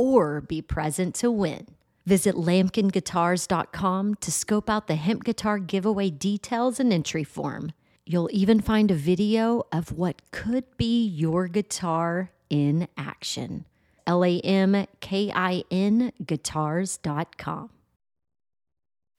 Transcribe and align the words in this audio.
or 0.00 0.40
be 0.40 0.62
present 0.62 1.14
to 1.16 1.30
win. 1.30 1.66
Visit 2.06 2.34
lamkinguitars.com 2.34 4.14
to 4.14 4.32
scope 4.32 4.70
out 4.70 4.86
the 4.86 4.94
hemp 4.96 5.24
guitar 5.24 5.58
giveaway 5.58 6.10
details 6.10 6.80
and 6.80 6.92
entry 6.92 7.24
form. 7.24 7.72
You'll 8.06 8.30
even 8.32 8.60
find 8.60 8.90
a 8.90 8.94
video 8.94 9.62
of 9.70 9.92
what 9.92 10.22
could 10.32 10.64
be 10.76 11.06
your 11.06 11.46
guitar 11.46 12.32
in 12.48 12.88
action. 12.96 13.66
L 14.06 14.24
A 14.24 14.40
M 14.40 14.86
K 15.00 15.30
I 15.32 15.62
N 15.70 16.10
guitars.com. 16.26 17.70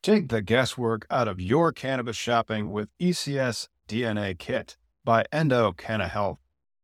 Take 0.03 0.29
the 0.29 0.41
guesswork 0.41 1.05
out 1.11 1.27
of 1.27 1.39
your 1.39 1.71
cannabis 1.71 2.17
shopping 2.17 2.71
with 2.71 2.89
ECS 2.99 3.67
DNA 3.87 4.37
Kit 4.37 4.75
by 5.05 5.23
Endo 5.31 5.71
Canna 5.71 6.07
Health. 6.07 6.40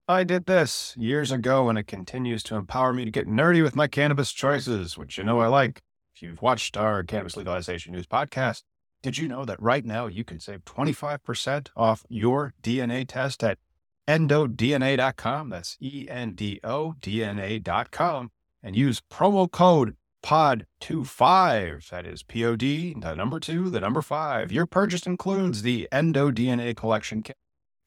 I 0.09 0.23
did 0.23 0.45
this 0.45 0.95
years 0.97 1.33
ago 1.33 1.67
and 1.67 1.77
it 1.77 1.85
continues 1.85 2.41
to 2.43 2.55
empower 2.55 2.93
me 2.93 3.03
to 3.03 3.11
get 3.11 3.27
nerdy 3.27 3.61
with 3.61 3.75
my 3.75 3.87
cannabis 3.87 4.31
choices, 4.31 4.97
which 4.97 5.17
you 5.17 5.23
know 5.25 5.41
I 5.41 5.47
like. 5.47 5.81
If 6.15 6.21
you've 6.21 6.41
watched 6.41 6.77
our 6.77 7.03
Cannabis 7.03 7.35
Legalization 7.35 7.91
News 7.91 8.07
podcast, 8.07 8.63
did 9.01 9.17
you 9.17 9.27
know 9.27 9.43
that 9.43 9.61
right 9.61 9.83
now 9.83 10.07
you 10.07 10.23
can 10.23 10.39
save 10.39 10.63
25% 10.63 11.71
off 11.75 12.05
your 12.07 12.53
DNA 12.63 13.05
test 13.05 13.43
at 13.43 13.57
endodna.com? 14.07 15.49
That's 15.49 15.77
E 15.81 16.07
N 16.09 16.35
D 16.35 16.61
O 16.63 16.95
DNA.com 17.01 18.31
and 18.63 18.77
use 18.77 19.01
promo 19.11 19.51
code 19.51 19.97
POD25. 20.23 21.89
That 21.89 22.05
is 22.05 22.23
P 22.23 22.45
O 22.45 22.55
D, 22.55 22.95
the 22.97 23.13
number 23.13 23.41
two, 23.41 23.69
the 23.69 23.81
number 23.81 24.01
five. 24.01 24.53
Your 24.53 24.65
purchase 24.65 25.05
includes 25.05 25.63
the 25.63 25.89
Endo 25.91 26.31
DNA 26.31 26.75
collection 26.77 27.23
kit, 27.23 27.35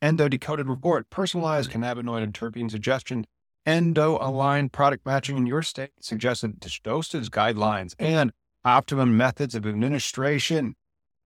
Endo 0.03 0.29
decoded 0.29 0.67
report, 0.67 1.11
personalized 1.11 1.71
cannabinoid 1.71 2.23
and 2.23 2.33
terpene 2.33 2.71
suggestion, 2.71 3.27
endo 3.67 4.19
aligned 4.21 4.73
product 4.73 5.05
matching 5.05 5.37
in 5.37 5.47
your 5.47 5.63
state, 5.63 5.91
suggested 6.01 6.59
dosage 6.83 7.31
guidelines, 7.31 7.95
and 7.99 8.33
optimum 8.65 9.17
methods 9.17 9.55
of 9.55 9.67
administration. 9.67 10.75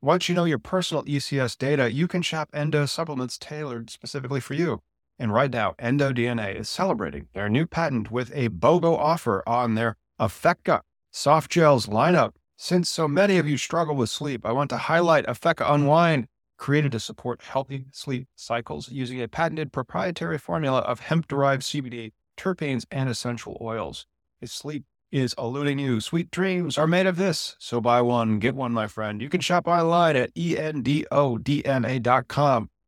Once 0.02 0.28
you 0.28 0.34
know 0.34 0.44
your 0.44 0.58
personal 0.58 1.04
ECS 1.04 1.56
data, 1.56 1.92
you 1.92 2.08
can 2.08 2.20
shop 2.20 2.50
endo 2.52 2.84
supplements 2.84 3.38
tailored 3.38 3.90
specifically 3.90 4.40
for 4.40 4.54
you. 4.54 4.82
And 5.18 5.32
right 5.32 5.50
now, 5.50 5.74
Endo 5.78 6.12
DNA 6.12 6.58
is 6.58 6.68
celebrating 6.68 7.28
their 7.34 7.48
new 7.48 7.66
patent 7.66 8.10
with 8.10 8.32
a 8.34 8.48
BOGO 8.48 8.98
offer 8.98 9.42
on 9.46 9.74
their 9.74 9.96
Affecca 10.20 10.80
soft 11.12 11.50
gels 11.52 11.86
lineup. 11.86 12.32
Since 12.56 12.90
so 12.90 13.06
many 13.06 13.38
of 13.38 13.48
you 13.48 13.56
struggle 13.56 13.94
with 13.94 14.10
sleep, 14.10 14.44
I 14.44 14.52
want 14.52 14.70
to 14.70 14.76
highlight 14.76 15.26
Affecca 15.26 15.72
Unwind, 15.72 16.26
created 16.56 16.92
to 16.92 17.00
support 17.00 17.42
healthy 17.42 17.86
sleep 17.92 18.28
cycles 18.34 18.90
using 18.90 19.20
a 19.20 19.28
patented 19.28 19.72
proprietary 19.72 20.38
formula 20.38 20.80
of 20.80 21.00
hemp 21.00 21.28
derived 21.28 21.62
CBD, 21.62 22.12
terpenes, 22.36 22.84
and 22.90 23.08
essential 23.08 23.58
oils. 23.60 24.06
If 24.40 24.50
sleep 24.50 24.84
is 25.10 25.34
eluding 25.38 25.78
you, 25.78 26.00
sweet 26.00 26.30
dreams 26.30 26.76
are 26.76 26.86
made 26.86 27.06
of 27.06 27.16
this. 27.16 27.56
So 27.58 27.80
buy 27.80 28.02
one, 28.02 28.38
get 28.38 28.54
one, 28.54 28.72
my 28.72 28.86
friend. 28.86 29.22
You 29.22 29.28
can 29.28 29.40
shop 29.40 29.68
online 29.68 30.16
at 30.16 30.34
endodna.com. 30.34 31.50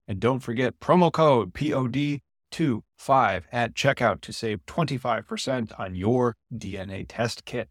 And 0.08 0.20
don't 0.20 0.40
forget 0.40 0.78
promo 0.78 1.12
code 1.12 1.52
POD25 1.52 3.42
at 3.52 3.74
checkout 3.74 4.20
to 4.20 4.32
save 4.32 4.64
25% 4.66 5.78
on 5.78 5.94
your 5.94 6.36
DNA 6.54 7.06
test 7.08 7.44
kit. 7.44 7.68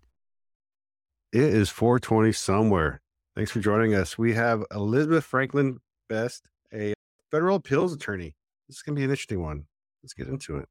It 1.32 1.42
is 1.42 1.70
420 1.70 2.32
somewhere. 2.32 3.02
Thanks 3.36 3.52
for 3.52 3.60
joining 3.60 3.94
us. 3.94 4.18
We 4.18 4.34
have 4.36 4.64
Elizabeth 4.74 5.26
Franklin 5.26 5.80
Best, 6.08 6.44
a 6.74 6.94
federal 7.32 7.58
appeals 7.58 7.94
attorney. 7.94 8.36
This 8.68 8.78
is 8.78 8.82
going 8.84 8.96
to 8.96 9.00
be 9.00 9.04
an 9.04 9.10
interesting 9.10 9.42
one. 9.42 9.66
Let's 10.04 10.14
get 10.14 10.28
mm. 10.28 10.34
into 10.34 10.58
it. 10.58 10.70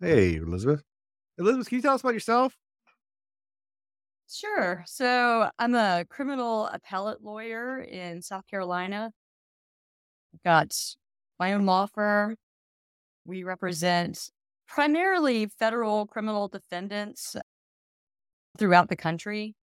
Hey, 0.00 0.36
Elizabeth. 0.36 0.82
Elizabeth, 1.38 1.68
can 1.68 1.76
you 1.76 1.82
tell 1.82 1.94
us 1.94 2.00
about 2.00 2.14
yourself? 2.14 2.56
Sure. 4.30 4.82
So 4.86 5.48
I'm 5.58 5.74
a 5.74 6.04
criminal 6.08 6.66
appellate 6.72 7.22
lawyer 7.22 7.80
in 7.80 8.22
South 8.22 8.46
Carolina. 8.48 9.10
I've 10.34 10.42
got 10.42 10.76
my 11.38 11.52
own 11.52 11.66
law 11.66 11.86
firm. 11.86 12.36
We 13.24 13.44
represent 13.44 14.30
primarily 14.66 15.46
federal 15.46 16.06
criminal 16.06 16.48
defendants 16.48 17.36
throughout 18.58 18.88
the 18.88 18.96
country. 18.96 19.54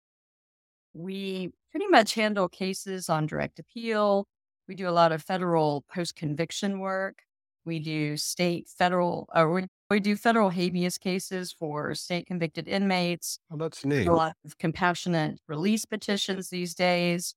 We 0.94 1.50
pretty 1.70 1.87
much 1.88 2.15
handle 2.15 2.49
cases 2.49 3.09
on 3.09 3.26
direct 3.26 3.59
appeal. 3.59 4.26
We 4.70 4.76
do 4.76 4.88
a 4.88 4.92
lot 4.92 5.10
of 5.10 5.20
federal 5.20 5.82
post 5.92 6.14
conviction 6.14 6.78
work. 6.78 7.25
We 7.64 7.81
do 7.81 8.16
state, 8.16 8.69
federal, 8.69 9.28
or 9.34 9.53
we, 9.53 9.66
we 9.91 9.98
do 9.98 10.14
federal 10.14 10.50
habeas 10.50 10.97
cases 10.97 11.50
for 11.50 11.92
state 11.97 12.26
convicted 12.26 12.69
inmates. 12.69 13.41
Oh, 13.50 13.56
that's 13.56 13.84
neat. 13.84 14.06
A 14.06 14.12
lot 14.12 14.36
of 14.44 14.58
compassionate 14.58 15.41
release 15.48 15.84
petitions 15.86 16.50
these 16.50 16.76
days. 16.76 17.34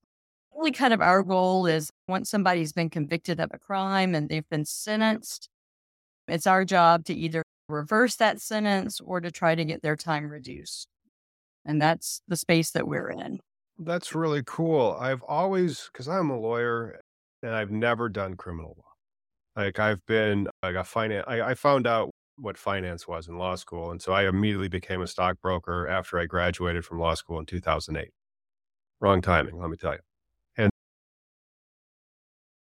Really, 0.56 0.72
kind 0.72 0.94
of 0.94 1.02
our 1.02 1.24
goal 1.24 1.66
is 1.66 1.90
once 2.08 2.30
somebody's 2.30 2.72
been 2.72 2.92
convicted 2.92 3.40
of 3.40 3.50
a 3.52 3.58
crime 3.58 4.14
and 4.14 4.30
they've 4.30 4.48
been 4.50 4.66
sentenced, 4.66 5.50
it's 6.28 6.46
our 6.46 6.64
job 6.64 7.04
to 7.06 7.16
either 7.16 7.42
reverse 7.68 8.16
that 8.18 8.42
sentence 8.42 9.02
or 9.04 9.20
to 9.22 9.32
try 9.32 9.56
to 9.56 9.66
get 9.66 9.82
their 9.82 9.96
time 9.96 10.30
reduced. 10.30 10.88
And 11.66 11.82
that's 11.82 12.22
the 12.28 12.38
space 12.38 12.70
that 12.70 12.88
we're 12.88 13.10
in. 13.10 13.40
That's 13.80 14.14
really 14.14 14.44
cool. 14.46 14.96
I've 15.00 15.24
always, 15.24 15.90
because 15.92 16.08
I'm 16.08 16.30
a 16.30 16.40
lawyer 16.40 17.02
and 17.44 17.54
I've 17.54 17.72
never 17.72 18.10
done 18.10 18.36
criminal 18.36 18.76
law. 18.78 19.64
Like 19.64 19.78
I've 19.78 20.04
been 20.08 20.48
like 20.64 20.76
a 20.76 20.84
finance. 20.84 21.26
I, 21.28 21.42
I 21.42 21.54
found 21.54 21.86
out 21.86 22.10
what 22.38 22.58
finance 22.58 23.08
was 23.08 23.28
in 23.28 23.38
law 23.38 23.56
school, 23.56 23.92
and 23.92 24.02
so 24.02 24.14
I 24.14 24.28
immediately 24.28 24.70
became 24.70 25.02
a 25.02 25.08
stockbroker 25.08 25.88
after 25.88 26.18
I 26.18 26.26
graduated 26.26 26.86
from 26.86 27.00
law 27.00 27.14
school 27.14 27.38
in 27.38 27.46
2008. 27.46 28.10
Wrong 29.00 29.22
timing, 29.22 29.60
let 29.60 29.70
me 29.70 29.78
tell 29.78 29.94
you. 29.94 30.00
And 30.58 30.72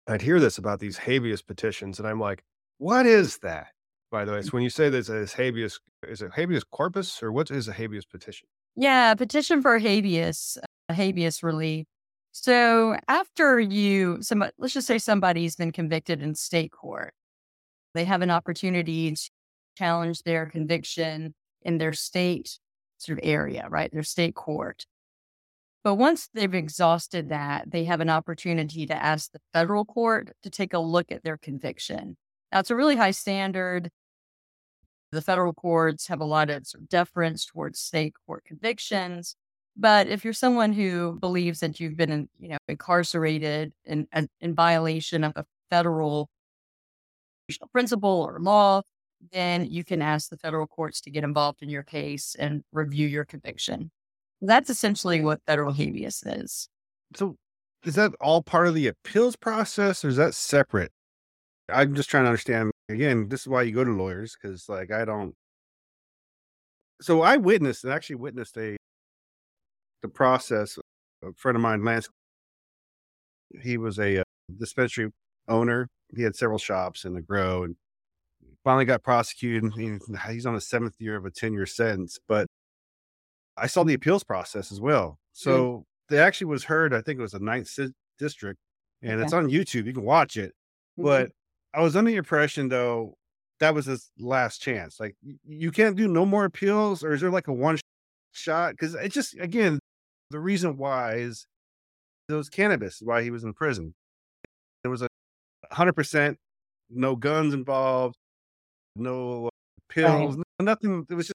I'd 0.06 0.22
hear 0.22 0.40
this 0.40 0.56
about 0.56 0.80
these 0.80 0.96
habeas 0.96 1.42
petitions, 1.42 1.98
and 1.98 2.08
I'm 2.08 2.20
like, 2.20 2.42
what 2.78 3.04
is 3.04 3.38
that? 3.38 3.68
By 4.10 4.24
the 4.24 4.32
way, 4.32 4.42
so 4.42 4.50
when 4.50 4.62
you 4.62 4.70
say 4.70 4.88
this 4.88 5.10
as 5.10 5.34
habeas, 5.34 5.78
is 6.08 6.22
it 6.22 6.32
habeas 6.34 6.64
corpus 6.64 7.22
or 7.22 7.30
what 7.30 7.50
is 7.50 7.68
a 7.68 7.72
habeas 7.72 8.06
petition? 8.06 8.48
Yeah, 8.74 9.14
petition 9.14 9.60
for 9.60 9.78
habeas, 9.78 10.56
habeas 10.88 11.42
relief. 11.42 11.86
So 12.32 12.96
after 13.08 13.58
you, 13.58 14.18
some, 14.22 14.44
let's 14.58 14.74
just 14.74 14.86
say 14.86 14.98
somebody's 14.98 15.56
been 15.56 15.72
convicted 15.72 16.22
in 16.22 16.34
state 16.34 16.72
court, 16.72 17.12
they 17.94 18.04
have 18.04 18.22
an 18.22 18.30
opportunity 18.30 19.12
to 19.12 19.30
challenge 19.76 20.22
their 20.22 20.46
conviction 20.46 21.34
in 21.62 21.78
their 21.78 21.92
state 21.92 22.58
sort 22.98 23.18
of 23.18 23.24
area, 23.24 23.66
right? 23.68 23.90
Their 23.92 24.02
state 24.02 24.34
court. 24.34 24.86
But 25.82 25.94
once 25.94 26.28
they've 26.34 26.54
exhausted 26.54 27.30
that, 27.30 27.70
they 27.70 27.84
have 27.84 28.00
an 28.00 28.10
opportunity 28.10 28.86
to 28.86 28.94
ask 28.94 29.32
the 29.32 29.40
federal 29.52 29.84
court 29.84 30.30
to 30.42 30.50
take 30.50 30.74
a 30.74 30.78
look 30.78 31.10
at 31.10 31.24
their 31.24 31.38
conviction. 31.38 32.16
Now, 32.52 32.60
it's 32.60 32.70
a 32.70 32.76
really 32.76 32.96
high 32.96 33.12
standard. 33.12 33.90
The 35.10 35.22
federal 35.22 35.54
courts 35.54 36.06
have 36.08 36.20
a 36.20 36.24
lot 36.24 36.50
of, 36.50 36.66
sort 36.66 36.82
of 36.82 36.88
deference 36.88 37.46
towards 37.46 37.80
state 37.80 38.14
court 38.26 38.44
convictions. 38.44 39.36
But 39.76 40.08
if 40.08 40.24
you're 40.24 40.32
someone 40.32 40.72
who 40.72 41.18
believes 41.20 41.60
that 41.60 41.80
you've 41.80 41.96
been, 41.96 42.28
you 42.38 42.48
know, 42.48 42.58
incarcerated 42.68 43.72
in, 43.84 44.06
in 44.40 44.54
violation 44.54 45.24
of 45.24 45.32
a 45.36 45.44
federal 45.70 46.28
principle 47.72 48.26
or 48.28 48.38
law, 48.40 48.82
then 49.32 49.66
you 49.70 49.84
can 49.84 50.02
ask 50.02 50.30
the 50.30 50.36
federal 50.36 50.66
courts 50.66 51.00
to 51.02 51.10
get 51.10 51.24
involved 51.24 51.62
in 51.62 51.68
your 51.68 51.82
case 51.82 52.36
and 52.38 52.62
review 52.72 53.06
your 53.06 53.24
conviction. 53.24 53.90
That's 54.40 54.70
essentially 54.70 55.20
what 55.20 55.40
federal 55.46 55.72
habeas 55.72 56.22
is. 56.24 56.68
So 57.14 57.36
is 57.84 57.94
that 57.94 58.12
all 58.20 58.42
part 58.42 58.66
of 58.66 58.74
the 58.74 58.88
appeals 58.88 59.36
process 59.36 60.04
or 60.04 60.08
is 60.08 60.16
that 60.16 60.34
separate? 60.34 60.92
I'm 61.68 61.94
just 61.94 62.10
trying 62.10 62.24
to 62.24 62.28
understand. 62.28 62.70
Again, 62.88 63.28
this 63.28 63.42
is 63.42 63.48
why 63.48 63.62
you 63.62 63.72
go 63.72 63.84
to 63.84 63.92
lawyers 63.92 64.36
because, 64.40 64.68
like, 64.68 64.90
I 64.90 65.04
don't. 65.04 65.34
So 67.00 67.22
I 67.22 67.36
witnessed 67.36 67.84
and 67.84 67.92
actually 67.92 68.16
witnessed 68.16 68.56
a 68.58 68.76
the 70.02 70.08
process. 70.08 70.78
A 71.22 71.32
friend 71.34 71.56
of 71.56 71.62
mine, 71.62 71.84
Lance, 71.84 72.08
he 73.62 73.76
was 73.76 73.98
a 73.98 74.20
uh, 74.20 74.24
dispensary 74.58 75.10
owner. 75.48 75.88
He 76.14 76.22
had 76.22 76.34
several 76.34 76.58
shops 76.58 77.04
in 77.04 77.14
the 77.14 77.20
grow 77.20 77.64
and 77.64 77.76
finally 78.64 78.84
got 78.84 79.02
prosecuted. 79.02 79.72
He's 80.28 80.46
on 80.46 80.54
the 80.54 80.60
seventh 80.60 80.94
year 80.98 81.16
of 81.16 81.24
a 81.24 81.30
10 81.30 81.52
year 81.52 81.66
sentence, 81.66 82.18
but 82.28 82.46
I 83.56 83.66
saw 83.66 83.84
the 83.84 83.94
appeals 83.94 84.24
process 84.24 84.72
as 84.72 84.80
well. 84.80 85.18
So 85.32 85.78
mm. 85.78 85.84
they 86.08 86.18
actually 86.18 86.46
was 86.46 86.64
heard, 86.64 86.94
I 86.94 87.02
think 87.02 87.18
it 87.18 87.22
was 87.22 87.32
the 87.32 87.40
ninth 87.40 87.70
district, 88.18 88.58
and 89.02 89.14
okay. 89.14 89.22
it's 89.22 89.32
on 89.32 89.48
YouTube. 89.48 89.86
You 89.86 89.92
can 89.92 90.04
watch 90.04 90.36
it. 90.36 90.52
Mm-hmm. 90.98 91.04
But 91.04 91.30
I 91.74 91.82
was 91.82 91.96
under 91.96 92.10
the 92.10 92.16
impression, 92.16 92.68
though, 92.68 93.14
that 93.60 93.74
was 93.74 93.86
his 93.86 94.10
last 94.18 94.62
chance. 94.62 94.98
Like, 94.98 95.16
you 95.46 95.70
can't 95.70 95.96
do 95.96 96.08
no 96.08 96.24
more 96.24 96.44
appeals, 96.44 97.04
or 97.04 97.12
is 97.12 97.20
there 97.20 97.30
like 97.30 97.48
a 97.48 97.52
one 97.52 97.78
shot? 98.32 98.72
Because 98.72 98.94
it 98.94 99.10
just, 99.10 99.38
again, 99.38 99.78
the 100.30 100.40
reason 100.40 100.76
why 100.76 101.14
is 101.14 101.46
was 102.28 102.48
cannabis, 102.48 103.00
why 103.02 103.22
he 103.22 103.30
was 103.30 103.44
in 103.44 103.52
prison. 103.52 103.94
There 104.82 104.90
was 104.90 105.02
a 105.02 105.08
100% 105.72 106.36
no 106.90 107.16
guns 107.16 107.54
involved, 107.54 108.16
no 108.96 109.46
uh, 109.46 109.50
pills, 109.88 110.36
right. 110.36 110.44
nothing. 110.60 111.06
It 111.08 111.14
was 111.14 111.26
just 111.26 111.34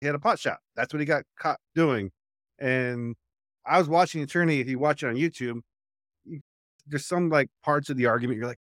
he 0.00 0.06
had 0.06 0.14
a 0.14 0.18
pot 0.18 0.38
shop. 0.38 0.60
That's 0.76 0.92
what 0.92 1.00
he 1.00 1.06
got 1.06 1.24
caught 1.38 1.58
doing. 1.74 2.10
And 2.58 3.14
I 3.66 3.78
was 3.78 3.88
watching 3.88 4.22
Attorney. 4.22 4.60
If 4.60 4.68
you 4.68 4.78
watch 4.78 5.02
it 5.02 5.08
on 5.08 5.14
YouTube, 5.14 5.60
you, 6.24 6.40
there's 6.86 7.06
some 7.06 7.28
like 7.28 7.48
parts 7.62 7.90
of 7.90 7.96
the 7.96 8.06
argument 8.06 8.38
you're 8.38 8.48
like, 8.48 8.58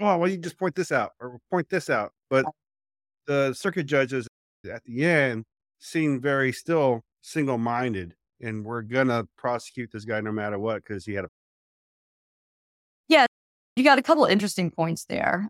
oh, 0.00 0.06
why 0.06 0.16
well, 0.16 0.30
you 0.30 0.36
just 0.36 0.58
point 0.58 0.74
this 0.74 0.90
out 0.90 1.12
or 1.20 1.38
point 1.50 1.68
this 1.70 1.88
out? 1.88 2.12
But 2.30 2.44
the 3.26 3.54
circuit 3.54 3.84
judges 3.84 4.26
at 4.70 4.82
the 4.84 5.04
end 5.04 5.44
seemed 5.78 6.22
very 6.22 6.52
still 6.52 7.02
single 7.22 7.58
minded, 7.58 8.14
and 8.44 8.64
we're 8.64 8.82
gonna 8.82 9.26
prosecute 9.36 9.90
this 9.92 10.04
guy 10.04 10.20
no 10.20 10.32
matter 10.32 10.58
what 10.58 10.84
because 10.84 11.04
he 11.04 11.14
had 11.14 11.24
a. 11.24 11.28
Yeah, 13.08 13.26
you 13.76 13.84
got 13.84 13.98
a 13.98 14.02
couple 14.02 14.24
interesting 14.24 14.70
points 14.70 15.04
there. 15.06 15.48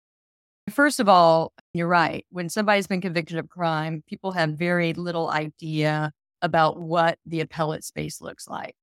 First 0.71 0.99
of 1.01 1.09
all, 1.09 1.53
you're 1.75 1.89
right. 1.89 2.25
When 2.31 2.49
somebody's 2.49 2.87
been 2.87 3.01
convicted 3.01 3.37
of 3.37 3.49
crime, 3.49 4.03
people 4.09 4.33
have 4.33 4.51
very 4.51 4.95
little 4.95 5.31
idea 5.31 6.11
about 6.41 6.79
what 6.79 7.19
the 7.27 7.41
appellate 7.41 7.85
space 7.85 8.21
looks 8.21 8.49
like. 8.49 8.75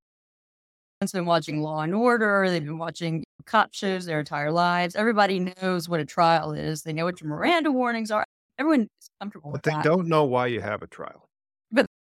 It's 1.01 1.11
been 1.11 1.25
watching 1.25 1.61
Law 1.61 1.81
and 1.81 1.95
Order, 1.95 2.47
they've 2.49 2.63
been 2.63 2.77
watching 2.77 3.23
cop 3.45 3.73
shows 3.73 4.05
their 4.05 4.19
entire 4.19 4.51
lives. 4.51 4.95
Everybody 4.95 5.39
knows 5.39 5.89
what 5.89 5.99
a 5.99 6.05
trial 6.05 6.53
is. 6.53 6.83
They 6.83 6.93
know 6.93 7.05
what 7.05 7.19
your 7.19 7.29
Miranda 7.29 7.71
warnings 7.71 8.11
are. 8.11 8.25
Everyone 8.59 8.81
is 8.81 9.09
comfortable 9.19 9.51
but 9.51 9.63
they 9.63 9.71
that. 9.71 9.83
don't 9.83 10.07
know 10.07 10.25
why 10.25 10.47
you 10.47 10.61
have 10.61 10.83
a 10.83 10.87
trial. 10.87 11.27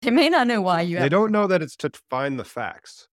They 0.03 0.11
may 0.11 0.29
not 0.29 0.47
know 0.47 0.61
why 0.61 0.81
you 0.81 1.00
They 1.00 1.09
don't 1.09 1.31
know 1.31 1.47
that 1.47 1.61
it's 1.61 1.75
to 1.77 1.91
find 2.09 2.39
the 2.39 2.44
facts. 2.44 3.07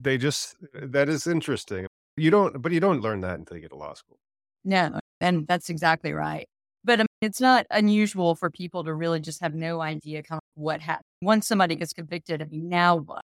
They 0.00 0.16
just 0.16 0.56
that 0.72 1.08
is 1.08 1.26
interesting. 1.26 1.86
You 2.16 2.30
don't 2.30 2.62
but 2.62 2.72
you 2.72 2.80
don't 2.80 3.00
learn 3.00 3.20
that 3.20 3.38
until 3.38 3.56
you 3.56 3.62
get 3.62 3.70
to 3.70 3.76
law 3.76 3.94
school. 3.94 4.18
No, 4.64 4.98
and 5.20 5.46
that's 5.46 5.68
exactly 5.68 6.12
right. 6.12 6.46
But 6.84 7.00
um, 7.00 7.06
it's 7.20 7.40
not 7.40 7.66
unusual 7.70 8.34
for 8.34 8.50
people 8.50 8.84
to 8.84 8.94
really 8.94 9.20
just 9.20 9.40
have 9.40 9.54
no 9.54 9.80
idea 9.80 10.22
kind 10.22 10.38
of 10.38 10.62
what 10.62 10.80
happened. 10.80 11.04
Once 11.22 11.46
somebody 11.46 11.74
gets 11.76 11.92
convicted, 11.92 12.42
I 12.42 12.44
mean, 12.46 12.68
now 12.68 12.96
what? 12.96 13.22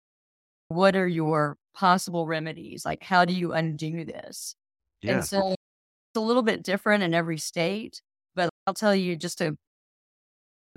What 0.70 0.96
are 0.96 1.08
your 1.08 1.58
possible 1.74 2.28
remedies? 2.28 2.86
Like, 2.86 3.02
how 3.02 3.26
do 3.26 3.34
you 3.34 3.54
undo 3.54 4.06
this? 4.06 4.56
Yeah. 5.02 5.16
And 5.16 5.26
so 5.26 5.52
it's 5.52 6.18
a 6.18 6.20
little 6.20 6.44
bit 6.44 6.64
different 6.64 7.04
in 7.04 7.14
every 7.14 7.38
state, 7.38 8.02
but 8.36 8.50
I'll 8.66 8.74
tell 8.74 8.96
you 8.96 9.16
just 9.16 9.38
to, 9.40 9.56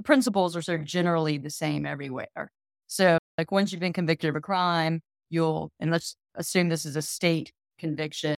the 0.00 0.04
principles 0.04 0.56
are 0.56 0.62
sort 0.62 0.80
of 0.80 0.86
generally 0.86 1.36
the 1.36 1.50
same 1.50 1.84
everywhere. 1.84 2.50
So, 2.86 3.18
like, 3.36 3.52
once 3.52 3.70
you've 3.70 3.82
been 3.82 3.92
convicted 3.92 4.30
of 4.30 4.36
a 4.36 4.40
crime, 4.40 5.02
you'll, 5.28 5.70
and 5.78 5.90
let's 5.90 6.16
assume 6.36 6.70
this 6.70 6.86
is 6.86 6.96
a 6.96 7.02
state 7.02 7.52
conviction, 7.78 8.34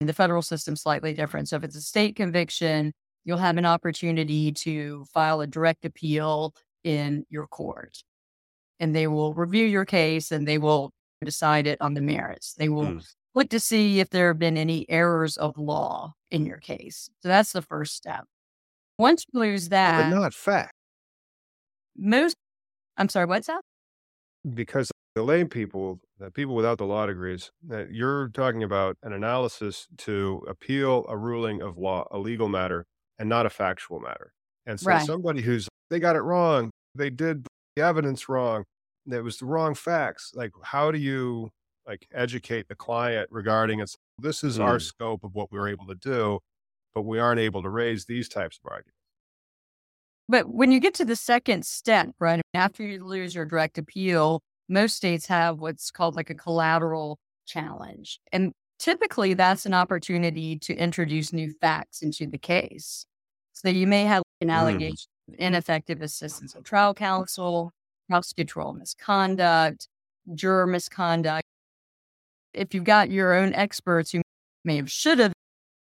the 0.00 0.12
federal 0.12 0.42
system 0.42 0.74
slightly 0.74 1.14
different. 1.14 1.48
So 1.48 1.54
if 1.54 1.62
it's 1.62 1.76
a 1.76 1.80
state 1.80 2.16
conviction, 2.16 2.92
you'll 3.24 3.38
have 3.38 3.56
an 3.56 3.66
opportunity 3.66 4.50
to 4.50 5.04
file 5.14 5.40
a 5.40 5.46
direct 5.46 5.84
appeal 5.84 6.54
in 6.82 7.24
your 7.30 7.46
court. 7.46 8.02
And 8.80 8.92
they 8.92 9.06
will 9.06 9.32
review 9.32 9.66
your 9.66 9.84
case 9.84 10.32
and 10.32 10.48
they 10.48 10.58
will 10.58 10.90
decide 11.24 11.68
it 11.68 11.80
on 11.80 11.94
the 11.94 12.00
merits. 12.00 12.54
They 12.54 12.68
will 12.68 12.86
mm. 12.86 13.14
look 13.36 13.48
to 13.50 13.60
see 13.60 14.00
if 14.00 14.10
there 14.10 14.26
have 14.28 14.40
been 14.40 14.56
any 14.56 14.90
errors 14.90 15.36
of 15.36 15.56
law 15.56 16.14
in 16.32 16.46
your 16.46 16.58
case. 16.58 17.10
So 17.22 17.28
that's 17.28 17.52
the 17.52 17.62
first 17.62 17.94
step. 17.94 18.24
Once 18.98 19.24
you 19.32 19.38
lose 19.38 19.68
that, 19.68 20.10
but 20.10 20.16
not 20.16 20.34
fact. 20.34 20.72
Most, 22.00 22.34
I'm 22.96 23.08
sorry, 23.08 23.26
what's 23.26 23.46
that? 23.46 23.60
Because 24.54 24.90
the 25.14 25.22
lay 25.22 25.44
people, 25.44 26.00
the 26.18 26.30
people 26.30 26.54
without 26.54 26.78
the 26.78 26.86
law 26.86 27.04
degrees, 27.04 27.50
that 27.68 27.92
you're 27.92 28.28
talking 28.28 28.62
about 28.62 28.96
an 29.02 29.12
analysis 29.12 29.86
to 29.98 30.42
appeal 30.48 31.04
a 31.08 31.16
ruling 31.16 31.60
of 31.60 31.76
law, 31.76 32.08
a 32.10 32.18
legal 32.18 32.48
matter, 32.48 32.86
and 33.18 33.28
not 33.28 33.44
a 33.44 33.50
factual 33.50 34.00
matter. 34.00 34.32
And 34.66 34.80
so 34.80 34.88
right. 34.88 35.06
somebody 35.06 35.42
who's 35.42 35.68
they 35.90 36.00
got 36.00 36.16
it 36.16 36.20
wrong, 36.20 36.70
they 36.94 37.10
did 37.10 37.46
the 37.76 37.82
evidence 37.82 38.28
wrong, 38.28 38.64
it 39.10 39.22
was 39.22 39.38
the 39.38 39.46
wrong 39.46 39.74
facts. 39.74 40.32
Like, 40.34 40.52
how 40.62 40.90
do 40.90 40.98
you 40.98 41.50
like 41.86 42.06
educate 42.14 42.68
the 42.68 42.74
client 42.74 43.28
regarding 43.30 43.80
it? 43.80 43.90
This 44.18 44.42
is 44.42 44.58
mm. 44.58 44.64
our 44.64 44.78
scope 44.78 45.24
of 45.24 45.34
what 45.34 45.50
we're 45.52 45.68
able 45.68 45.86
to 45.86 45.94
do, 45.94 46.38
but 46.94 47.02
we 47.02 47.18
aren't 47.18 47.40
able 47.40 47.62
to 47.62 47.68
raise 47.68 48.06
these 48.06 48.28
types 48.28 48.58
of 48.64 48.70
arguments. 48.70 48.99
But 50.30 50.48
when 50.48 50.70
you 50.70 50.78
get 50.78 50.94
to 50.94 51.04
the 51.04 51.16
second 51.16 51.66
step, 51.66 52.10
right, 52.20 52.40
after 52.54 52.84
you 52.84 53.04
lose 53.04 53.34
your 53.34 53.44
direct 53.44 53.78
appeal, 53.78 54.42
most 54.68 54.94
states 54.94 55.26
have 55.26 55.58
what's 55.58 55.90
called 55.90 56.14
like 56.14 56.30
a 56.30 56.36
collateral 56.36 57.18
challenge. 57.46 58.20
And 58.30 58.52
typically 58.78 59.34
that's 59.34 59.66
an 59.66 59.74
opportunity 59.74 60.56
to 60.60 60.74
introduce 60.76 61.32
new 61.32 61.52
facts 61.60 62.00
into 62.00 62.28
the 62.28 62.38
case. 62.38 63.06
So 63.54 63.70
you 63.70 63.88
may 63.88 64.04
have 64.04 64.22
an 64.40 64.48
mm. 64.48 64.52
allegation 64.52 65.08
mm. 65.28 65.34
of 65.34 65.40
ineffective 65.40 66.00
assistance 66.00 66.54
of 66.54 66.62
trial 66.62 66.94
counsel, 66.94 67.72
prosecutorial 68.08 68.78
misconduct, 68.78 69.88
juror 70.36 70.68
misconduct. 70.68 71.42
If 72.54 72.72
you've 72.72 72.84
got 72.84 73.10
your 73.10 73.34
own 73.34 73.52
experts 73.54 74.12
who 74.12 74.22
may 74.64 74.76
have 74.76 74.92
should 74.92 75.18
have 75.18 75.32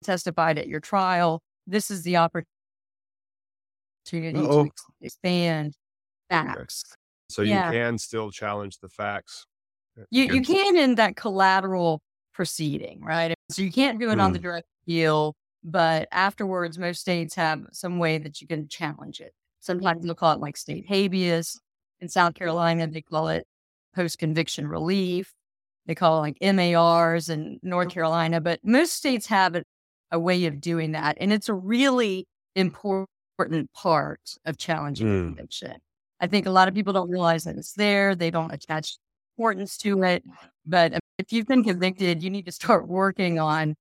testified 0.02 0.58
at 0.58 0.66
your 0.66 0.80
trial, 0.80 1.38
this 1.68 1.88
is 1.88 2.02
the 2.02 2.16
opportunity 2.16 2.48
Uh-oh. 4.12 4.64
to 4.64 4.70
expand 5.00 5.74
facts. 6.28 6.84
So 7.28 7.42
you 7.42 7.50
yeah. 7.50 7.70
can 7.70 7.98
still 7.98 8.30
challenge 8.30 8.78
the 8.78 8.88
facts. 8.88 9.46
Uh, 9.98 10.04
you 10.10 10.24
you 10.24 10.42
can 10.42 10.76
in 10.76 10.96
that 10.96 11.16
collateral 11.16 12.00
proceeding, 12.32 13.00
right? 13.02 13.34
So 13.50 13.62
you 13.62 13.72
can't 13.72 13.98
do 13.98 14.10
it 14.10 14.16
mm. 14.16 14.22
on 14.22 14.32
the 14.32 14.38
mm. 14.38 14.42
direct 14.42 14.66
appeal, 14.82 15.34
but 15.62 16.08
afterwards, 16.12 16.78
most 16.78 17.00
states 17.00 17.34
have 17.36 17.64
some 17.72 17.98
way 17.98 18.18
that 18.18 18.40
you 18.40 18.46
can 18.46 18.68
challenge 18.68 19.20
it. 19.20 19.32
Sometimes 19.60 20.04
they'll 20.04 20.14
call 20.14 20.32
it 20.32 20.40
like 20.40 20.56
state 20.56 20.84
habeas. 20.86 21.60
In 22.00 22.08
South 22.08 22.34
Carolina, 22.34 22.86
they 22.86 23.00
call 23.00 23.28
it 23.28 23.46
post 23.94 24.18
conviction 24.18 24.66
relief. 24.66 25.32
They 25.86 25.94
call 25.94 26.18
it 26.18 26.34
like 26.40 26.54
MARs 26.54 27.28
in 27.28 27.60
North 27.62 27.90
Carolina, 27.90 28.40
but 28.40 28.60
most 28.62 28.94
states 28.94 29.26
have 29.26 29.54
a, 29.54 29.64
a 30.10 30.18
way 30.18 30.46
of 30.46 30.60
doing 30.60 30.92
that. 30.92 31.16
And 31.20 31.32
it's 31.32 31.48
a 31.48 31.54
really 31.54 32.26
important 32.54 33.08
part 33.74 34.20
of 34.44 34.58
challenging 34.58 35.06
mm. 35.06 35.26
conviction. 35.28 35.74
I 36.20 36.26
think 36.26 36.46
a 36.46 36.50
lot 36.50 36.68
of 36.68 36.74
people 36.74 36.92
don't 36.92 37.10
realize 37.10 37.44
that 37.44 37.56
it's 37.56 37.72
there. 37.72 38.14
They 38.14 38.30
don't 38.30 38.52
attach 38.52 38.96
importance 39.36 39.76
to 39.78 40.02
it. 40.04 40.22
But 40.64 40.94
um, 40.94 41.00
if 41.18 41.32
you've 41.32 41.46
been 41.46 41.64
convicted, 41.64 42.22
you 42.22 42.30
need 42.30 42.46
to 42.46 42.52
start 42.52 42.88
working 42.88 43.38
on 43.38 43.74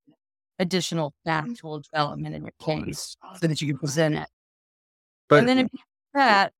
additional 0.60 1.14
factual 1.26 1.80
development 1.80 2.36
in 2.36 2.44
your 2.44 2.54
case 2.60 3.16
so 3.40 3.48
that 3.48 3.62
you 3.62 3.68
can 3.68 3.78
present 3.78 4.16
it. 4.16 4.28
But, 5.30 5.40
and 5.40 5.48
then 5.48 5.60
if 5.60 5.68
you 5.72 5.80
do 5.80 6.20
that, 6.20 6.54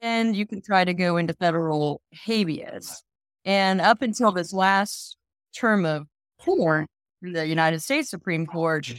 then 0.00 0.34
you 0.34 0.46
can 0.46 0.62
try 0.62 0.84
to 0.84 0.94
go 0.94 1.16
into 1.16 1.34
federal 1.34 2.00
habeas. 2.12 3.02
And 3.44 3.80
up 3.80 4.02
until 4.02 4.32
this 4.32 4.52
last 4.52 5.16
term 5.54 5.84
of 5.84 6.06
court, 6.40 6.86
the 7.22 7.46
United 7.46 7.80
States 7.80 8.10
Supreme 8.10 8.46
Court, 8.46 8.92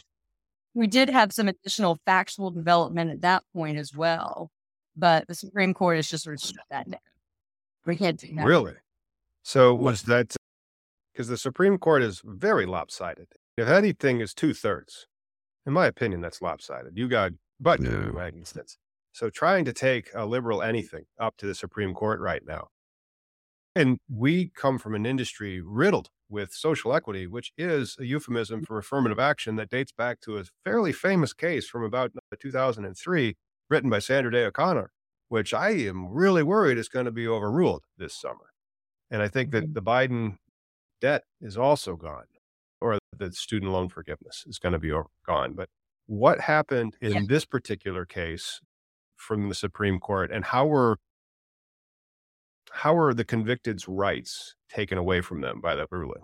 we 0.77 0.87
did 0.87 1.09
have 1.09 1.33
some 1.33 1.47
additional 1.47 1.99
factual 2.05 2.51
development 2.51 3.11
at 3.11 3.21
that 3.21 3.43
point 3.53 3.77
as 3.77 3.95
well 3.95 4.51
but 4.97 5.27
the 5.27 5.35
Supreme 5.35 5.73
Court 5.73 5.97
has 5.97 6.09
just 6.09 6.23
sort 6.23 6.35
of 6.35 6.41
shut 6.41 6.65
that 6.71 6.89
down. 6.89 6.99
We 7.85 7.95
can't 7.95 8.19
do 8.19 8.33
that. 8.35 8.45
Really? 8.45 8.73
So 9.43 9.73
was 9.73 10.01
that 10.03 10.35
because 11.13 11.27
the 11.27 11.37
Supreme 11.37 11.77
Court 11.77 12.01
is 12.01 12.21
very 12.25 12.65
lopsided? 12.65 13.27
If 13.55 13.67
anything 13.67 14.19
is 14.19 14.33
two 14.33 14.53
thirds, 14.53 15.07
in 15.65 15.73
my 15.73 15.85
opinion, 15.85 16.21
that's 16.21 16.41
lopsided. 16.41 16.93
You 16.95 17.07
got 17.07 17.31
but 17.59 17.79
no. 17.79 18.11
So 19.13 19.29
trying 19.29 19.65
to 19.65 19.73
take 19.73 20.09
a 20.13 20.25
liberal 20.25 20.61
anything 20.61 21.05
up 21.19 21.37
to 21.37 21.47
the 21.47 21.55
Supreme 21.55 21.93
Court 21.93 22.19
right 22.19 22.41
now. 22.45 22.67
And 23.75 23.99
we 24.09 24.51
come 24.55 24.79
from 24.79 24.95
an 24.95 25.05
industry 25.05 25.61
riddled 25.63 26.09
with 26.29 26.53
social 26.53 26.93
equity, 26.93 27.27
which 27.27 27.51
is 27.57 27.95
a 27.99 28.05
euphemism 28.05 28.63
for 28.63 28.77
affirmative 28.77 29.19
action 29.19 29.55
that 29.55 29.69
dates 29.69 29.91
back 29.91 30.19
to 30.21 30.37
a 30.37 30.43
fairly 30.63 30.91
famous 30.91 31.33
case 31.33 31.67
from 31.67 31.83
about 31.83 32.11
uh, 32.31 32.35
2003, 32.39 33.35
written 33.69 33.89
by 33.89 33.99
Sandra 33.99 34.31
Day 34.31 34.45
O'Connor, 34.45 34.91
which 35.29 35.53
I 35.53 35.71
am 35.71 36.09
really 36.09 36.43
worried 36.43 36.77
is 36.77 36.89
going 36.89 37.05
to 37.05 37.11
be 37.11 37.27
overruled 37.27 37.83
this 37.97 38.13
summer. 38.13 38.51
And 39.09 39.21
I 39.21 39.27
think 39.27 39.51
that 39.51 39.63
mm-hmm. 39.65 39.73
the 39.73 39.81
Biden 39.81 40.37
debt 41.01 41.23
is 41.41 41.57
also 41.57 41.95
gone, 41.95 42.25
or 42.81 42.97
the 43.17 43.31
student 43.31 43.71
loan 43.71 43.89
forgiveness 43.89 44.43
is 44.47 44.59
going 44.59 44.73
to 44.73 44.79
be 44.79 44.91
gone. 45.25 45.53
But 45.53 45.69
what 46.07 46.41
happened 46.41 46.95
in 47.01 47.13
yeah. 47.13 47.21
this 47.27 47.45
particular 47.45 48.05
case 48.05 48.61
from 49.15 49.49
the 49.49 49.55
Supreme 49.55 49.99
Court, 49.99 50.31
and 50.31 50.45
how 50.45 50.65
were 50.65 50.97
how 52.71 52.97
are 52.97 53.13
the 53.13 53.25
convicted's 53.25 53.87
rights 53.87 54.55
taken 54.69 54.97
away 54.97 55.21
from 55.21 55.41
them 55.41 55.61
by 55.61 55.75
that 55.75 55.87
ruling? 55.91 56.21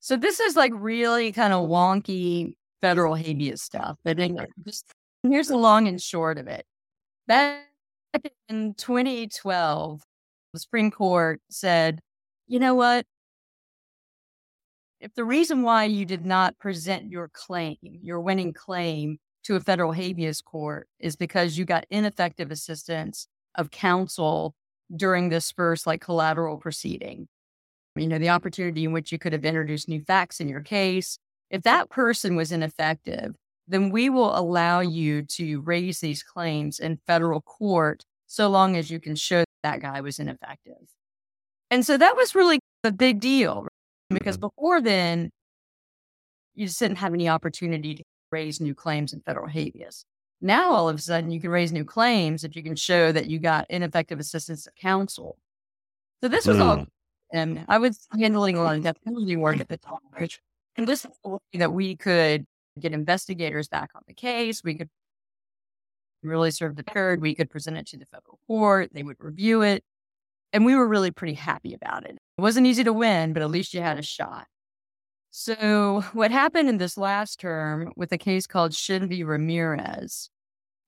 So 0.00 0.16
this 0.16 0.40
is 0.40 0.56
like 0.56 0.72
really 0.74 1.32
kind 1.32 1.52
of 1.52 1.68
wonky 1.68 2.54
federal 2.80 3.14
habeas 3.14 3.62
stuff. 3.62 3.96
But 4.04 4.18
just 4.64 4.92
here's 5.22 5.48
the 5.48 5.56
long 5.56 5.88
and 5.88 6.00
short 6.00 6.38
of 6.38 6.46
it. 6.46 6.64
Back 7.26 7.64
in 8.48 8.74
2012, 8.74 10.02
the 10.52 10.60
Supreme 10.60 10.90
Court 10.90 11.40
said, 11.50 12.00
you 12.46 12.58
know 12.58 12.74
what? 12.74 13.04
If 15.00 15.14
the 15.14 15.24
reason 15.24 15.62
why 15.62 15.84
you 15.84 16.04
did 16.04 16.24
not 16.24 16.58
present 16.58 17.10
your 17.10 17.28
claim, 17.32 17.76
your 17.82 18.20
winning 18.20 18.52
claim 18.52 19.18
to 19.44 19.56
a 19.56 19.60
federal 19.60 19.92
habeas 19.92 20.40
court 20.40 20.88
is 20.98 21.16
because 21.16 21.58
you 21.58 21.64
got 21.64 21.86
ineffective 21.90 22.50
assistance 22.50 23.28
of 23.56 23.70
counsel 23.70 24.54
during 24.94 25.28
this 25.28 25.50
first 25.50 25.86
like 25.86 26.00
collateral 26.00 26.56
proceeding. 26.56 27.28
You 27.96 28.06
know, 28.06 28.18
the 28.18 28.28
opportunity 28.28 28.84
in 28.84 28.92
which 28.92 29.10
you 29.10 29.18
could 29.18 29.32
have 29.32 29.44
introduced 29.44 29.88
new 29.88 30.02
facts 30.02 30.40
in 30.40 30.48
your 30.48 30.60
case. 30.60 31.18
If 31.50 31.62
that 31.62 31.88
person 31.88 32.36
was 32.36 32.52
ineffective, 32.52 33.34
then 33.66 33.90
we 33.90 34.10
will 34.10 34.36
allow 34.36 34.80
you 34.80 35.22
to 35.22 35.60
raise 35.62 36.00
these 36.00 36.22
claims 36.22 36.78
in 36.78 36.98
federal 37.06 37.40
court 37.40 38.04
so 38.26 38.48
long 38.48 38.76
as 38.76 38.90
you 38.90 39.00
can 39.00 39.16
show 39.16 39.38
that, 39.38 39.46
that 39.62 39.80
guy 39.80 40.00
was 40.00 40.18
ineffective. 40.18 40.74
And 41.70 41.84
so 41.84 41.96
that 41.96 42.16
was 42.16 42.34
really 42.34 42.60
a 42.84 42.92
big 42.92 43.20
deal 43.20 43.62
right? 43.62 43.70
because 44.10 44.36
mm-hmm. 44.36 44.48
before 44.48 44.80
then, 44.80 45.30
you 46.54 46.66
just 46.66 46.78
didn't 46.78 46.98
have 46.98 47.14
any 47.14 47.28
opportunity 47.28 47.94
to 47.96 48.02
raise 48.30 48.60
new 48.60 48.74
claims 48.74 49.12
in 49.12 49.20
federal 49.20 49.48
habeas. 49.48 50.04
Now, 50.40 50.72
all 50.72 50.88
of 50.88 50.96
a 50.96 51.00
sudden, 51.00 51.30
you 51.30 51.40
can 51.40 51.50
raise 51.50 51.72
new 51.72 51.84
claims 51.84 52.44
if 52.44 52.54
you 52.56 52.62
can 52.62 52.76
show 52.76 53.10
that 53.12 53.26
you 53.26 53.38
got 53.38 53.66
ineffective 53.70 54.20
assistance 54.20 54.66
of 54.66 54.74
counsel. 54.74 55.38
So 56.22 56.28
this 56.28 56.46
was 56.46 56.58
mm. 56.58 56.60
all, 56.60 56.86
and 57.32 57.64
I 57.68 57.78
was 57.78 58.06
handling 58.18 58.56
a 58.56 58.62
lot 58.62 58.76
of 58.76 58.82
death 58.82 58.98
penalty 59.04 59.36
work 59.36 59.60
at 59.60 59.68
the 59.68 59.78
time. 59.78 59.98
which, 60.18 60.40
And 60.76 60.86
this 60.86 61.04
is 61.04 61.10
the 61.24 61.30
way 61.30 61.38
that 61.54 61.72
we 61.72 61.96
could 61.96 62.46
get 62.78 62.92
investigators 62.92 63.68
back 63.68 63.90
on 63.94 64.02
the 64.06 64.14
case. 64.14 64.62
We 64.62 64.74
could 64.74 64.90
really 66.22 66.50
serve 66.50 66.76
the 66.76 66.84
record. 66.86 67.20
We 67.20 67.34
could 67.34 67.50
present 67.50 67.78
it 67.78 67.86
to 67.88 67.96
the 67.96 68.06
federal 68.06 68.38
court. 68.46 68.90
They 68.92 69.02
would 69.02 69.16
review 69.18 69.62
it. 69.62 69.84
And 70.52 70.64
we 70.64 70.74
were 70.74 70.86
really 70.86 71.10
pretty 71.10 71.34
happy 71.34 71.74
about 71.74 72.04
it. 72.04 72.12
It 72.12 72.40
wasn't 72.40 72.66
easy 72.66 72.84
to 72.84 72.92
win, 72.92 73.32
but 73.32 73.42
at 73.42 73.50
least 73.50 73.74
you 73.74 73.80
had 73.80 73.98
a 73.98 74.02
shot. 74.02 74.46
So, 75.38 76.02
what 76.14 76.30
happened 76.30 76.70
in 76.70 76.78
this 76.78 76.96
last 76.96 77.40
term 77.40 77.92
with 77.94 78.10
a 78.10 78.16
case 78.16 78.46
called 78.46 78.72
Shinn 78.72 79.06
v. 79.06 79.22
Ramirez 79.22 80.30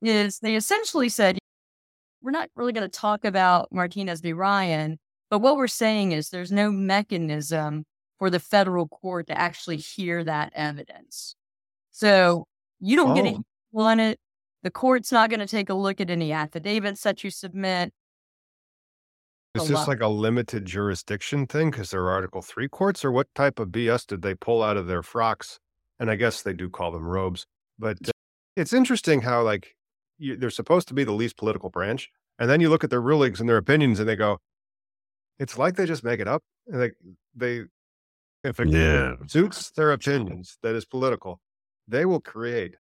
is 0.00 0.38
they 0.38 0.56
essentially 0.56 1.10
said, 1.10 1.36
we're 2.22 2.30
not 2.30 2.48
really 2.56 2.72
going 2.72 2.88
to 2.88 2.98
talk 2.98 3.26
about 3.26 3.68
Martinez 3.70 4.22
v. 4.22 4.32
Ryan, 4.32 4.98
but 5.28 5.40
what 5.40 5.58
we're 5.58 5.66
saying 5.66 6.12
is 6.12 6.30
there's 6.30 6.50
no 6.50 6.72
mechanism 6.72 7.84
for 8.18 8.30
the 8.30 8.40
federal 8.40 8.88
court 8.88 9.26
to 9.26 9.38
actually 9.38 9.76
hear 9.76 10.24
that 10.24 10.50
evidence. 10.54 11.36
So, 11.90 12.46
you 12.80 12.96
don't 12.96 13.10
oh. 13.10 13.22
get 13.22 13.26
a 13.26 13.78
on 13.78 14.00
it. 14.00 14.18
The 14.62 14.70
court's 14.70 15.12
not 15.12 15.28
going 15.28 15.40
to 15.40 15.46
take 15.46 15.68
a 15.68 15.74
look 15.74 16.00
at 16.00 16.08
any 16.08 16.32
affidavits 16.32 17.02
that 17.02 17.22
you 17.22 17.28
submit. 17.28 17.92
Is 19.62 19.68
this 19.68 19.88
like 19.88 20.00
a 20.00 20.08
limited 20.08 20.64
jurisdiction 20.64 21.46
thing 21.46 21.70
because 21.70 21.90
they're 21.90 22.08
Article 22.08 22.42
3 22.42 22.68
courts, 22.68 23.04
or 23.04 23.12
what 23.12 23.26
type 23.34 23.58
of 23.58 23.68
BS 23.68 24.06
did 24.06 24.22
they 24.22 24.34
pull 24.34 24.62
out 24.62 24.76
of 24.76 24.86
their 24.86 25.02
frocks? 25.02 25.58
And 26.00 26.10
I 26.10 26.16
guess 26.16 26.42
they 26.42 26.52
do 26.52 26.68
call 26.68 26.92
them 26.92 27.04
robes. 27.04 27.46
But 27.78 27.98
uh, 28.06 28.10
it's 28.56 28.72
interesting 28.72 29.20
how, 29.20 29.42
like, 29.42 29.74
you, 30.18 30.36
they're 30.36 30.50
supposed 30.50 30.88
to 30.88 30.94
be 30.94 31.04
the 31.04 31.12
least 31.12 31.36
political 31.36 31.70
branch. 31.70 32.10
And 32.38 32.48
then 32.48 32.60
you 32.60 32.68
look 32.68 32.84
at 32.84 32.90
their 32.90 33.00
rulings 33.00 33.40
and 33.40 33.48
their 33.48 33.56
opinions 33.56 33.98
and 33.98 34.08
they 34.08 34.16
go, 34.16 34.38
it's 35.38 35.58
like 35.58 35.76
they 35.76 35.86
just 35.86 36.04
make 36.04 36.20
it 36.20 36.28
up. 36.28 36.42
And 36.68 36.80
they, 36.80 36.90
they 37.34 37.64
if 38.44 38.60
it 38.60 38.68
yeah. 38.68 39.14
suits 39.26 39.70
their 39.72 39.92
opinions 39.92 40.58
that 40.62 40.74
is 40.74 40.84
political, 40.84 41.40
they 41.86 42.04
will 42.04 42.20
create 42.20 42.76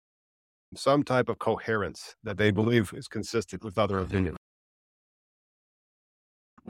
some 0.75 1.03
type 1.03 1.29
of 1.29 1.37
coherence 1.39 2.15
that 2.23 2.37
they 2.37 2.51
believe 2.51 2.93
is 2.95 3.07
consistent 3.07 3.63
with 3.63 3.77
other 3.77 3.99
opinions. 3.99 4.37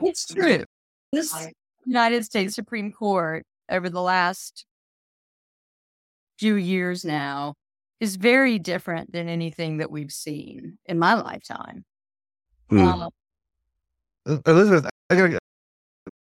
It's 0.02 0.26
true. 0.26 0.64
This 1.12 1.48
United 1.86 2.24
States 2.24 2.54
Supreme 2.54 2.92
Court 2.92 3.44
over 3.70 3.88
the 3.88 4.02
last 4.02 4.66
few 6.38 6.54
years 6.56 7.04
now 7.04 7.54
is 8.00 8.16
very 8.16 8.58
different 8.58 9.12
than 9.12 9.28
anything 9.28 9.78
that 9.78 9.90
we've 9.90 10.12
seen 10.12 10.78
in 10.86 10.98
my 10.98 11.14
lifetime. 11.14 11.84
Hmm. 12.70 12.78
Um, 12.78 13.10
Elizabeth, 14.46 14.90
gotta, 15.10 15.38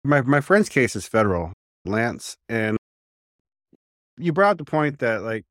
my 0.05 0.23
my 0.23 0.41
friend's 0.41 0.69
case 0.69 0.97
is 0.97 1.07
federal, 1.07 1.53
Lance, 1.85 2.37
and 2.49 2.77
you 4.17 4.33
brought 4.33 4.53
up 4.53 4.59
the 4.59 4.65
point 4.65 4.99
that 4.99 5.23
like 5.23 5.45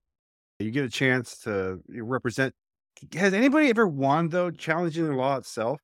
you 0.60 0.72
get 0.72 0.86
a 0.86 0.90
chance 0.90 1.38
to 1.40 1.82
represent. 1.88 2.54
Has 3.14 3.34
anybody 3.34 3.70
ever 3.70 3.88
won 3.88 4.30
though, 4.30 4.52
challenging 4.52 5.08
the 5.08 5.14
law 5.14 5.38
itself 5.38 5.80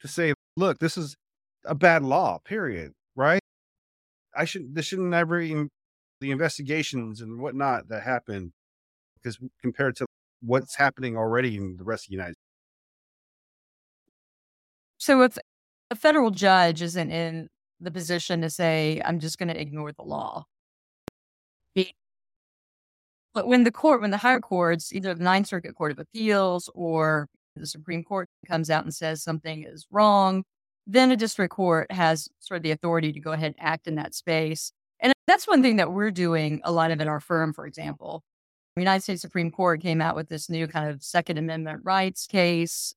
to 0.00 0.08
say, 0.08 0.32
look, 0.56 0.78
this 0.78 0.96
is 0.96 1.16
a 1.64 1.74
bad 1.74 2.02
law, 2.02 2.38
period. 2.44 2.92
Right? 3.16 3.40
I 4.36 4.44
should 4.44 4.74
this 4.74 4.86
shouldn't 4.86 5.14
ever 5.14 5.40
even 5.40 5.68
the 6.20 6.30
investigations 6.30 7.20
and 7.20 7.40
whatnot 7.40 7.88
that 7.88 8.02
happen 8.02 8.52
because 9.16 9.38
compared 9.60 9.96
to 9.96 10.06
what's 10.40 10.76
happening 10.76 11.16
already 11.16 11.56
in 11.56 11.76
the 11.76 11.84
rest 11.84 12.06
of 12.06 12.08
the 12.10 12.14
United 12.14 12.34
States. 12.34 12.38
So 14.98 15.22
if 15.22 15.38
a 15.90 15.94
federal 15.96 16.30
judge 16.30 16.80
isn't 16.80 17.10
in 17.10 17.48
the 17.80 17.90
position 17.90 18.40
to 18.42 18.50
say, 18.50 19.02
I'm 19.04 19.18
just 19.18 19.38
going 19.38 19.48
to 19.48 19.60
ignore 19.60 19.92
the 19.92 20.04
law. 20.04 20.46
But 23.34 23.46
when 23.46 23.64
the 23.64 23.72
court, 23.72 24.02
when 24.02 24.10
the 24.10 24.18
higher 24.18 24.40
courts, 24.40 24.92
either 24.92 25.14
the 25.14 25.24
Ninth 25.24 25.46
Circuit 25.46 25.74
Court 25.74 25.90
of 25.90 25.98
Appeals 25.98 26.70
or 26.74 27.28
the 27.56 27.66
Supreme 27.66 28.04
Court 28.04 28.28
comes 28.46 28.68
out 28.70 28.84
and 28.84 28.94
says 28.94 29.22
something 29.22 29.64
is 29.64 29.86
wrong, 29.90 30.44
then 30.92 31.10
a 31.10 31.16
district 31.16 31.54
court 31.54 31.90
has 31.90 32.28
sort 32.40 32.56
of 32.58 32.62
the 32.62 32.70
authority 32.70 33.12
to 33.12 33.20
go 33.20 33.32
ahead 33.32 33.54
and 33.58 33.66
act 33.66 33.86
in 33.86 33.94
that 33.94 34.14
space. 34.14 34.72
And 35.00 35.12
that's 35.26 35.48
one 35.48 35.62
thing 35.62 35.76
that 35.76 35.90
we're 35.90 36.10
doing 36.10 36.60
a 36.64 36.70
lot 36.70 36.90
of 36.90 37.00
in 37.00 37.08
our 37.08 37.20
firm, 37.20 37.54
for 37.54 37.66
example. 37.66 38.22
The 38.76 38.82
United 38.82 39.02
States 39.02 39.22
Supreme 39.22 39.50
Court 39.50 39.80
came 39.80 40.02
out 40.02 40.14
with 40.14 40.28
this 40.28 40.50
new 40.50 40.66
kind 40.66 40.90
of 40.90 41.02
Second 41.02 41.38
Amendment 41.38 41.80
rights 41.84 42.26
case, 42.26 42.94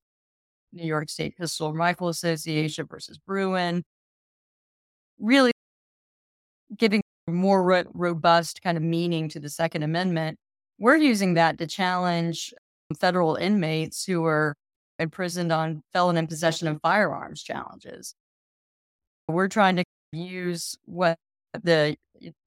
New 0.73 0.85
York 0.85 1.09
State 1.09 1.37
Pistol 1.37 1.69
and 1.69 1.77
Rifle 1.77 2.09
Association 2.09 2.85
versus 2.85 3.17
Bruen, 3.17 3.83
really 5.17 5.51
giving 6.77 7.01
more 7.29 7.63
ro- 7.63 7.91
robust 7.93 8.61
kind 8.61 8.77
of 8.77 8.83
meaning 8.83 9.29
to 9.29 9.39
the 9.39 9.49
Second 9.49 9.83
Amendment. 9.83 10.37
We're 10.79 10.97
using 10.97 11.35
that 11.35 11.57
to 11.59 11.67
challenge 11.67 12.53
federal 12.99 13.35
inmates 13.35 14.05
who 14.05 14.25
are 14.25 14.53
imprisoned 14.99 15.51
on 15.51 15.83
felon 15.93 16.17
in 16.17 16.27
possession 16.27 16.67
of 16.67 16.79
firearms 16.81 17.43
challenges. 17.43 18.15
We're 19.27 19.47
trying 19.47 19.77
to 19.77 19.83
use 20.11 20.77
what 20.85 21.17
the 21.63 21.95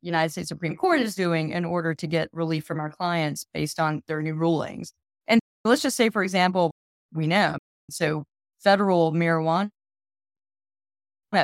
United 0.03 0.31
States 0.31 0.49
Supreme 0.49 0.77
Court 0.77 1.01
is 1.01 1.15
doing 1.15 1.51
in 1.51 1.65
order 1.65 1.95
to 1.95 2.07
get 2.07 2.29
relief 2.33 2.65
from 2.65 2.81
our 2.81 2.91
clients 2.91 3.47
based 3.53 3.81
on 3.81 4.03
their 4.07 4.23
new 4.23 4.35
rulings. 4.35 4.93
And 5.27 5.41
let's 5.65 5.83
just 5.83 5.97
say, 5.97 6.11
for 6.11 6.23
example, 6.23 6.71
we 7.13 7.27
know 7.27 7.57
so 7.91 8.25
federal 8.61 9.13
marijuana 9.13 9.71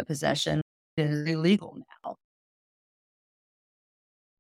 possession 0.06 0.60
is 0.96 1.26
illegal 1.26 1.78
now. 2.04 2.16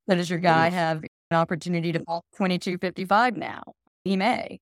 But 0.06 0.16
does 0.16 0.28
your 0.28 0.38
guy 0.38 0.68
have 0.68 1.02
an 1.30 1.36
opportunity 1.36 1.92
to 1.92 2.00
file 2.00 2.22
2255 2.36 3.36
now? 3.36 3.62
He 4.04 4.16
may. 4.16 4.58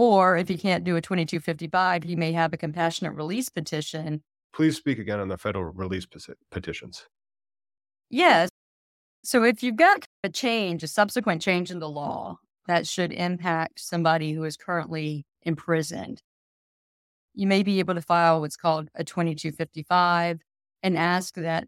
Or 0.00 0.36
if 0.36 0.46
he 0.46 0.56
can't 0.56 0.84
do 0.84 0.94
a 0.94 1.00
2255, 1.00 2.04
he 2.04 2.14
may 2.14 2.30
have 2.30 2.52
a 2.52 2.56
compassionate 2.56 3.16
release 3.16 3.48
petition. 3.48 4.22
Please 4.52 4.76
speak 4.76 5.00
again 5.00 5.18
on 5.18 5.26
the 5.26 5.36
federal 5.36 5.64
release 5.64 6.06
petitions. 6.52 7.08
Yes. 8.08 8.48
So 9.24 9.42
if 9.42 9.60
you've 9.60 9.74
got 9.74 10.04
a 10.22 10.28
change, 10.28 10.84
a 10.84 10.86
subsequent 10.86 11.42
change 11.42 11.72
in 11.72 11.80
the 11.80 11.88
law 11.88 12.38
that 12.68 12.86
should 12.86 13.12
impact 13.12 13.80
somebody 13.80 14.34
who 14.34 14.44
is 14.44 14.56
currently 14.56 15.26
imprisoned, 15.42 16.22
you 17.34 17.48
may 17.48 17.64
be 17.64 17.80
able 17.80 17.96
to 17.96 18.00
file 18.00 18.40
what's 18.40 18.56
called 18.56 18.90
a 18.94 19.02
2255 19.02 20.38
and 20.84 20.96
ask 20.96 21.34
that 21.34 21.66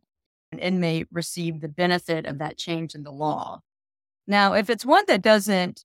an 0.53 0.61
inmate 0.61 1.09
receive 1.11 1.61
the 1.61 1.69
benefit 1.69 2.27
of 2.27 2.39
that 2.39 2.57
change 2.57 2.95
in 2.95 3.03
the 3.03 3.11
law. 3.11 3.59
Now, 4.29 4.53
if 4.53 4.71
it's 4.71 4.87
one 4.87 5.03
that 5.09 5.21
doesn't, 5.21 5.85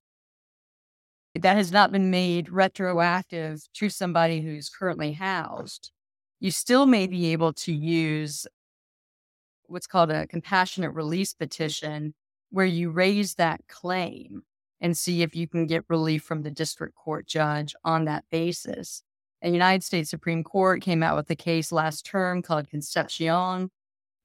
that 1.41 1.57
has 1.57 1.71
not 1.71 1.91
been 1.91 2.09
made 2.09 2.49
retroactive 2.49 3.61
to 3.73 3.89
somebody 3.89 4.41
who's 4.41 4.69
currently 4.69 5.11
housed, 5.11 5.91
you 6.39 6.51
still 6.51 6.85
may 6.85 7.07
be 7.07 7.33
able 7.33 7.53
to 7.53 7.73
use 7.73 8.47
what's 9.67 9.87
called 9.87 10.11
a 10.11 10.27
compassionate 10.27 10.93
release 10.93 11.33
petition, 11.33 12.13
where 12.51 12.65
you 12.65 12.89
raise 12.89 13.35
that 13.35 13.61
claim 13.67 14.43
and 14.79 14.97
see 14.97 15.21
if 15.23 15.35
you 15.35 15.47
can 15.47 15.65
get 15.65 15.83
relief 15.89 16.23
from 16.23 16.43
the 16.43 16.51
district 16.51 16.95
court 16.95 17.25
judge 17.25 17.75
on 17.83 18.05
that 18.05 18.23
basis. 18.29 19.01
And 19.41 19.53
United 19.53 19.83
States 19.83 20.09
Supreme 20.09 20.43
Court 20.43 20.81
came 20.81 21.03
out 21.03 21.15
with 21.15 21.29
a 21.29 21.35
case 21.35 21.71
last 21.71 22.05
term 22.05 22.41
called 22.41 22.69
Concepcion 22.69 23.69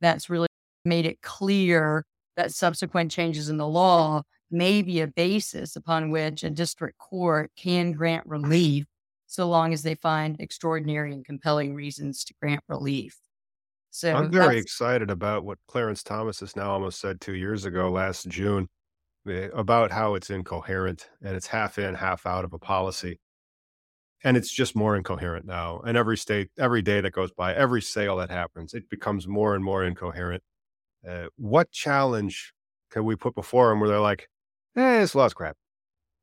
that's 0.01 0.31
really 0.31 0.49
made 0.85 1.07
it 1.07 1.21
clear 1.23 2.05
that 2.37 2.53
subsequent 2.53 3.11
changes 3.11 3.49
in 3.49 3.57
the 3.57 3.69
law 3.69 4.23
may 4.51 4.83
be 4.83 5.01
a 5.01 5.07
basis 5.07 5.77
upon 5.77 6.11
which 6.11 6.43
a 6.43 6.51
district 6.51 6.99
court 6.99 7.51
can 7.57 7.93
grant 7.93 8.27
relief 8.27 8.87
so 9.27 9.49
long 9.49 9.73
as 9.73 9.83
they 9.83 9.95
find 9.95 10.41
extraordinary 10.41 11.13
and 11.13 11.25
compelling 11.25 11.73
reasons 11.75 12.25
to 12.25 12.35
grant 12.43 12.63
relief. 12.69 13.17
So 13.91 14.15
I'm 14.15 14.31
very 14.31 14.59
excited 14.59 15.11
about 15.11 15.45
what 15.45 15.59
Clarence 15.67 16.03
Thomas 16.03 16.41
has 16.41 16.57
now 16.57 16.71
almost 16.73 17.01
said 17.01 17.21
two 17.21 17.35
years 17.35 17.65
ago, 17.65 17.91
last 17.91 18.29
June, 18.29 18.69
eh, 19.29 19.49
about 19.55 19.91
how 19.91 20.15
it's 20.15 20.31
incoherent 20.31 21.09
and 21.23 21.37
it's 21.37 21.49
half 21.49 21.79
in, 21.79 21.95
half 21.95 22.27
out 22.27 22.45
of 22.45 22.53
a 22.53 22.59
policy. 22.59 23.21
And 24.23 24.37
it's 24.37 24.53
just 24.53 24.77
more 24.77 24.97
incoherent 24.97 25.47
now. 25.47 25.81
And 25.81 25.97
every 25.97 26.17
state, 26.17 26.51
every 26.59 26.83
day 26.83 27.01
that 27.01 27.13
goes 27.13 27.33
by, 27.33 27.55
every 27.55 27.83
sale 27.83 28.17
that 28.17 28.31
happens, 28.31 28.75
it 28.75 28.89
becomes 28.91 29.27
more 29.27 29.55
and 29.55 29.65
more 29.65 29.83
incoherent. 29.83 30.43
Uh, 31.09 31.27
what 31.37 31.71
challenge 31.71 32.53
can 32.91 33.05
we 33.05 33.17
put 33.17 33.35
before 33.35 33.71
them 33.71 33.81
where 33.81 33.89
they're 33.89 34.01
like, 34.01 34.29
eh, 34.77 35.01
this 35.01 35.15
law's 35.15 35.35
crap? 35.35 35.57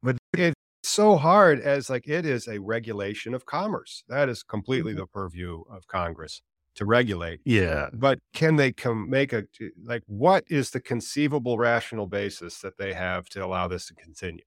But 0.03 0.17
it's 0.33 0.55
so 0.83 1.17
hard 1.17 1.59
as 1.59 1.89
like 1.89 2.07
it 2.07 2.25
is 2.25 2.47
a 2.47 2.59
regulation 2.59 3.33
of 3.33 3.45
commerce. 3.45 4.03
That 4.07 4.29
is 4.29 4.43
completely 4.43 4.93
mm-hmm. 4.93 5.01
the 5.01 5.07
purview 5.07 5.63
of 5.69 5.87
Congress 5.87 6.41
to 6.75 6.85
regulate. 6.85 7.41
Yeah. 7.43 7.89
But 7.93 8.19
can 8.33 8.55
they 8.55 8.71
come 8.71 9.09
make 9.09 9.33
a 9.33 9.43
like 9.83 10.03
what 10.07 10.43
is 10.47 10.69
the 10.69 10.79
conceivable 10.79 11.57
rational 11.57 12.07
basis 12.07 12.59
that 12.59 12.77
they 12.77 12.93
have 12.93 13.27
to 13.29 13.43
allow 13.43 13.67
this 13.67 13.87
to 13.87 13.95
continue? 13.95 14.43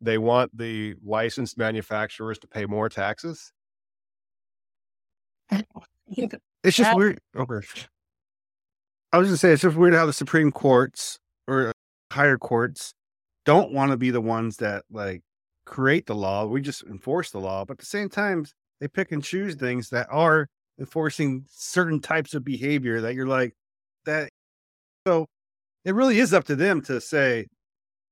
They 0.00 0.18
want 0.18 0.56
the 0.56 0.94
licensed 1.04 1.58
manufacturers 1.58 2.38
to 2.38 2.46
pay 2.46 2.66
more 2.66 2.88
taxes? 2.88 3.52
It's 6.64 6.76
just 6.76 6.96
weird. 6.96 7.20
Okay. 7.36 7.66
I 9.12 9.18
was 9.18 9.28
just 9.28 9.40
say 9.40 9.52
it's 9.52 9.62
just 9.62 9.76
weird 9.76 9.94
how 9.94 10.06
the 10.06 10.12
Supreme 10.12 10.50
Courts 10.50 11.18
or 11.46 11.72
higher 12.10 12.38
courts 12.38 12.94
don't 13.48 13.72
want 13.72 13.90
to 13.90 13.96
be 13.96 14.10
the 14.10 14.20
ones 14.20 14.58
that 14.58 14.84
like 14.90 15.22
create 15.64 16.04
the 16.04 16.14
law. 16.14 16.44
We 16.44 16.60
just 16.60 16.82
enforce 16.82 17.30
the 17.30 17.38
law, 17.38 17.64
but 17.64 17.76
at 17.76 17.78
the 17.78 17.86
same 17.86 18.10
time, 18.10 18.44
they 18.78 18.88
pick 18.88 19.10
and 19.10 19.24
choose 19.24 19.54
things 19.54 19.88
that 19.88 20.06
are 20.10 20.48
enforcing 20.78 21.46
certain 21.48 21.98
types 21.98 22.34
of 22.34 22.44
behavior 22.44 23.00
that 23.00 23.14
you're 23.14 23.26
like 23.26 23.54
that. 24.04 24.28
So 25.06 25.24
it 25.86 25.94
really 25.94 26.18
is 26.18 26.34
up 26.34 26.44
to 26.44 26.56
them 26.56 26.82
to 26.82 27.00
say 27.00 27.46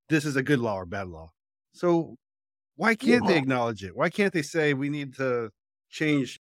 this 0.08 0.24
is 0.24 0.36
a 0.36 0.42
good 0.42 0.58
law 0.58 0.76
or 0.76 0.86
bad 0.86 1.08
law. 1.08 1.30
So 1.74 2.16
why 2.76 2.94
can't 2.94 3.24
yeah. 3.24 3.32
they 3.32 3.36
acknowledge 3.36 3.84
it? 3.84 3.94
Why 3.94 4.08
can't 4.08 4.32
they 4.32 4.40
say 4.40 4.72
we 4.72 4.88
need 4.88 5.16
to 5.16 5.50
change 5.90 6.38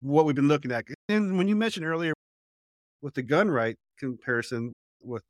what 0.00 0.24
we've 0.24 0.34
been 0.34 0.48
looking 0.48 0.72
at? 0.72 0.86
And 1.08 1.38
when 1.38 1.46
you 1.46 1.54
mentioned 1.54 1.86
earlier 1.86 2.14
with 3.00 3.14
the 3.14 3.22
gun 3.22 3.48
right 3.48 3.76
comparison 3.96 4.72
with 5.00 5.22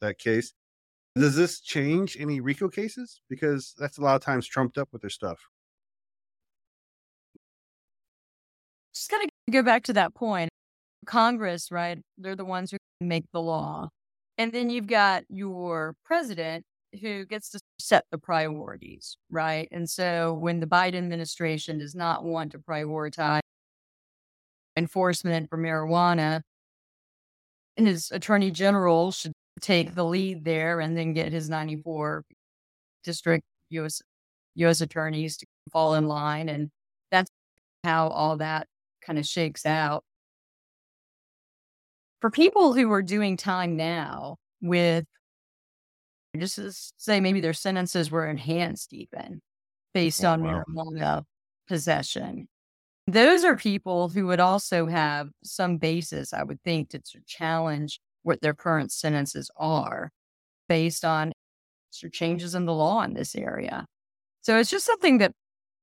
that 0.00 0.20
case, 0.20 0.52
does 1.16 1.36
this 1.36 1.60
change 1.60 2.16
any 2.18 2.40
RICO 2.40 2.68
cases? 2.68 3.20
Because 3.28 3.74
that's 3.78 3.98
a 3.98 4.00
lot 4.00 4.16
of 4.16 4.22
times 4.22 4.46
trumped 4.46 4.78
up 4.78 4.88
with 4.92 5.02
their 5.02 5.10
stuff. 5.10 5.38
Just 8.94 9.10
gotta 9.10 9.28
go 9.50 9.62
back 9.62 9.84
to 9.84 9.92
that 9.92 10.14
point. 10.14 10.50
Congress, 11.06 11.70
right? 11.70 11.98
They're 12.18 12.36
the 12.36 12.44
ones 12.44 12.70
who 12.70 12.78
make 13.00 13.24
the 13.32 13.40
law. 13.40 13.88
And 14.38 14.52
then 14.52 14.70
you've 14.70 14.86
got 14.86 15.24
your 15.28 15.94
president 16.04 16.64
who 17.00 17.24
gets 17.26 17.50
to 17.50 17.60
set 17.78 18.04
the 18.10 18.18
priorities, 18.18 19.16
right? 19.30 19.68
And 19.72 19.88
so 19.88 20.34
when 20.34 20.60
the 20.60 20.66
Biden 20.66 20.94
administration 20.94 21.78
does 21.78 21.94
not 21.94 22.24
want 22.24 22.52
to 22.52 22.58
prioritize 22.58 23.40
enforcement 24.76 25.48
for 25.50 25.58
marijuana, 25.58 26.42
his 27.76 28.10
attorney 28.10 28.50
general 28.50 29.10
should 29.12 29.32
take 29.60 29.94
the 29.94 30.04
lead 30.04 30.44
there 30.44 30.80
and 30.80 30.96
then 30.96 31.12
get 31.12 31.32
his 31.32 31.48
94 31.48 32.24
district 33.04 33.44
US 33.70 34.02
US 34.56 34.80
attorneys 34.80 35.36
to 35.38 35.46
fall 35.72 35.94
in 35.94 36.06
line 36.06 36.48
and 36.48 36.70
that's 37.10 37.30
how 37.82 38.08
all 38.08 38.38
that 38.38 38.66
kind 39.04 39.18
of 39.18 39.26
shakes 39.26 39.66
out. 39.66 40.04
For 42.20 42.30
people 42.30 42.72
who 42.72 42.90
are 42.92 43.02
doing 43.02 43.36
time 43.36 43.76
now 43.76 44.36
with 44.62 45.04
just 46.38 46.56
to 46.56 46.72
say 46.96 47.20
maybe 47.20 47.40
their 47.40 47.52
sentences 47.52 48.10
were 48.10 48.26
enhanced 48.26 48.92
even 48.92 49.40
based 49.92 50.24
oh, 50.24 50.30
on 50.30 50.42
wow. 50.42 50.64
marijuana 50.66 51.22
possession. 51.68 52.48
Those 53.06 53.44
are 53.44 53.56
people 53.56 54.08
who 54.08 54.26
would 54.26 54.40
also 54.40 54.86
have 54.86 55.28
some 55.44 55.76
basis, 55.76 56.32
I 56.32 56.42
would 56.42 56.60
think, 56.62 56.88
to 56.90 57.00
challenge 57.26 58.00
what 58.24 58.40
their 58.40 58.54
current 58.54 58.90
sentences 58.90 59.50
are 59.56 60.10
based 60.68 61.04
on 61.04 61.32
changes 62.12 62.54
in 62.54 62.66
the 62.66 62.72
law 62.72 63.02
in 63.02 63.14
this 63.14 63.36
area. 63.36 63.86
So 64.40 64.58
it's 64.58 64.70
just 64.70 64.84
something 64.84 65.18
that 65.18 65.32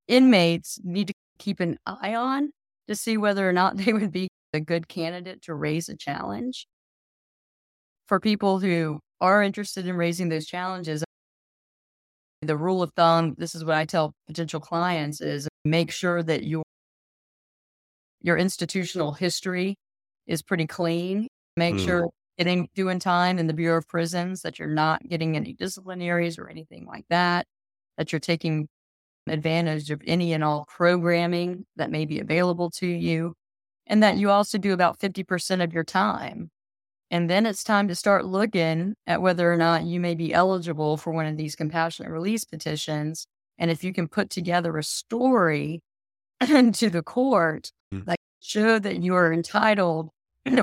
inmates 0.07 0.79
need 0.83 1.07
to 1.07 1.13
keep 1.39 1.59
an 1.61 1.77
eye 1.85 2.15
on 2.15 2.51
to 2.87 2.95
see 2.95 3.17
whether 3.17 3.47
or 3.47 3.53
not 3.53 3.77
they 3.77 3.93
would 3.93 4.11
be 4.11 4.27
a 4.53 4.59
good 4.59 4.87
candidate 4.87 5.41
to 5.43 5.53
raise 5.53 5.87
a 5.87 5.95
challenge. 5.95 6.67
For 8.07 8.19
people 8.19 8.59
who 8.59 8.99
are 9.21 9.41
interested 9.41 9.87
in 9.87 9.95
raising 9.95 10.27
those 10.27 10.45
challenges, 10.45 11.03
the 12.41 12.57
rule 12.57 12.83
of 12.83 12.91
thumb, 12.95 13.35
this 13.37 13.55
is 13.55 13.63
what 13.63 13.75
I 13.75 13.85
tell 13.85 14.13
potential 14.27 14.59
clients 14.59 15.21
is 15.21 15.47
make 15.63 15.91
sure 15.91 16.21
that 16.23 16.43
your 16.43 16.63
your 18.23 18.37
institutional 18.37 19.13
history 19.13 19.75
is 20.27 20.41
pretty 20.41 20.67
clean. 20.67 21.27
Make 21.55 21.75
mm. 21.75 21.85
sure 21.85 22.09
getting 22.37 22.69
doing 22.75 22.99
time 22.99 23.39
in 23.39 23.47
the 23.47 23.53
Bureau 23.53 23.77
of 23.77 23.87
Prisons, 23.87 24.41
that 24.41 24.59
you're 24.59 24.67
not 24.67 25.07
getting 25.07 25.35
any 25.35 25.53
disciplinaries 25.53 26.39
or 26.39 26.49
anything 26.49 26.85
like 26.85 27.05
that, 27.09 27.45
that 27.97 28.11
you're 28.11 28.19
taking 28.19 28.67
advantage 29.27 29.91
of 29.91 30.01
any 30.07 30.33
and 30.33 30.43
all 30.43 30.65
programming 30.67 31.65
that 31.75 31.91
may 31.91 32.05
be 32.05 32.19
available 32.19 32.69
to 32.71 32.87
you, 32.87 33.33
and 33.87 34.01
that 34.01 34.17
you 34.17 34.29
also 34.29 34.57
do 34.57 34.73
about 34.73 34.99
50% 34.99 35.63
of 35.63 35.73
your 35.73 35.83
time. 35.83 36.49
And 37.11 37.29
then 37.29 37.45
it's 37.45 37.63
time 37.63 37.89
to 37.89 37.95
start 37.95 38.25
looking 38.25 38.95
at 39.05 39.21
whether 39.21 39.51
or 39.51 39.57
not 39.57 39.83
you 39.83 39.99
may 39.99 40.15
be 40.15 40.33
eligible 40.33 40.95
for 40.95 41.11
one 41.11 41.25
of 41.25 41.35
these 41.35 41.55
compassionate 41.55 42.09
release 42.09 42.45
petitions. 42.45 43.27
And 43.57 43.69
if 43.69 43.83
you 43.83 43.91
can 43.91 44.07
put 44.07 44.29
together 44.29 44.77
a 44.77 44.83
story 44.83 45.81
to 46.39 46.89
the 46.89 47.03
court 47.03 47.71
mm. 47.93 48.05
that 48.05 48.15
show 48.39 48.79
that 48.79 49.03
you 49.03 49.13
are 49.13 49.33
entitled 49.33 50.09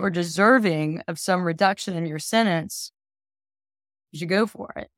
or 0.01 0.11
deserving 0.11 1.03
of 1.09 1.19
some 1.19 1.43
reduction 1.43 1.97
in 1.97 2.07
your 2.07 2.19
sentence, 2.19 2.93
you 4.13 4.19
should 4.19 4.29
go 4.29 4.47
for 4.47 4.73
it. 4.77 4.89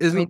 Isn't 0.00 0.16
I 0.16 0.20
mean, 0.20 0.28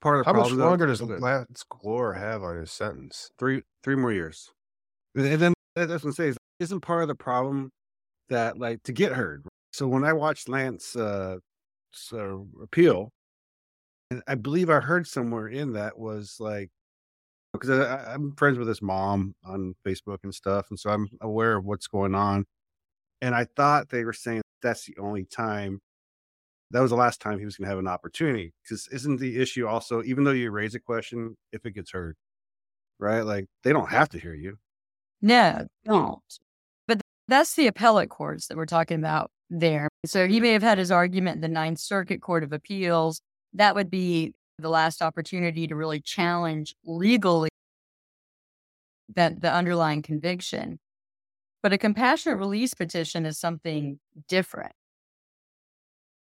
part 0.00 0.20
of 0.20 0.24
the 0.26 0.32
how 0.32 0.38
much 0.38 0.52
longer 0.52 0.86
does 0.86 1.02
Lance 1.02 1.64
Glore 1.70 2.14
have 2.18 2.42
on 2.42 2.56
his 2.56 2.70
sentence? 2.70 3.30
Three 3.38 3.62
three 3.82 3.96
more 3.96 4.12
years. 4.12 4.50
And 5.14 5.40
then 5.40 5.54
that's 5.74 5.90
what 5.90 6.04
I'm 6.04 6.12
saying. 6.12 6.36
Isn't 6.60 6.80
part 6.80 7.02
of 7.02 7.08
the 7.08 7.14
problem 7.14 7.70
that 8.28 8.58
like 8.58 8.82
to 8.84 8.92
get 8.92 9.12
heard? 9.12 9.46
So 9.72 9.86
when 9.86 10.04
I 10.04 10.12
watched 10.12 10.48
Lance 10.48 10.96
uh, 10.96 11.38
uh, 12.12 12.36
appeal, 12.62 13.10
and 14.10 14.22
I 14.26 14.34
believe 14.34 14.70
I 14.70 14.80
heard 14.80 15.06
somewhere 15.06 15.48
in 15.48 15.74
that 15.74 15.98
was 15.98 16.36
like 16.40 16.70
because 17.52 17.70
I'm 17.70 18.34
friends 18.36 18.58
with 18.58 18.68
his 18.68 18.82
mom 18.82 19.34
on 19.44 19.74
Facebook 19.86 20.18
and 20.22 20.34
stuff, 20.34 20.66
and 20.70 20.78
so 20.78 20.90
I'm 20.90 21.08
aware 21.20 21.56
of 21.56 21.64
what's 21.64 21.86
going 21.86 22.14
on. 22.14 22.44
And 23.20 23.34
I 23.34 23.44
thought 23.44 23.88
they 23.88 24.04
were 24.04 24.12
saying 24.12 24.42
that's 24.62 24.84
the 24.86 24.96
only 24.98 25.24
time 25.24 25.80
that 26.70 26.80
was 26.80 26.90
the 26.90 26.96
last 26.96 27.20
time 27.20 27.38
he 27.38 27.44
was 27.44 27.56
going 27.56 27.66
to 27.66 27.70
have 27.70 27.78
an 27.78 27.88
opportunity. 27.88 28.52
Because 28.62 28.88
isn't 28.92 29.18
the 29.18 29.40
issue 29.40 29.66
also, 29.66 30.02
even 30.02 30.24
though 30.24 30.32
you 30.32 30.50
raise 30.50 30.74
a 30.74 30.80
question, 30.80 31.36
if 31.52 31.64
it 31.64 31.72
gets 31.72 31.92
heard, 31.92 32.16
right? 32.98 33.22
Like 33.22 33.46
they 33.64 33.72
don't 33.72 33.88
have 33.90 34.08
to 34.10 34.18
hear 34.18 34.34
you. 34.34 34.58
No, 35.20 35.66
don't. 35.84 36.20
But 36.86 37.00
that's 37.26 37.54
the 37.54 37.66
appellate 37.66 38.10
courts 38.10 38.46
that 38.48 38.56
we're 38.56 38.66
talking 38.66 38.98
about 38.98 39.30
there. 39.50 39.88
So 40.04 40.28
he 40.28 40.40
may 40.40 40.52
have 40.52 40.62
had 40.62 40.78
his 40.78 40.92
argument 40.92 41.36
in 41.36 41.40
the 41.40 41.48
Ninth 41.48 41.78
Circuit 41.78 42.20
Court 42.20 42.44
of 42.44 42.52
Appeals. 42.52 43.20
That 43.54 43.74
would 43.74 43.90
be 43.90 44.34
the 44.58 44.68
last 44.68 45.02
opportunity 45.02 45.66
to 45.66 45.74
really 45.74 46.00
challenge 46.00 46.74
legally 46.84 47.48
that 49.14 49.40
the 49.40 49.52
underlying 49.52 50.02
conviction. 50.02 50.78
But 51.62 51.72
a 51.72 51.78
compassionate 51.78 52.38
release 52.38 52.74
petition 52.74 53.26
is 53.26 53.38
something 53.38 53.98
different. 54.28 54.72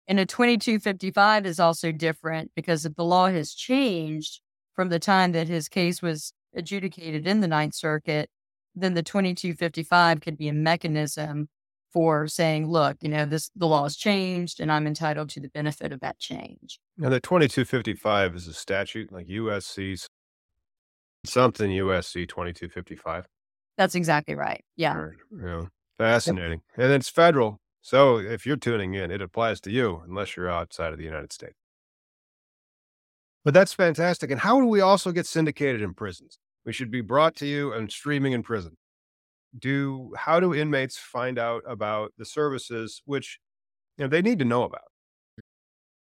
And 0.08 0.18
a 0.18 0.26
2255 0.26 1.46
is 1.46 1.61
also 1.61 1.92
different 1.92 2.50
because 2.56 2.85
if 2.85 2.96
the 2.96 3.04
law 3.04 3.28
has 3.28 3.54
changed 3.54 4.40
from 4.74 4.88
the 4.88 4.98
time 4.98 5.32
that 5.32 5.48
his 5.48 5.68
case 5.68 6.02
was 6.02 6.32
adjudicated 6.54 7.26
in 7.26 7.40
the 7.40 7.48
Ninth 7.48 7.74
Circuit, 7.74 8.28
then 8.74 8.94
the 8.94 9.02
2255 9.02 10.20
could 10.20 10.37
be 10.37 10.48
a 10.48 10.52
mechanism 10.52 11.48
for 11.92 12.26
saying, 12.26 12.68
look, 12.68 12.96
you 13.00 13.08
know, 13.08 13.26
this 13.26 13.50
the 13.54 13.66
law 13.66 13.85
has 13.85 13.96
changed 13.96 14.61
and 14.61 14.72
I'm 14.72 14.87
entitled 14.87 15.28
to 15.30 15.40
the 15.40 15.50
benefit 15.50 15.92
of 15.92 16.00
that 16.00 16.18
change. 16.18 16.80
Now 16.96 17.11
the 17.11 17.20
2255 17.20 18.35
is 18.35 18.48
a 18.48 18.54
statute 18.54 19.12
like 19.12 19.26
USC 19.28 20.06
something 21.24 21.70
USC 21.70 22.28
2255. 22.28 23.26
That's 23.76 23.94
exactly 23.94 24.35
right. 24.35 24.64
Yeah. 24.76 24.94
Right. 24.94 25.16
Yeah. 25.42 25.64
Fascinating. 25.98 26.62
Yep. 26.76 26.85
And 26.85 26.92
it's 26.94 27.08
federal. 27.08 27.61
So 27.80 28.18
if 28.18 28.46
you're 28.46 28.56
tuning 28.56 28.94
in, 28.94 29.11
it 29.11 29.20
applies 29.20 29.61
to 29.62 29.70
you 29.70 30.02
unless 30.06 30.37
you're 30.37 30.50
outside 30.50 30.92
of 30.92 30.98
the 30.98 31.04
United 31.04 31.32
States. 31.32 31.56
But 33.44 33.54
that's 33.54 33.72
fantastic. 33.72 34.30
And 34.30 34.40
how 34.40 34.61
do 34.61 34.66
we 34.66 34.80
also 34.80 35.11
get 35.11 35.26
syndicated 35.26 35.82
in 35.82 35.94
prisons? 35.94 36.38
We 36.64 36.72
should 36.72 36.90
be 36.90 37.00
brought 37.00 37.35
to 37.37 37.46
you 37.46 37.72
and 37.72 37.90
streaming 37.90 38.32
in 38.32 38.42
prison. 38.42 38.76
Do 39.58 40.12
how 40.16 40.40
do 40.40 40.54
inmates 40.54 40.96
find 40.96 41.38
out 41.38 41.62
about 41.66 42.12
the 42.16 42.24
services 42.24 43.02
which 43.04 43.38
you 43.98 44.04
know 44.04 44.08
they 44.08 44.22
need 44.22 44.38
to 44.38 44.44
know 44.44 44.62
about? 44.62 44.85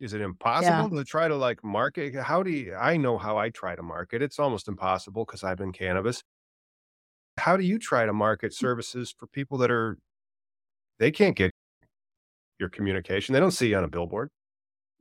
Is 0.00 0.12
it 0.12 0.20
impossible 0.20 0.90
yeah. 0.90 0.98
to 0.98 1.04
try 1.04 1.28
to 1.28 1.36
like 1.36 1.62
market? 1.62 2.14
How 2.16 2.42
do 2.42 2.50
you, 2.50 2.74
I 2.74 2.96
know 2.96 3.16
how 3.16 3.38
I 3.38 3.50
try 3.50 3.76
to 3.76 3.82
market? 3.82 4.22
It's 4.22 4.38
almost 4.38 4.66
impossible 4.66 5.24
because 5.24 5.44
I've 5.44 5.58
been 5.58 5.72
cannabis. 5.72 6.22
How 7.40 7.56
do 7.56 7.64
you 7.64 7.78
try 7.78 8.06
to 8.06 8.12
market 8.12 8.52
mm. 8.52 8.56
services 8.56 9.14
for 9.16 9.26
people 9.26 9.58
that 9.58 9.70
are 9.70 9.98
they 11.00 11.10
can't 11.10 11.34
get 11.34 11.50
your 12.60 12.68
communication. 12.68 13.32
They 13.32 13.40
don't 13.40 13.50
see 13.50 13.70
you 13.70 13.76
on 13.76 13.84
a 13.84 13.88
billboard. 13.88 14.28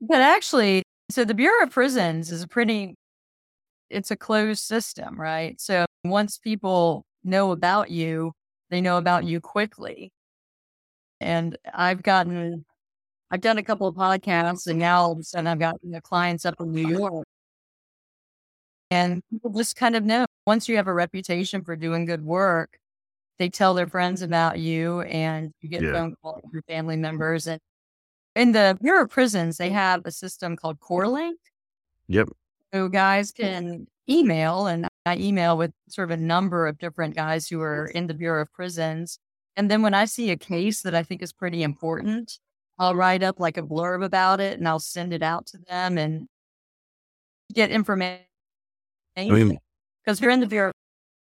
But 0.02 0.22
actually, 0.22 0.82
so 1.12 1.26
the 1.26 1.34
Bureau 1.34 1.64
of 1.64 1.72
Prisons 1.72 2.32
is 2.32 2.42
a 2.42 2.48
pretty, 2.48 2.96
it's 3.90 4.10
a 4.10 4.16
closed 4.16 4.64
system, 4.64 5.20
right? 5.20 5.60
So 5.60 5.86
once 6.06 6.38
people 6.38 7.04
know 7.24 7.52
about 7.52 7.92
you, 7.92 8.32
they 8.70 8.82
know 8.82 8.98
about 8.98 9.26
you 9.26 9.42
quickly. 9.42 10.12
And 11.20 11.58
I've 11.74 12.02
gotten, 12.02 12.66
I've 13.30 13.42
done 13.42 13.58
a 13.58 13.64
couple 13.64 13.88
of 13.88 13.96
podcasts 13.96 14.68
and 14.68 14.80
now 14.80 15.02
all 15.02 15.12
of 15.12 15.20
a 15.20 15.24
sudden 15.24 15.48
I've 15.48 15.60
got 15.60 15.76
you 15.84 15.92
know, 15.92 16.02
clients 16.02 16.46
up 16.46 16.56
in 16.62 16.72
New 16.72 16.88
York. 16.88 17.28
And 18.92 19.22
people 19.30 19.52
just 19.52 19.76
kind 19.76 19.96
of 19.96 20.04
know 20.04 20.26
once 20.46 20.68
you 20.68 20.76
have 20.78 20.88
a 20.88 20.94
reputation 20.94 21.64
for 21.64 21.76
doing 21.76 22.06
good 22.06 22.24
work, 22.24 22.80
they 23.38 23.50
tell 23.50 23.74
their 23.74 23.88
friends 23.88 24.22
mm-hmm. 24.22 24.32
about 24.32 24.60
you 24.60 25.02
and 25.02 25.54
you 25.62 25.70
get 25.70 25.82
yeah. 25.82 25.94
phone 25.94 26.16
calls 26.22 26.42
from 26.52 26.62
family 26.68 26.98
members. 26.98 27.48
And 27.48 27.60
in 28.36 28.52
the 28.52 28.78
Bureau 28.82 29.04
of 29.04 29.10
Prisons, 29.10 29.58
they 29.58 29.68
mm-hmm. 29.68 29.76
have 29.76 30.02
a 30.06 30.12
system 30.12 30.56
called 30.56 30.80
CorrLink. 30.80 31.36
Yep. 32.08 32.30
So 32.74 32.88
guys 32.88 33.32
can 33.32 33.88
email, 34.08 34.68
and 34.68 34.88
I 35.06 35.18
email 35.18 35.58
with 35.58 35.72
sort 35.88 36.12
of 36.12 36.20
a 36.20 36.22
number 36.22 36.68
of 36.68 36.78
different 36.78 37.16
guys 37.16 37.48
who 37.48 37.62
are 37.62 37.86
in 37.86 38.08
the 38.08 38.14
Bureau 38.14 38.42
of 38.42 38.52
Prisons. 38.54 39.20
And 39.56 39.70
then 39.70 39.82
when 39.82 39.94
I 39.94 40.06
see 40.06 40.32
a 40.32 40.38
case 40.38 40.82
that 40.82 40.96
I 40.96 41.04
think 41.04 41.22
is 41.22 41.34
pretty 41.34 41.64
important, 41.64 42.40
I'll 42.78 42.96
write 42.96 43.24
up 43.24 43.40
like 43.40 43.58
a 43.58 43.62
blurb 43.62 44.04
about 44.04 44.40
it 44.40 44.58
and 44.58 44.68
I'll 44.68 44.80
send 44.80 45.14
it 45.14 45.22
out 45.22 45.48
to 45.48 45.58
them 45.58 45.98
and 45.98 46.28
get 47.54 47.72
information. 47.72 48.26
Because 49.28 50.20
I 50.20 50.22
mean, 50.22 50.24
you're 50.24 50.32
in 50.32 50.40
the 50.40 50.48
Bureau, 50.48 50.72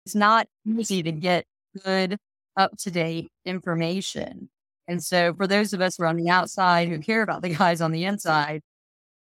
it's 0.07 0.15
not 0.15 0.47
easy 0.67 1.03
to 1.03 1.13
get 1.13 1.45
good, 1.85 2.17
up 2.57 2.77
to 2.79 2.91
date 2.91 3.29
information. 3.45 4.49
And 4.89 5.03
so, 5.03 5.35
for 5.35 5.47
those 5.47 5.73
of 5.73 5.81
us 5.81 5.97
who 5.97 6.05
are 6.05 6.07
on 6.07 6.17
the 6.17 6.31
outside 6.31 6.89
who 6.89 6.99
care 6.99 7.23
about 7.23 7.43
the 7.43 7.55
guys 7.55 7.81
on 7.81 7.93
the 7.93 8.05
inside, 8.05 8.61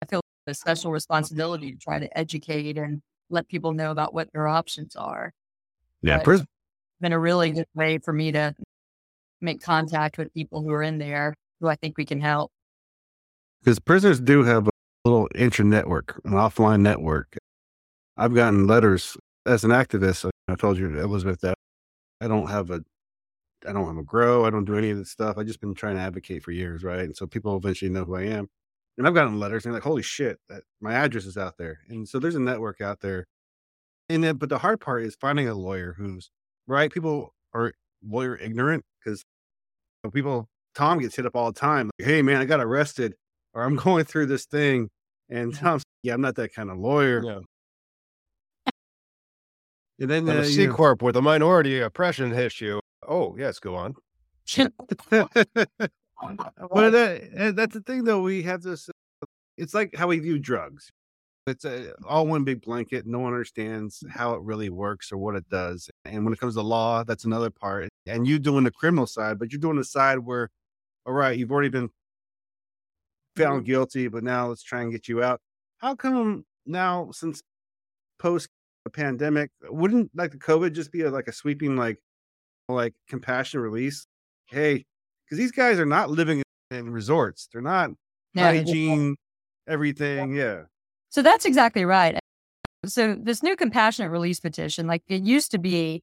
I 0.02 0.06
feel 0.06 0.22
a 0.48 0.54
special 0.54 0.92
responsibility 0.92 1.72
to 1.72 1.78
try 1.78 2.00
to 2.00 2.18
educate 2.18 2.78
and 2.78 3.02
let 3.30 3.48
people 3.48 3.74
know 3.74 3.92
about 3.92 4.14
what 4.14 4.32
their 4.34 4.48
options 4.48 4.96
are. 4.96 5.32
Yeah, 6.02 6.20
pris- 6.20 6.44
been 7.02 7.14
a 7.14 7.20
really 7.20 7.52
good 7.52 7.68
way 7.76 7.98
for 8.00 8.14
me 8.14 8.32
to 8.32 8.56
make 9.42 9.62
contact 9.62 10.18
with 10.18 10.34
people 10.34 10.62
who 10.62 10.72
are 10.72 10.84
in 10.84 10.98
there 10.98 11.34
who 11.60 11.68
I 11.68 11.76
think 11.76 11.98
we 11.98 12.06
can 12.06 12.20
help. 12.22 12.52
Because 13.62 13.80
prisoners 13.80 14.20
do 14.20 14.44
have 14.44 14.68
a 14.68 14.72
little 15.06 15.28
intra 15.36 15.66
network, 15.66 16.20
an 16.24 16.32
offline 16.32 16.82
network. 16.82 17.38
I've 18.20 18.36
gotten 18.36 18.68
letters 18.68 19.16
as 19.46 19.64
an 19.64 19.72
activist. 19.72 20.30
I 20.50 20.56
told 20.56 20.78
you, 20.78 21.00
Elizabeth, 21.00 21.40
that 21.42 21.56
I 22.20 22.28
don't 22.28 22.50
have 22.50 22.70
a 22.70 22.82
I 23.68 23.72
don't 23.72 23.88
have 23.88 23.98
a 23.98 24.04
grow. 24.04 24.46
I 24.46 24.50
don't 24.50 24.66
do 24.66 24.78
any 24.78 24.90
of 24.90 24.98
this 24.98 25.12
stuff. 25.12 25.38
I've 25.38 25.46
just 25.46 25.62
been 25.62 25.74
trying 25.74 25.96
to 25.96 26.02
advocate 26.02 26.44
for 26.44 26.52
years, 26.52 26.84
right? 26.84 27.02
And 27.02 27.16
so 27.16 27.28
people 27.28 27.56
eventually 27.58 27.90
know 27.90 28.06
who 28.06 28.16
I 28.16 28.24
am. 28.24 28.48
And 28.98 29.08
I've 29.08 29.14
gotten 29.14 29.40
letters 29.40 29.66
and 29.66 29.74
like, 29.74 29.84
holy 29.84 30.02
shit, 30.02 30.38
that 30.50 30.64
my 30.82 30.94
address 30.94 31.26
is 31.26 31.38
out 31.38 31.58
there. 31.58 31.80
And 31.90 32.08
so 32.08 32.20
there's 32.20 32.36
a 32.36 32.40
network 32.40 32.82
out 32.82 33.00
there. 33.00 33.26
And 34.10 34.24
then, 34.24 34.36
but 34.36 34.50
the 34.50 34.58
hard 34.58 34.82
part 34.82 35.04
is 35.04 35.16
finding 35.16 35.48
a 35.48 35.54
lawyer 35.54 35.94
who's 35.98 36.30
right. 36.68 36.92
People 36.92 37.34
are 37.54 37.74
lawyer 38.06 38.38
ignorant 38.38 38.84
because 39.04 39.24
people, 40.14 40.48
Tom 40.76 41.00
gets 41.00 41.16
hit 41.16 41.26
up 41.26 41.36
all 41.36 41.52
the 41.52 41.60
time. 41.60 41.90
Like, 42.00 42.08
hey, 42.08 42.22
man, 42.22 42.42
I 42.42 42.46
got 42.46 42.60
arrested 42.60 43.14
or 43.54 43.64
I'm 43.64 43.76
going 43.78 44.06
through 44.06 44.28
this 44.28 44.46
thing. 44.46 44.90
And 45.30 45.54
mm-hmm. 45.54 45.66
Tom's, 45.66 45.84
yeah, 46.04 46.14
I'm 46.14 46.22
not 46.22 46.36
that 46.36 46.54
kind 46.54 46.70
of 46.70 46.78
lawyer. 46.78 47.24
Yeah. 47.24 47.40
And 50.00 50.10
then 50.10 50.30
uh, 50.30 50.44
C 50.44 50.68
corp 50.68 51.02
with 51.02 51.18
a 51.18 51.22
minority 51.22 51.80
oppression 51.80 52.34
issue. 52.34 52.80
Oh, 53.08 53.36
yes, 53.38 53.60
go 53.60 53.76
on. 53.76 53.96
but 54.56 54.72
that, 55.12 57.54
that's 57.56 57.74
the 57.74 57.84
thing, 57.86 58.04
though. 58.04 58.22
We 58.22 58.44
have 58.44 58.62
this. 58.62 58.90
Uh, 58.90 59.26
it's 59.58 59.74
like 59.74 59.96
how 59.96 60.08
we 60.08 60.20
view 60.20 60.40
drugs. 60.40 60.90
It's 61.48 61.66
a, 61.66 61.94
all 62.08 62.28
one 62.28 62.44
big 62.44 62.62
blanket. 62.62 63.06
No 63.06 63.20
one 63.20 63.34
understands 63.34 64.04
how 64.10 64.34
it 64.34 64.42
really 64.42 64.70
works 64.70 65.12
or 65.12 65.18
what 65.18 65.36
it 65.36 65.50
does. 65.50 65.90
And 66.06 66.24
when 66.24 66.34
it 66.34 66.40
comes 66.40 66.56
to 66.56 66.62
law, 66.62 67.04
that's 67.04 67.26
another 67.26 67.50
part. 67.50 67.90
And 68.06 68.28
you 68.28 68.40
doing 68.40 68.64
the 68.64 68.72
criminal 68.72 69.08
side, 69.08 69.40
but 69.40 69.52
you're 69.52 69.60
doing 69.60 69.78
the 69.78 69.84
side 69.84 70.20
where, 70.20 70.50
all 71.06 71.14
right, 71.14 71.38
you've 71.38 71.52
already 71.52 71.70
been 71.70 71.90
found 73.36 73.66
guilty, 73.66 74.08
but 74.08 74.24
now 74.24 74.48
let's 74.48 74.64
try 74.64 74.82
and 74.82 74.92
get 74.92 75.08
you 75.08 75.24
out. 75.24 75.42
How 75.80 75.96
come 75.96 76.46
now, 76.66 77.10
since 77.12 77.42
post 78.20 78.50
a 78.86 78.90
pandemic, 78.90 79.52
wouldn't 79.64 80.12
like 80.16 80.32
the 80.32 80.38
COVID 80.38 80.74
just 80.74 80.92
be 80.92 81.02
a, 81.02 81.10
like 81.10 81.28
a 81.28 81.34
sweeping 81.34 81.76
like 81.76 81.98
like 82.68 82.94
compassionate 83.08 83.64
release? 83.64 84.06
Hey, 84.48 84.86
because 85.26 85.38
these 85.38 85.52
guys 85.52 85.80
are 85.80 85.86
not 85.86 86.10
living 86.10 86.44
in 86.72 86.90
resorts. 86.92 87.48
They're 87.52 87.62
not 87.62 87.92
yeah, 88.34 88.52
hygiene, 88.52 89.16
everything. 89.68 90.36
Yeah. 90.36 90.64
So 91.10 91.22
that's 91.22 91.46
exactly 91.46 91.86
right. 91.86 92.20
So 92.86 93.16
this 93.16 93.44
new 93.44 93.56
compassionate 93.56 94.12
release 94.12 94.40
petition, 94.40 94.88
like 94.88 95.04
it 95.08 95.24
used 95.24 95.52
to 95.52 95.58
be, 95.58 96.02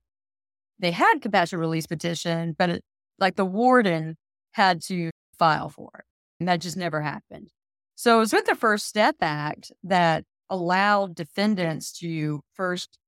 they 0.79 0.91
had 0.91 1.21
compassionate 1.21 1.61
release 1.61 1.87
petition, 1.87 2.55
but 2.59 2.71
it, 2.71 2.85
like 3.19 3.37
the 3.37 3.45
warden 3.45 4.17
had 4.53 4.83
to 4.83 5.11
file 5.39 5.71
for 5.71 5.91
it, 5.99 6.05
and 6.41 6.49
that 6.49 6.61
just 6.61 6.77
never 6.77 7.01
happened. 7.01 7.51
So 7.95 8.17
it 8.17 8.21
was 8.21 8.33
with 8.33 8.45
the 8.45 8.55
First 8.55 8.87
Step 8.87 9.17
Act 9.23 9.73
that 9.85 10.25
allowed 10.49 11.15
defendants 11.15 11.93
to 11.99 12.41
first 12.55 12.99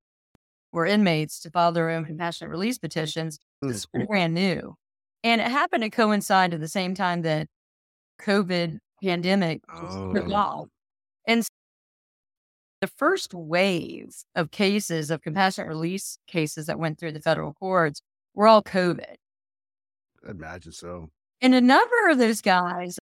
or 0.73 0.87
inmates 0.87 1.41
to 1.41 1.51
file 1.51 1.73
their 1.73 1.91
own 1.91 2.05
compassionate 2.05 2.51
release 2.51 2.79
petitions. 2.79 3.39
It's 3.63 3.87
mm-hmm. 3.87 4.05
brand 4.05 4.35
new. 4.35 4.75
And 5.25 5.41
it 5.41 5.49
happened 5.51 5.83
to 5.83 5.91
coincide 5.91 6.55
at 6.55 6.61
the 6.61 6.69
same 6.69 6.95
time 6.95 7.23
that 7.23 7.49
COVID 8.21 8.79
pandemic 9.03 9.63
oh. 9.73 10.69
And 11.27 11.45
the 12.81 12.87
first 12.87 13.35
wave 13.35 14.15
of 14.35 14.51
cases 14.51 15.11
of 15.11 15.23
compassionate 15.23 15.69
release 15.69 16.19
cases 16.27 16.67
that 16.67 16.79
went 16.79 16.99
through 16.99 17.13
the 17.13 17.21
federal 17.21 17.53
courts 17.55 18.01
were 18.35 18.47
all 18.47 18.63
COVID. 18.63 19.15
I 20.27 20.31
imagine 20.31 20.73
so. 20.73 21.11
And 21.41 21.55
a 21.55 21.61
number 21.61 22.09
of 22.11 22.19
those 22.19 22.41
guys 22.41 22.99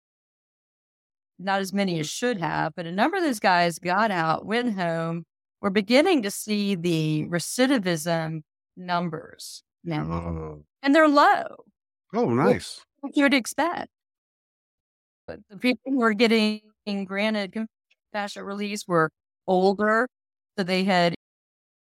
not 1.39 1.61
as 1.61 1.73
many 1.73 1.99
as 1.99 2.07
mm. 2.07 2.11
should 2.11 2.37
have, 2.39 2.73
but 2.75 2.85
a 2.85 2.91
number 2.91 3.17
of 3.17 3.23
those 3.23 3.39
guys 3.39 3.79
got 3.79 4.11
out, 4.11 4.45
went 4.45 4.75
home. 4.75 5.25
We're 5.61 5.69
beginning 5.69 6.21
to 6.23 6.31
see 6.31 6.75
the 6.75 7.25
recidivism 7.27 8.41
numbers 8.77 9.63
now, 9.83 10.03
oh. 10.11 10.63
and 10.83 10.93
they're 10.93 11.07
low. 11.07 11.43
Oh, 12.13 12.29
nice. 12.29 12.81
What 13.01 13.15
you 13.15 13.23
would 13.23 13.33
expect. 13.33 13.89
But 15.27 15.39
the 15.49 15.57
people 15.57 15.91
who 15.91 15.97
were 15.97 16.13
getting 16.13 16.61
granted 17.05 17.51
compassionate 17.51 18.45
release 18.45 18.87
were 18.87 19.09
older, 19.47 20.07
so 20.57 20.63
they 20.63 20.83
had 20.83 21.15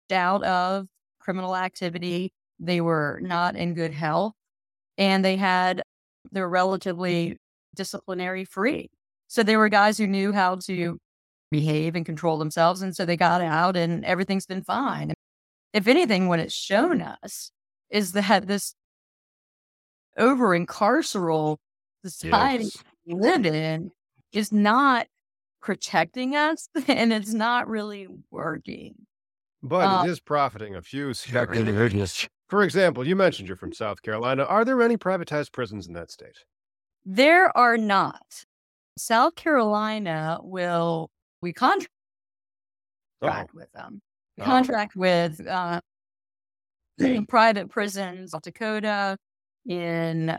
doubt 0.08 0.44
of 0.44 0.88
criminal 1.20 1.56
activity. 1.56 2.32
They 2.60 2.80
were 2.80 3.20
not 3.22 3.56
in 3.56 3.74
good 3.74 3.94
health, 3.94 4.34
and 4.98 5.26
they 5.26 5.36
had 5.36 5.82
they're 6.32 6.50
relatively 6.50 7.38
disciplinary 7.76 8.46
free. 8.46 8.90
So 9.34 9.41
they 9.41 9.58
were 9.58 9.67
guys 9.67 9.98
who 9.98 10.06
knew 10.06 10.32
how 10.32 10.58
to 10.67 11.00
behave 11.50 11.96
and 11.96 12.06
control 12.06 12.38
themselves. 12.38 12.84
And 12.84 12.96
so 12.96 13.04
they 13.04 13.17
got 13.17 13.41
out 13.41 13.76
and 13.76 14.06
everything's 14.06 14.46
been 14.46 14.62
fine. 14.62 15.15
If 15.74 15.88
anything, 15.88 16.28
what 16.28 16.38
it's 16.38 16.54
shown 16.54 17.02
us 17.02 17.50
is 17.89 18.12
that 18.12 18.46
this 18.46 18.76
over 20.19 20.50
incarceral 20.50 21.58
society 22.06 22.65
Yes. 22.65 22.84
we 23.08 23.15
live 23.15 23.48
in 23.48 23.89
is 24.34 24.52
not 24.52 25.08
protecting 25.63 26.36
us 26.36 26.69
and 26.88 27.12
it's 27.12 27.34
not 27.34 27.67
really 27.67 28.06
working. 28.30 28.93
But 29.63 29.86
it 29.86 30.04
um 30.04 30.10
is 30.12 30.19
profiting 30.19 30.76
a 30.76 30.82
few. 30.84 31.12
For 31.15 32.62
example, 32.62 33.08
you 33.08 33.15
mentioned 33.15 33.48
you're 33.48 33.58
from 33.58 33.74
South 33.74 34.04
Carolina. 34.04 34.43
Are 34.43 34.63
there 34.63 34.80
any 34.84 34.96
privatized 34.96 35.54
prisons 35.54 35.88
in 35.88 35.93
that 35.93 36.12
state? 36.12 36.46
There 37.04 37.58
are 37.58 37.78
not. 37.78 38.46
South 38.98 39.36
Carolina 39.36 40.40
will, 40.42 41.10
we 41.42 41.54
contract 41.54 41.90
Oh, 43.22 43.46
with 43.54 43.72
them. 43.74 44.02
We 44.38 44.44
Oh. 44.44 44.46
contract 44.46 44.96
with 44.96 45.46
uh, 45.48 45.80
private 47.30 47.70
prisons, 47.70 48.32
South 48.32 48.42
Dakota, 48.44 49.18
in 49.66 50.38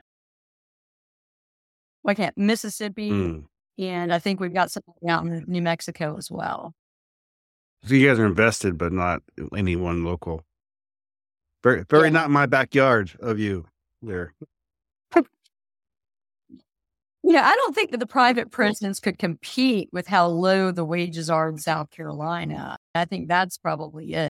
why 2.02 2.14
can't 2.14 2.36
Mississippi, 2.36 3.10
Mm. 3.10 3.46
and 3.78 4.12
I 4.12 4.18
think 4.18 4.38
we've 4.40 4.52
got 4.52 4.70
something 4.70 5.08
out 5.08 5.24
in 5.24 5.44
New 5.48 5.62
Mexico 5.62 6.16
as 6.18 6.30
well. 6.30 6.74
So 7.84 7.94
you 7.94 8.06
guys 8.08 8.18
are 8.18 8.26
invested, 8.26 8.76
but 8.78 8.92
not 8.92 9.22
any 9.56 9.76
one 9.76 10.04
local. 10.04 10.44
Very, 11.62 11.84
very 11.88 12.08
Yeah. 12.08 12.12
not 12.12 12.30
my 12.30 12.44
backyard 12.46 13.16
of 13.20 13.38
you 13.38 13.66
there. 14.02 14.34
You 17.26 17.32
know, 17.32 17.40
I 17.42 17.54
don't 17.56 17.74
think 17.74 17.90
that 17.92 18.00
the 18.00 18.06
private 18.06 18.50
prisons 18.50 19.00
could 19.00 19.18
compete 19.18 19.88
with 19.92 20.06
how 20.06 20.26
low 20.26 20.70
the 20.70 20.84
wages 20.84 21.30
are 21.30 21.48
in 21.48 21.56
South 21.56 21.90
Carolina. 21.90 22.76
I 22.94 23.06
think 23.06 23.28
that's 23.28 23.56
probably 23.56 24.12
it. 24.12 24.28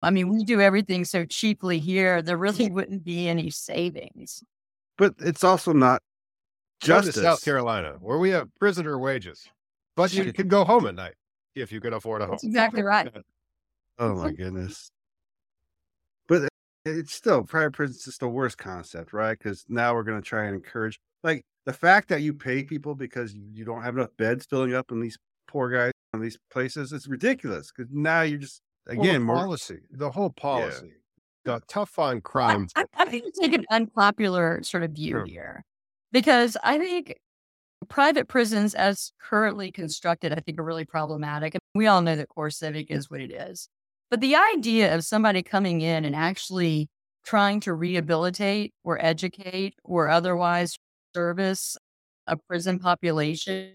I 0.00 0.08
mean, 0.08 0.30
we 0.30 0.44
do 0.44 0.62
everything 0.62 1.04
so 1.04 1.26
cheaply 1.26 1.78
here, 1.78 2.22
there 2.22 2.38
really 2.38 2.70
wouldn't 2.70 3.04
be 3.04 3.28
any 3.28 3.50
savings. 3.50 4.42
But 4.96 5.14
it's 5.18 5.44
also 5.44 5.74
not 5.74 6.00
Come 6.80 7.02
to 7.02 7.06
justice. 7.06 7.22
South 7.22 7.44
Carolina, 7.44 7.96
where 8.00 8.18
we 8.18 8.30
have 8.30 8.48
prisoner 8.58 8.98
wages, 8.98 9.46
but 9.94 10.10
you 10.14 10.32
can 10.32 10.48
go 10.48 10.64
home 10.64 10.86
at 10.86 10.94
night 10.94 11.14
if 11.54 11.70
you 11.70 11.82
can 11.82 11.92
afford 11.92 12.22
a 12.22 12.24
home. 12.24 12.32
That's 12.32 12.44
exactly 12.44 12.82
right. 12.82 13.10
Oh 13.98 14.14
my 14.14 14.32
goodness. 14.32 14.90
But 16.84 16.94
it's 16.96 17.14
still 17.14 17.42
private 17.44 17.72
prison 17.72 17.96
is 18.06 18.18
the 18.18 18.28
worst 18.28 18.58
concept, 18.58 19.12
right? 19.12 19.38
Because 19.38 19.64
now 19.68 19.94
we're 19.94 20.02
going 20.02 20.20
to 20.20 20.26
try 20.28 20.44
and 20.44 20.54
encourage, 20.54 21.00
like 21.22 21.42
the 21.64 21.72
fact 21.72 22.08
that 22.10 22.20
you 22.20 22.34
pay 22.34 22.62
people 22.62 22.94
because 22.94 23.34
you 23.34 23.42
you 23.52 23.64
don't 23.64 23.82
have 23.82 23.96
enough 23.96 24.10
beds 24.18 24.44
filling 24.46 24.74
up 24.74 24.92
in 24.92 25.00
these 25.00 25.16
poor 25.48 25.70
guys 25.70 25.92
in 26.12 26.20
these 26.20 26.36
places 26.52 26.92
is 26.92 27.06
ridiculous. 27.08 27.72
Because 27.74 27.90
now 27.92 28.20
you're 28.22 28.38
just 28.38 28.60
Well, 28.86 29.00
again 29.00 29.14
the 29.14 29.20
more. 29.20 29.36
policy, 29.36 29.78
the 29.90 30.10
whole 30.10 30.30
policy, 30.30 30.92
the 31.44 31.60
tough 31.68 31.98
on 31.98 32.20
crime. 32.20 32.68
I, 32.76 32.84
I 32.98 33.04
think 33.06 33.24
it's 33.26 33.38
like 33.38 33.54
an 33.54 33.64
unpopular 33.70 34.62
sort 34.62 34.82
of 34.82 34.90
view 34.92 35.12
Sure. 35.12 35.24
here 35.26 35.64
because 36.12 36.56
I 36.62 36.78
think 36.78 37.16
private 37.88 38.28
prisons, 38.28 38.74
as 38.74 39.12
currently 39.18 39.72
constructed, 39.72 40.32
I 40.32 40.40
think 40.40 40.58
are 40.58 40.64
really 40.64 40.84
problematic. 40.84 41.54
And 41.54 41.60
we 41.74 41.86
all 41.86 42.02
know 42.02 42.16
that 42.16 42.28
CoreCivic 42.28 42.90
is 42.90 43.10
what 43.10 43.20
it 43.20 43.30
is. 43.32 43.68
But 44.10 44.20
the 44.20 44.36
idea 44.36 44.94
of 44.94 45.04
somebody 45.04 45.42
coming 45.42 45.80
in 45.80 46.04
and 46.04 46.14
actually 46.14 46.88
trying 47.24 47.60
to 47.60 47.72
rehabilitate 47.72 48.72
or 48.84 49.02
educate 49.04 49.74
or 49.82 50.08
otherwise 50.08 50.76
service 51.14 51.76
a 52.26 52.36
prison 52.36 52.78
population 52.78 53.74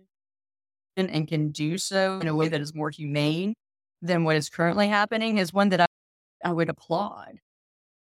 and 0.98 1.28
can 1.28 1.50
do 1.50 1.78
so 1.78 2.20
in 2.20 2.28
a 2.28 2.36
way 2.36 2.48
that 2.48 2.62
is 2.62 2.76
more 2.76 2.90
humane 2.90 3.54
than 4.02 4.24
what 4.24 4.36
is 4.36 4.50
currently 4.50 4.88
happening 4.88 5.38
is 5.38 5.54
one 5.54 5.70
that 5.70 5.82
I, 5.82 5.86
I 6.44 6.52
would 6.52 6.70
applaud. 6.70 7.40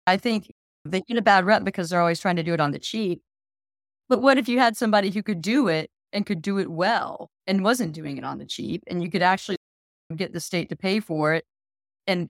I 0.06 0.16
think 0.16 0.52
they 0.84 1.02
get 1.02 1.16
a 1.16 1.22
bad 1.22 1.44
rep 1.44 1.64
because 1.64 1.90
they're 1.90 2.00
always 2.00 2.20
trying 2.20 2.36
to 2.36 2.42
do 2.42 2.54
it 2.54 2.60
on 2.60 2.72
the 2.72 2.78
cheap. 2.78 3.20
But 4.08 4.22
what 4.22 4.38
if 4.38 4.48
you 4.48 4.58
had 4.58 4.76
somebody 4.76 5.10
who 5.10 5.22
could 5.22 5.42
do 5.42 5.68
it 5.68 5.90
and 6.12 6.24
could 6.24 6.42
do 6.42 6.58
it 6.58 6.70
well 6.70 7.30
and 7.46 7.62
wasn't 7.62 7.92
doing 7.92 8.16
it 8.16 8.24
on 8.24 8.38
the 8.38 8.46
cheap 8.46 8.82
and 8.86 9.02
you 9.02 9.10
could 9.10 9.22
actually 9.22 9.58
get 10.16 10.32
the 10.32 10.40
state 10.40 10.70
to 10.70 10.76
pay 10.76 11.00
for 11.00 11.34
it? 11.34 11.44
And 12.08 12.28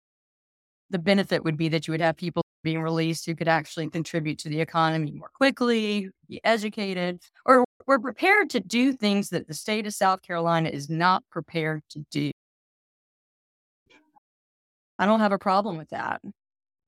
the 0.88 0.98
benefit 0.98 1.44
would 1.44 1.58
be 1.58 1.68
that 1.68 1.86
you 1.86 1.92
would 1.92 2.00
have 2.00 2.16
people 2.16 2.42
being 2.62 2.80
released 2.80 3.26
who 3.26 3.34
could 3.34 3.48
actually 3.48 3.90
contribute 3.90 4.38
to 4.38 4.48
the 4.48 4.60
economy 4.60 5.12
more 5.12 5.30
quickly, 5.34 6.08
be 6.28 6.40
educated, 6.44 7.20
or 7.44 7.64
were 7.86 7.98
prepared 7.98 8.48
to 8.50 8.60
do 8.60 8.92
things 8.92 9.28
that 9.28 9.46
the 9.46 9.54
state 9.54 9.86
of 9.86 9.92
South 9.92 10.22
Carolina 10.22 10.70
is 10.70 10.88
not 10.88 11.22
prepared 11.30 11.82
to 11.90 12.04
do. 12.10 12.30
I 14.98 15.06
don't 15.06 15.20
have 15.20 15.32
a 15.32 15.38
problem 15.38 15.76
with 15.76 15.90
that. 15.90 16.22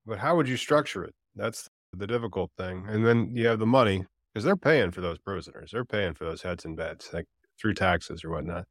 But 0.06 0.18
how 0.18 0.36
would 0.36 0.48
you 0.48 0.56
structure 0.56 1.04
it? 1.04 1.14
That's 1.34 1.68
the 1.92 2.06
difficult 2.06 2.50
thing. 2.56 2.86
And 2.88 3.04
then 3.04 3.30
you 3.34 3.46
have 3.48 3.58
the 3.58 3.66
money 3.66 4.06
because 4.32 4.44
they're 4.44 4.56
paying 4.56 4.92
for 4.92 5.00
those 5.00 5.18
prisoners. 5.18 5.70
They're 5.72 5.84
paying 5.84 6.14
for 6.14 6.24
those 6.24 6.42
heads 6.42 6.64
and 6.64 6.76
beds, 6.76 7.10
like 7.12 7.26
through 7.60 7.74
taxes 7.74 8.24
or 8.24 8.30
whatnot. 8.30 8.64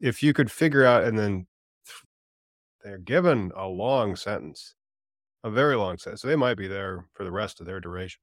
If 0.00 0.22
you 0.22 0.32
could 0.32 0.50
figure 0.52 0.84
out, 0.84 1.04
and 1.04 1.18
then 1.18 1.32
th- 1.32 1.46
they're 2.82 2.98
given 2.98 3.52
a 3.56 3.66
long 3.66 4.16
sentence, 4.16 4.74
a 5.44 5.50
very 5.50 5.76
long 5.76 5.98
sentence. 5.98 6.22
So 6.22 6.28
they 6.28 6.36
might 6.36 6.56
be 6.56 6.68
there 6.68 7.06
for 7.14 7.24
the 7.24 7.32
rest 7.32 7.60
of 7.60 7.66
their 7.66 7.80
duration. 7.80 8.20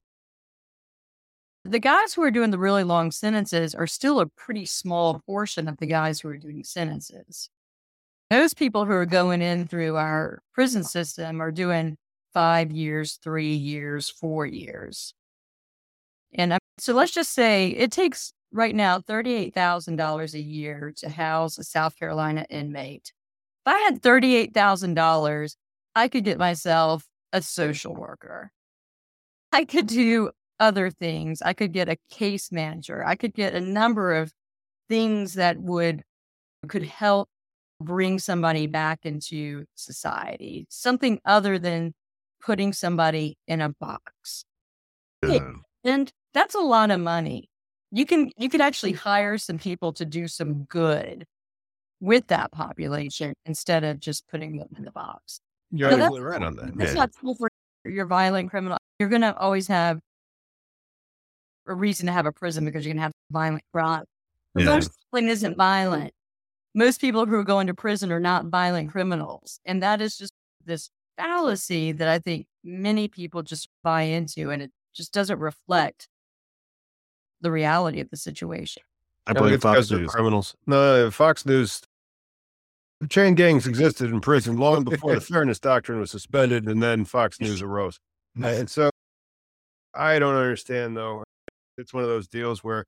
The 1.64 1.80
guys 1.80 2.14
who 2.14 2.22
are 2.22 2.32
doing 2.32 2.52
the 2.52 2.60
really 2.60 2.84
long 2.84 3.12
sentences 3.12 3.74
are 3.74 3.88
still 3.88 4.20
a 4.20 4.28
pretty 4.28 4.66
small 4.66 5.22
portion 5.26 5.68
of 5.68 5.78
the 5.78 5.88
guys 5.88 6.20
who 6.20 6.30
are 6.30 6.38
doing 6.38 6.64
sentences. 6.64 7.50
Those 8.30 8.54
people 8.54 8.86
who 8.86 8.92
are 8.92 9.06
going 9.06 9.42
in 9.42 9.68
through 9.68 9.98
our 9.98 10.42
prison 10.54 10.84
system 10.84 11.42
are 11.42 11.52
doing 11.52 11.98
five 12.34 12.72
years, 12.72 13.18
three 13.24 13.54
years, 13.54 14.10
four 14.10 14.46
years. 14.46 15.14
And 16.34 16.54
um, 16.54 16.60
so 16.78 16.94
let's 16.94 17.14
just 17.14 17.32
say 17.32 17.70
it 17.70 17.92
takes 17.92 18.34
right 18.52 18.76
now 18.76 19.00
$38,000 19.00 20.34
a 20.34 20.42
year 20.42 20.94
to 20.98 21.10
house 21.10 21.58
a 21.58 21.64
South 21.64 21.98
Carolina 21.98 22.46
inmate. 22.50 23.12
If 23.66 23.74
I 23.74 23.80
had 23.80 24.02
$38,000, 24.02 25.56
I 25.96 26.08
could 26.08 26.24
get 26.24 26.38
myself 26.38 27.06
a 27.34 27.42
social 27.42 27.96
worker. 27.96 28.52
I 29.52 29.66
could 29.66 29.88
do 29.88 30.32
other 30.60 30.90
things. 30.92 31.42
I 31.42 31.54
could 31.54 31.72
get 31.74 31.90
a 31.90 31.98
case 32.10 32.52
manager. 32.52 33.06
I 33.06 33.16
could 33.16 33.34
get 33.34 33.56
a 33.56 33.62
number 33.62 34.14
of 34.14 34.32
things 34.90 35.34
that 35.36 35.58
would 35.58 36.04
could 36.68 36.84
help 36.84 37.30
bring 37.82 38.20
somebody 38.20 38.68
back 38.68 39.00
into 39.04 39.66
society. 39.76 40.66
Something 40.70 41.20
other 41.26 41.60
than 41.60 41.94
putting 42.42 42.74
somebody 42.74 43.38
in 43.48 43.62
a 43.62 43.70
box. 43.70 44.46
Uh, 45.24 45.40
And 45.84 46.12
that's 46.34 46.56
a 46.56 46.60
lot 46.60 46.92
of 46.92 47.00
money. 47.00 47.50
You 47.92 48.06
can 48.06 48.32
you 48.38 48.50
could 48.50 48.62
actually 48.62 48.94
hire 48.94 49.38
some 49.38 49.58
people 49.58 49.94
to 49.94 50.06
do 50.06 50.28
some 50.28 50.64
good 50.66 51.26
with 52.00 52.28
that 52.28 52.52
population 52.52 53.34
instead 53.46 53.84
of 53.84 54.00
just 54.00 54.28
putting 54.28 54.58
them 54.58 54.68
in 54.78 54.84
the 54.84 54.92
box. 54.92 55.40
You're 55.72 55.92
So 55.92 55.98
absolutely 55.98 56.22
right 56.22 56.42
on 56.44 56.56
that. 56.58 56.76
That's 56.78 56.92
Yeah. 56.94 57.00
not 57.02 57.12
cool 57.20 57.36
for 57.36 57.50
your 57.86 58.06
violent 58.06 58.50
criminal. 58.50 58.78
You're 59.00 59.10
going 59.10 59.22
to 59.22 59.36
always 59.38 59.68
have 59.68 60.00
a 61.68 61.74
reason 61.74 62.06
to 62.06 62.12
have 62.12 62.26
a 62.26 62.32
prison 62.32 62.66
because 62.66 62.86
you're 62.86 62.94
going 62.94 62.98
to 63.00 63.04
have 63.04 63.12
violent 63.32 63.64
crime. 63.74 64.04
Yeah. 64.56 64.66
Most 64.66 64.92
prison 65.12 65.30
isn't 65.30 65.58
violent. 65.58 66.12
Most 66.74 67.02
people 67.02 67.26
who 67.26 67.36
are 67.36 67.44
going 67.44 67.68
to 67.68 67.74
prison 67.74 68.12
are 68.12 68.20
not 68.20 68.46
violent 68.46 68.92
criminals. 68.92 69.60
And 69.66 69.82
that 69.82 70.02
is 70.02 70.18
just 70.18 70.34
this 70.66 70.90
fallacy 71.18 71.92
that 71.94 72.08
I 72.08 72.20
think 72.20 72.48
many 72.64 73.08
people 73.08 73.42
just 73.42 73.70
buy 73.84 74.04
into 74.04 74.52
and 74.52 74.62
it 74.62 74.72
just 74.94 75.14
doesn't 75.14 75.40
reflect 75.40 76.08
the 77.42 77.52
reality 77.52 78.00
of 78.00 78.10
the 78.10 78.18
situation. 78.18 78.84
I 79.28 79.34
blame 79.34 79.54
it's 79.54 79.64
'cause 79.64 79.90
Fox 79.90 79.92
News. 79.92 80.12
criminals. 80.12 80.56
No, 80.68 81.10
Fox 81.12 81.46
News. 81.46 81.82
The 83.02 83.08
Chain 83.08 83.36
gangs 83.36 83.68
existed 83.68 84.10
in 84.12 84.22
prison 84.22 84.58
long 84.58 84.84
before 84.86 85.16
the 85.16 85.22
fairness 85.22 85.60
doctrine 85.60 86.00
was 86.00 86.12
suspended, 86.12 86.68
and 86.68 86.82
then 86.82 87.06
Fox 87.06 87.42
News 87.42 87.62
arose. 87.62 88.00
And 88.42 88.70
so, 88.70 88.90
I 89.94 90.20
don't 90.20 90.36
understand 90.36 90.96
though. 90.98 91.24
It's 91.78 91.94
one 91.94 92.04
of 92.04 92.10
those 92.10 92.28
deals 92.28 92.64
where 92.64 92.86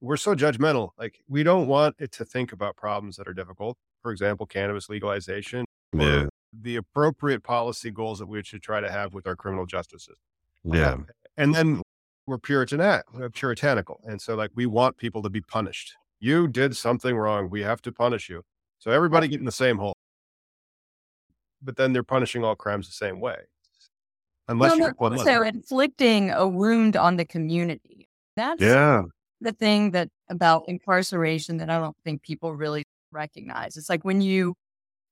we're 0.00 0.16
so 0.16 0.34
judgmental. 0.34 0.90
Like 0.98 1.20
we 1.28 1.42
don't 1.42 1.66
want 1.66 1.96
it 1.98 2.12
to 2.12 2.24
think 2.24 2.52
about 2.52 2.76
problems 2.76 3.16
that 3.16 3.26
are 3.28 3.34
difficult. 3.34 3.76
For 4.02 4.12
example, 4.12 4.46
cannabis 4.46 4.88
legalization, 4.88 5.64
Yeah. 5.92 6.26
the 6.52 6.76
appropriate 6.76 7.42
policy 7.42 7.90
goals 7.90 8.18
that 8.20 8.26
we 8.26 8.42
should 8.42 8.62
try 8.62 8.80
to 8.80 8.90
have 8.90 9.14
with 9.14 9.26
our 9.26 9.36
criminal 9.36 9.66
justice 9.66 10.04
system. 10.04 10.16
Yeah. 10.64 10.92
Um, 10.92 11.06
and 11.36 11.54
then 11.54 11.82
we're 12.26 12.38
Puritan, 12.38 12.78
we're 12.78 13.24
uh, 13.24 13.28
puritanical. 13.32 14.00
And 14.06 14.20
so 14.20 14.34
like 14.34 14.50
we 14.54 14.66
want 14.66 14.96
people 14.96 15.22
to 15.22 15.30
be 15.30 15.40
punished. 15.40 15.94
You 16.20 16.48
did 16.48 16.76
something 16.76 17.16
wrong. 17.16 17.48
We 17.50 17.62
have 17.62 17.80
to 17.82 17.92
punish 17.92 18.28
you. 18.28 18.42
So 18.78 18.90
everybody 18.90 19.28
get 19.28 19.40
in 19.40 19.46
the 19.46 19.52
same 19.52 19.78
hole. 19.78 19.94
But 21.62 21.76
then 21.76 21.92
they're 21.92 22.02
punishing 22.02 22.44
all 22.44 22.56
crimes 22.56 22.86
the 22.86 22.92
same 22.92 23.20
way. 23.20 23.36
Unless 24.48 24.70
Well, 24.72 24.78
you're 24.78 24.94
one 24.98 25.12
also 25.12 25.42
inflicting 25.42 26.30
a 26.30 26.46
wound 26.46 26.96
on 26.96 27.16
the 27.16 27.24
community. 27.24 28.08
That's 28.36 28.60
Yeah. 28.60 29.02
the 29.40 29.52
thing 29.52 29.92
that 29.92 30.08
about 30.28 30.64
incarceration 30.68 31.58
that 31.58 31.70
I 31.70 31.78
don't 31.78 31.96
think 32.04 32.22
people 32.22 32.54
really 32.54 32.84
recognize. 33.12 33.76
It's 33.76 33.88
like 33.88 34.04
when 34.04 34.20
you 34.20 34.54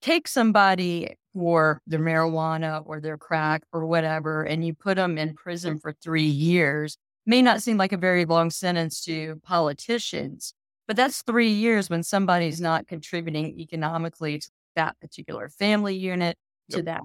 take 0.03 0.29
somebody 0.29 1.15
for 1.35 1.81
their 1.87 2.01
marijuana 2.01 2.83
or 2.87 3.01
their 3.01 3.17
crack 3.17 3.63
or 3.73 3.87
whatever, 3.87 4.43
and 4.43 4.65
you 4.65 4.75
put 4.75 4.97
them 4.97 5.19
in 5.19 5.35
prison 5.35 5.79
for 5.79 5.93
three 5.93 6.23
years, 6.23 6.97
may 7.27 7.43
not 7.43 7.63
seem 7.63 7.77
like 7.77 7.93
a 7.93 7.97
very 7.99 8.25
long 8.25 8.51
sentence 8.51 9.05
to 9.05 9.41
politicians, 9.43 10.55
but 10.87 10.97
that's 10.97 11.23
three 11.23 11.51
years 11.51 11.91
when 11.91 12.03
somebody's 12.03 12.61
not 12.61 12.87
contributing 12.87 13.59
economically 13.61 14.39
to 14.39 14.51
that 14.77 14.99
particular 15.01 15.49
family 15.49 15.97
unit, 15.97 16.37
to 16.71 16.83
that 16.83 17.03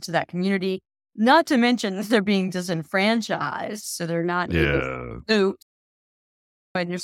to 0.00 0.10
that 0.12 0.28
community. 0.28 0.80
Not 1.14 1.46
to 1.46 1.58
mention 1.58 2.00
they're 2.08 2.22
being 2.22 2.50
disenfranchised, 2.50 3.84
so 3.84 4.06
they're 4.06 4.24
not 4.24 4.52
Yeah. 4.52 5.18
able 5.28 5.56
and 6.74 6.88
you're 6.90 6.98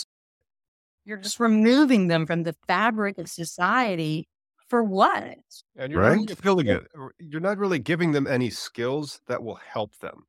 you're 1.05 1.17
just 1.19 1.41
removing 1.41 2.09
them 2.09 2.27
from 2.27 2.43
the 2.43 2.55
fabric 2.67 3.19
of 3.19 3.29
society 3.29 4.27
for 4.69 4.83
what? 4.83 5.39
And 5.77 5.93
you're 5.93 6.03
Right? 6.03 6.17
not 6.19 6.29
fulfilling 6.29 6.69
it. 6.69 6.87
You're 7.19 7.41
not 7.41 7.59
really 7.59 7.79
giving 7.79 8.13
them 8.13 8.27
any 8.27 8.51
skills 8.51 9.21
that 9.27 9.43
will 9.43 9.57
help 9.57 9.97
them. 9.99 10.27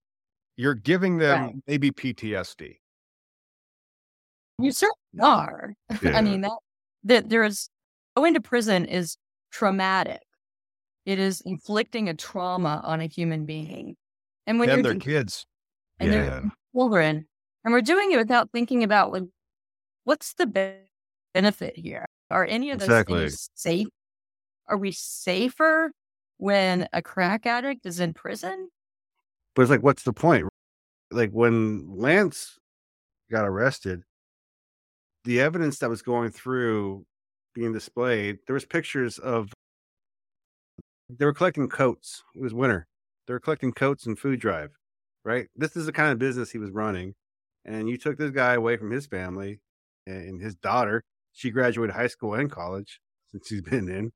You're 0.55 0.75
giving 0.75 1.17
them 1.17 1.41
Right. 1.43 1.55
maybe 1.67 1.91
PTSD. 1.91 2.79
You 4.61 4.71
certainly 4.71 5.21
are. 5.21 5.73
Yeah. 6.01 6.17
I 6.17 6.21
mean 6.21 6.41
that 6.41 6.57
that 7.03 7.29
there 7.29 7.43
is 7.43 7.69
going 8.17 8.33
to 8.33 8.41
prison 8.41 8.85
is 8.85 9.17
traumatic. 9.51 10.21
It 11.05 11.17
is 11.19 11.41
inflicting 11.45 12.09
a 12.09 12.13
trauma 12.13 12.81
on 12.83 12.99
a 13.01 13.05
human 13.07 13.45
being. 13.45 13.95
And 14.45 14.59
when 14.59 14.69
and 14.69 14.77
you're 14.77 14.83
their 14.83 14.91
think- 14.93 15.03
kids. 15.03 15.45
and 15.99 16.11
Yeah. 16.13 16.21
they're 16.29 16.51
children, 16.73 17.27
and 17.63 17.73
we're 17.73 17.81
doing 17.81 18.11
it 18.11 18.17
without 18.17 18.51
thinking 18.51 18.83
about 18.83 19.11
like 19.11 19.23
what's 20.03 20.33
the 20.33 20.47
benefit 21.33 21.77
here? 21.77 22.05
Are 22.31 22.45
any 22.45 22.71
of 22.71 22.79
those 22.79 22.87
Exactly. 22.87 23.19
things 23.19 23.49
safe? 23.55 23.87
Are 24.69 24.77
we 24.77 24.91
safer 24.91 25.91
when 26.37 26.87
a 26.93 27.01
crack 27.01 27.45
addict 27.45 27.85
is 27.85 27.99
in 27.99 28.13
prison? 28.13 28.69
But 29.55 29.63
it's 29.63 29.71
like, 29.71 29.83
what's 29.83 30.03
the 30.03 30.13
point? 30.13 30.47
Like 31.11 31.31
when 31.31 31.97
Lance 31.97 32.57
got 33.31 33.47
arrested, 33.47 34.03
the 35.25 35.41
evidence 35.41 35.79
that 35.79 35.89
was 35.89 36.01
going 36.01 36.31
through 36.31 37.05
being 37.55 37.73
displayed, 37.73 38.37
there 38.45 38.53
was 38.53 38.65
pictures 38.65 39.17
of 39.17 39.51
they 41.09 41.25
were 41.25 41.33
collecting 41.33 41.67
coats. 41.67 42.23
It 42.35 42.41
was 42.41 42.53
winter. 42.53 42.87
They 43.27 43.33
were 43.33 43.39
collecting 43.39 43.73
coats 43.73 44.05
and 44.05 44.17
food 44.17 44.39
drive, 44.39 44.69
right? 45.25 45.47
This 45.55 45.75
is 45.75 45.87
the 45.87 45.91
kind 45.91 46.11
of 46.11 46.19
business 46.19 46.51
he 46.51 46.59
was 46.59 46.69
running. 46.71 47.15
And 47.65 47.89
you 47.89 47.97
took 47.97 48.17
this 48.17 48.31
guy 48.31 48.53
away 48.53 48.77
from 48.77 48.91
his 48.91 49.07
family 49.07 49.59
and 50.05 50.41
his 50.41 50.55
daughter. 50.55 51.03
She 51.33 51.49
graduated 51.49 51.95
high 51.95 52.07
school 52.07 52.35
and 52.35 52.51
college 52.51 53.01
since 53.31 53.47
she's 53.47 53.61
been 53.61 53.89
in. 53.89 54.11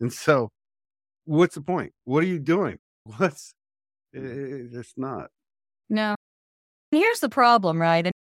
And 0.00 0.12
so, 0.12 0.50
what's 1.24 1.54
the 1.54 1.60
point? 1.60 1.92
What 2.04 2.22
are 2.24 2.26
you 2.26 2.38
doing? 2.38 2.78
What's 3.04 3.52
it, 4.12 4.22
mm. 4.22 4.72
it- 4.72 4.78
it's 4.78 4.94
not. 4.96 5.28
No. 5.88 6.14
Here's 6.90 7.20
the 7.20 7.28
problem, 7.28 7.80
right? 7.80 8.06
And 8.06 8.12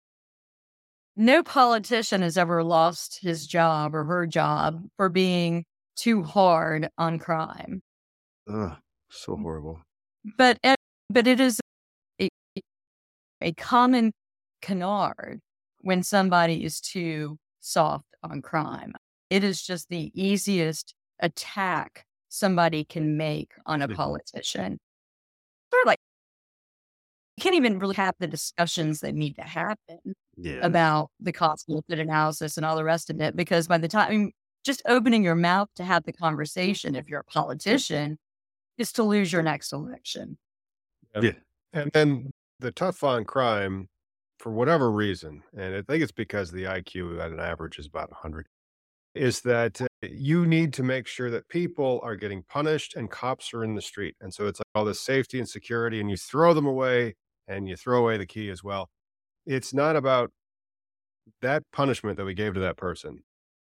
no 1.15 1.43
politician 1.43 2.21
has 2.21 2.37
ever 2.37 2.63
lost 2.63 3.19
his 3.21 3.45
job 3.47 3.95
or 3.95 4.03
her 4.03 4.25
job 4.25 4.83
for 4.97 5.09
being 5.09 5.63
too 5.95 6.23
hard 6.23 6.89
on 6.97 7.19
crime. 7.19 7.81
Ugh, 8.51 8.75
so 9.09 9.35
mm. 9.35 9.41
horrible. 9.41 9.79
But 10.37 10.57
but 11.09 11.27
it 11.27 11.39
is 11.39 11.59
a, 12.19 12.29
a 13.41 13.53
common 13.53 14.11
canard 14.61 15.39
when 15.81 16.01
somebody 16.01 16.63
is 16.63 16.79
too 16.79 17.37
soft 17.59 18.05
on 18.23 18.41
crime. 18.41 18.93
It 19.29 19.43
is 19.43 19.61
just 19.61 19.89
the 19.89 20.11
easiest 20.15 20.95
attack 21.19 22.05
somebody 22.29 22.83
can 22.83 23.17
make 23.17 23.51
on 23.65 23.81
a 23.81 23.87
mm-hmm. 23.87 23.95
politician. 23.95 24.79
Sort 25.71 25.83
of 25.83 25.87
like 25.87 25.99
you 27.37 27.41
can't 27.41 27.55
even 27.55 27.79
really 27.79 27.95
have 27.95 28.15
the 28.19 28.27
discussions 28.27 28.99
that 28.99 29.15
need 29.15 29.35
to 29.35 29.41
happen 29.41 29.99
Yeah. 30.37 30.59
about 30.61 31.09
the 31.19 31.31
cost 31.31 31.67
benefit 31.67 31.99
analysis 31.99 32.57
and 32.57 32.65
all 32.65 32.75
the 32.75 32.83
rest 32.83 33.09
of 33.09 33.19
it. 33.21 33.35
Because 33.35 33.67
by 33.67 33.77
the 33.77 33.87
time, 33.87 34.07
I 34.07 34.11
mean, 34.11 34.31
just 34.63 34.81
opening 34.87 35.23
your 35.23 35.35
mouth 35.35 35.69
to 35.75 35.83
have 35.83 36.03
the 36.03 36.13
conversation, 36.13 36.95
if 36.95 37.09
you're 37.09 37.21
a 37.21 37.25
politician, 37.25 38.17
is 38.77 38.91
to 38.93 39.03
lose 39.03 39.31
your 39.33 39.43
next 39.43 39.73
election. 39.73 40.37
Yeah. 41.19 41.33
and 41.73 41.91
then 41.93 42.31
the 42.59 42.71
tough 42.71 43.03
on 43.03 43.25
crime, 43.25 43.87
for 44.39 44.51
whatever 44.51 44.91
reason, 44.91 45.43
and 45.55 45.75
I 45.75 45.81
think 45.81 46.03
it's 46.03 46.11
because 46.11 46.51
the 46.51 46.63
IQ 46.63 47.19
at 47.23 47.31
an 47.31 47.39
average 47.39 47.79
is 47.79 47.85
about 47.85 48.11
100, 48.11 48.47
is 49.15 49.41
that 49.41 49.81
uh, 49.81 49.87
you 50.01 50.45
need 50.45 50.73
to 50.73 50.83
make 50.83 51.07
sure 51.07 51.29
that 51.29 51.47
people 51.49 51.99
are 52.03 52.15
getting 52.15 52.43
punished 52.43 52.95
and 52.95 53.09
cops 53.11 53.53
are 53.53 53.63
in 53.63 53.75
the 53.75 53.81
street. 53.81 54.15
And 54.21 54.33
so 54.33 54.47
it's 54.47 54.59
like 54.59 54.65
all 54.75 54.85
this 54.85 55.01
safety 55.01 55.39
and 55.39 55.47
security, 55.47 55.99
and 55.99 56.09
you 56.09 56.17
throw 56.17 56.53
them 56.53 56.65
away 56.65 57.15
and 57.47 57.67
you 57.67 57.75
throw 57.75 57.99
away 57.99 58.17
the 58.17 58.25
key 58.25 58.49
as 58.49 58.63
well. 58.63 58.89
It's 59.45 59.73
not 59.73 59.95
about 59.95 60.31
that 61.41 61.63
punishment 61.71 62.17
that 62.17 62.25
we 62.25 62.33
gave 62.33 62.53
to 62.55 62.59
that 62.61 62.77
person. 62.77 63.23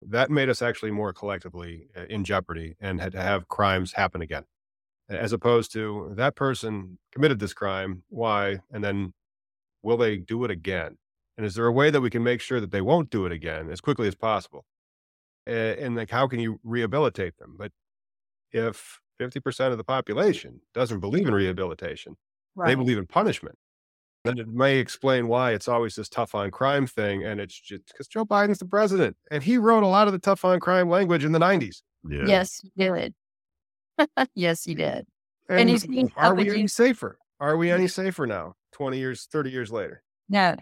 That 0.01 0.29
made 0.29 0.49
us 0.49 0.61
actually 0.61 0.91
more 0.91 1.13
collectively 1.13 1.87
uh, 1.95 2.05
in 2.09 2.25
jeopardy 2.25 2.75
and 2.79 2.99
had 3.01 3.13
to 3.13 3.21
have 3.21 3.47
crimes 3.47 3.93
happen 3.93 4.21
again 4.21 4.43
as 5.09 5.33
opposed 5.33 5.71
to 5.73 6.13
that 6.15 6.35
person 6.35 6.97
committed 7.11 7.39
this 7.39 7.53
crime 7.53 8.03
why 8.09 8.59
and 8.71 8.83
then 8.83 9.13
will 9.81 9.97
they 9.97 10.17
do 10.17 10.43
it 10.43 10.51
again 10.51 10.97
and 11.37 11.45
is 11.45 11.55
there 11.55 11.65
a 11.65 11.71
way 11.71 11.89
that 11.89 12.01
we 12.01 12.09
can 12.09 12.23
make 12.23 12.41
sure 12.41 12.59
that 12.59 12.71
they 12.71 12.81
won't 12.81 13.09
do 13.09 13.25
it 13.25 13.31
again 13.31 13.69
as 13.69 13.81
quickly 13.81 14.07
as 14.07 14.15
possible 14.15 14.65
and 15.47 15.95
like 15.95 16.09
how 16.09 16.27
can 16.27 16.39
you 16.39 16.59
rehabilitate 16.63 17.37
them 17.37 17.55
but 17.57 17.71
if 18.51 18.99
50% 19.21 19.71
of 19.71 19.77
the 19.77 19.83
population 19.83 20.59
doesn't 20.73 20.99
believe 20.99 21.27
in 21.27 21.33
rehabilitation 21.33 22.15
they 22.67 22.75
believe 22.75 22.97
in 22.97 23.07
punishment 23.07 23.57
then 24.25 24.37
it 24.37 24.47
may 24.47 24.77
explain 24.77 25.27
why 25.27 25.51
it's 25.51 25.67
always 25.67 25.95
this 25.95 26.07
tough 26.09 26.33
on 26.33 26.49
crime 26.49 26.87
thing 26.87 27.23
and 27.25 27.39
it's 27.41 27.59
just 27.59 27.85
because 27.87 28.07
joe 28.07 28.25
biden's 28.25 28.59
the 28.59 28.65
president 28.65 29.15
and 29.31 29.43
he 29.43 29.57
wrote 29.57 29.83
a 29.83 29.87
lot 29.87 30.07
of 30.07 30.13
the 30.13 30.19
tough 30.19 30.45
on 30.45 30.59
crime 30.59 30.89
language 30.89 31.23
in 31.25 31.31
the 31.31 31.39
90s 31.39 31.81
Yeah. 32.09 32.25
Yes, 32.25 32.59
he 32.61 32.71
did. 32.77 33.13
yes, 34.35 34.63
he 34.63 34.75
did. 34.75 35.05
And 35.49 35.69
he's 35.69 35.85
are 35.85 36.33
we 36.35 36.43
up 36.43 36.47
any 36.47 36.49
against- 36.49 36.75
safer? 36.75 37.17
Are 37.39 37.57
we 37.57 37.69
any 37.71 37.87
safer 37.87 38.25
now, 38.25 38.53
20 38.73 38.97
years, 38.97 39.27
30 39.31 39.49
years 39.51 39.71
later? 39.71 40.01
No, 40.29 40.55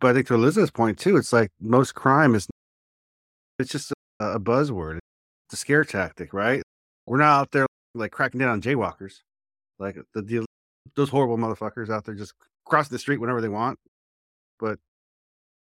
But 0.00 0.10
I 0.10 0.14
think 0.14 0.26
to 0.28 0.34
Elizabeth's 0.34 0.70
point 0.72 0.98
too, 0.98 1.16
it's 1.16 1.32
like 1.32 1.50
most 1.60 1.94
crime 1.94 2.34
is 2.34 2.46
it's 3.58 3.70
just 3.70 3.92
a, 4.20 4.24
a 4.32 4.40
buzzword. 4.40 4.98
It's 5.48 5.54
a 5.54 5.56
scare 5.56 5.84
tactic, 5.84 6.32
right? 6.32 6.62
We're 7.06 7.18
not 7.18 7.40
out 7.40 7.50
there 7.52 7.66
like 7.94 8.10
cracking 8.10 8.40
down 8.40 8.50
on 8.50 8.62
jaywalkers, 8.62 9.20
like 9.78 9.96
the, 10.14 10.22
the 10.22 10.44
those 10.96 11.10
horrible 11.10 11.38
motherfuckers 11.38 11.90
out 11.90 12.04
there 12.04 12.14
just 12.14 12.34
crossing 12.64 12.94
the 12.94 12.98
street 12.98 13.20
whenever 13.20 13.40
they 13.40 13.48
want. 13.48 13.78
But 14.58 14.78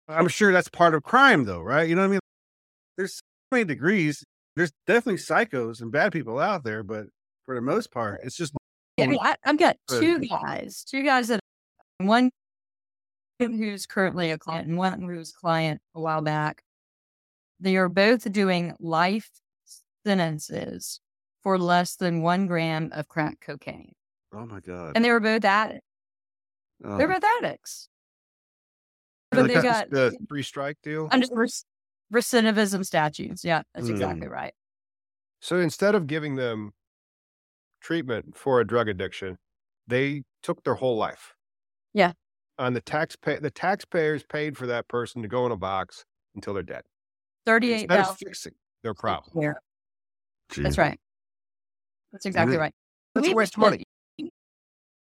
I'm 0.07 0.27
sure 0.27 0.51
that's 0.51 0.69
part 0.69 0.93
of 0.93 1.03
crime, 1.03 1.45
though, 1.45 1.61
right? 1.61 1.87
You 1.87 1.95
know 1.95 2.01
what 2.01 2.07
I 2.07 2.11
mean? 2.11 2.19
There's 2.97 3.15
so 3.15 3.21
many 3.51 3.65
degrees. 3.65 4.23
There's 4.55 4.71
definitely 4.85 5.19
psychos 5.19 5.81
and 5.81 5.91
bad 5.91 6.11
people 6.11 6.39
out 6.39 6.63
there, 6.63 6.83
but 6.83 7.05
for 7.45 7.55
the 7.55 7.61
most 7.61 7.91
part, 7.91 8.21
it's 8.23 8.35
just 8.35 8.53
Yeah, 8.97 9.05
I 9.05 9.07
mean, 9.07 9.19
I, 9.21 9.35
I've 9.45 9.57
got 9.57 9.77
two 9.87 10.19
guys, 10.19 10.83
two 10.83 11.03
guys 11.03 11.29
that 11.29 11.39
one 11.99 12.29
who's 13.39 13.85
currently 13.85 14.31
a 14.31 14.37
client 14.37 14.67
and 14.67 14.77
one 14.77 15.01
who 15.01 15.17
was 15.17 15.31
client 15.31 15.81
a 15.95 16.01
while 16.01 16.21
back. 16.21 16.61
They 17.61 17.77
are 17.77 17.89
both 17.89 18.29
doing 18.31 18.73
life 18.79 19.29
sentences 20.05 20.99
for 21.43 21.57
less 21.59 21.95
than 21.95 22.21
one 22.23 22.47
gram 22.47 22.89
of 22.91 23.07
crack 23.07 23.39
cocaine, 23.39 23.93
oh 24.33 24.45
my 24.45 24.59
god. 24.59 24.93
and 24.95 25.05
they 25.05 25.11
were 25.11 25.19
both 25.19 25.45
addicts. 25.45 25.85
Oh, 26.83 26.97
They're 26.97 27.07
both 27.07 27.23
addicts, 27.39 27.87
Like 29.31 29.41
but 29.41 29.47
they 29.53 29.61
got 29.61 29.89
the 29.91 30.17
three 30.27 30.41
strike 30.43 30.77
deal. 30.81 31.07
under 31.11 31.27
rec- 31.31 31.49
recidivism 32.11 32.83
statutes. 32.85 33.45
Yeah, 33.45 33.61
that's 33.75 33.87
Mm. 33.87 33.91
exactly 33.91 34.27
right. 34.27 34.53
So 35.39 35.59
instead 35.59 35.93
of 35.95 36.07
giving 36.07 36.35
them 36.35 36.71
treatment 37.79 38.35
for 38.35 38.59
a 38.59 38.65
drug 38.65 38.87
addiction, 38.87 39.37
they 39.87 40.23
took 40.41 40.63
their 40.63 40.75
whole 40.75 40.97
life. 40.97 41.35
Yeah. 41.93 42.13
On 42.57 42.73
the 42.73 42.81
taxpay, 42.81 43.41
the 43.41 43.51
taxpayers 43.51 44.23
paid 44.23 44.57
for 44.57 44.65
that 44.67 44.87
person 44.87 45.21
to 45.21 45.27
go 45.27 45.45
in 45.45 45.51
a 45.51 45.57
box 45.57 46.05
until 46.35 46.53
they're 46.55 46.63
dead. 46.63 46.83
Thirty-eight 47.45 47.83
Instead 47.83 47.99
of 47.99 48.05
thousand. 48.05 48.27
fixing 48.27 48.53
their 48.83 48.93
problem. 48.93 49.43
Yeah, 49.43 49.53
that's 50.63 50.77
right. 50.77 50.99
That's 52.11 52.25
exactly 52.25 52.57
right. 52.57 52.73
That's 53.15 53.27
a 53.27 53.29
We- 53.31 53.35
waste 53.35 53.55
of 53.55 53.59
money. 53.59 53.83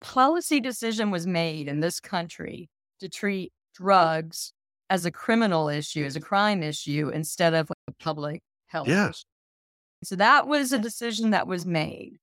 Policy 0.01 0.59
decision 0.59 1.09
was 1.09 1.25
made 1.25 1.67
in 1.67 1.79
this 1.79 1.99
country 1.99 2.69
to 2.99 3.09
treat 3.09 3.51
drugs 3.73 4.53
as 4.89 5.05
a 5.05 5.11
criminal 5.11 5.69
issue, 5.69 6.03
as 6.05 6.15
a 6.15 6.21
crime 6.21 6.61
issue, 6.61 7.09
instead 7.13 7.53
of 7.55 7.69
like 7.69 7.77
a 7.87 8.03
public 8.03 8.41
health. 8.67 8.87
Yes. 8.87 9.09
issue. 9.09 9.23
So 10.03 10.15
that 10.17 10.47
was 10.47 10.71
a 10.71 10.77
decision 10.77 11.31
that 11.31 11.47
was 11.47 11.65
made. 11.65 12.17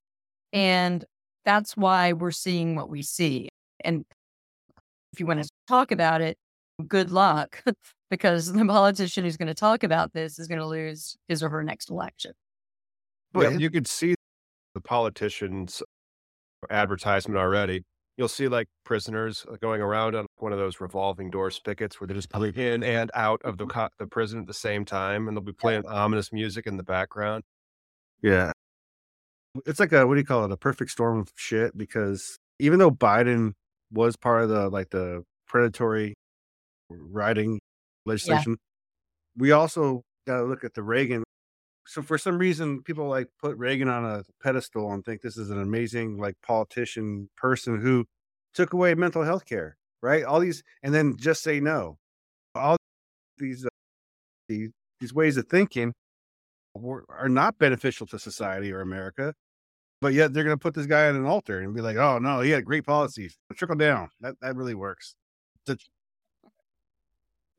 And 0.52 1.04
that's 1.44 1.76
why 1.76 2.12
we're 2.12 2.30
seeing 2.30 2.76
what 2.76 2.88
we 2.88 3.02
see. 3.02 3.48
And 3.84 4.04
if 5.12 5.18
you 5.18 5.26
want 5.26 5.42
to 5.42 5.50
talk 5.66 5.90
about 5.90 6.20
it, 6.20 6.38
good 6.86 7.10
luck, 7.10 7.62
because 8.10 8.52
the 8.52 8.64
politician 8.64 9.24
who's 9.24 9.36
going 9.36 9.48
to 9.48 9.54
talk 9.54 9.82
about 9.82 10.12
this 10.12 10.38
is 10.38 10.48
going 10.48 10.60
to 10.60 10.66
lose 10.66 11.16
his 11.28 11.42
or 11.42 11.48
her 11.48 11.62
next 11.62 11.90
election. 11.90 12.32
But 13.32 13.52
yeah, 13.52 13.58
you 13.58 13.70
could 13.70 13.86
see 13.86 14.14
the 14.74 14.80
politicians 14.80 15.82
advertisement 16.70 17.38
already. 17.38 17.82
You'll 18.16 18.28
see 18.28 18.46
like 18.46 18.68
prisoners 18.84 19.44
uh, 19.50 19.56
going 19.60 19.80
around 19.80 20.14
on 20.14 20.26
one 20.36 20.52
of 20.52 20.58
those 20.58 20.80
revolving 20.80 21.30
door 21.30 21.50
spigots 21.50 22.00
where 22.00 22.06
they're 22.06 22.14
just 22.14 22.30
coming 22.30 22.54
in 22.54 22.84
and 22.84 23.10
out 23.14 23.42
of 23.42 23.58
the 23.58 23.66
co- 23.66 23.88
the 23.98 24.06
prison 24.06 24.40
at 24.40 24.46
the 24.46 24.54
same 24.54 24.84
time, 24.84 25.26
and 25.26 25.36
they'll 25.36 25.42
be 25.42 25.52
playing 25.52 25.82
yeah. 25.84 25.90
ominous 25.90 26.32
music 26.32 26.66
in 26.66 26.76
the 26.76 26.84
background. 26.84 27.42
Yeah, 28.22 28.52
it's 29.66 29.80
like 29.80 29.92
a 29.92 30.06
what 30.06 30.14
do 30.14 30.20
you 30.20 30.26
call 30.26 30.44
it? 30.44 30.52
A 30.52 30.56
perfect 30.56 30.92
storm 30.92 31.18
of 31.18 31.32
shit. 31.34 31.76
Because 31.76 32.38
even 32.60 32.78
though 32.78 32.90
Biden 32.90 33.52
was 33.92 34.16
part 34.16 34.44
of 34.44 34.48
the 34.48 34.68
like 34.68 34.90
the 34.90 35.24
predatory 35.48 36.14
writing 36.90 37.60
legislation, 38.06 38.52
yeah. 38.52 39.42
we 39.42 39.52
also 39.52 40.02
got 40.26 40.38
to 40.38 40.44
look 40.44 40.64
at 40.64 40.74
the 40.74 40.82
Reagan 40.82 41.24
so 41.86 42.02
for 42.02 42.16
some 42.18 42.38
reason 42.38 42.82
people 42.82 43.08
like 43.08 43.28
put 43.40 43.56
Reagan 43.56 43.88
on 43.88 44.04
a 44.04 44.24
pedestal 44.42 44.92
and 44.92 45.04
think 45.04 45.20
this 45.20 45.36
is 45.36 45.50
an 45.50 45.60
amazing 45.60 46.18
like 46.18 46.34
politician 46.42 47.28
person 47.36 47.80
who 47.80 48.06
took 48.54 48.72
away 48.72 48.94
mental 48.94 49.22
health 49.22 49.44
care, 49.44 49.76
right? 50.02 50.24
All 50.24 50.40
these 50.40 50.62
and 50.82 50.94
then 50.94 51.16
just 51.18 51.42
say 51.42 51.60
no. 51.60 51.98
All 52.54 52.76
these 53.38 53.66
uh, 53.66 53.68
these 54.48 54.70
these 55.00 55.12
ways 55.12 55.36
of 55.36 55.46
thinking 55.48 55.92
were, 56.74 57.04
are 57.08 57.28
not 57.28 57.58
beneficial 57.58 58.06
to 58.08 58.18
society 58.18 58.72
or 58.72 58.80
America. 58.80 59.34
But 60.00 60.12
yet 60.12 60.32
they're 60.32 60.44
going 60.44 60.56
to 60.56 60.60
put 60.60 60.74
this 60.74 60.86
guy 60.86 61.08
on 61.08 61.16
an 61.16 61.24
altar 61.24 61.60
and 61.60 61.74
be 61.74 61.80
like, 61.80 61.96
"Oh 61.96 62.18
no, 62.18 62.40
he 62.40 62.50
had 62.50 62.64
great 62.64 62.84
policies. 62.84 63.36
Trickle 63.54 63.76
down. 63.76 64.10
That 64.20 64.36
that 64.40 64.56
really 64.56 64.74
works." 64.74 65.14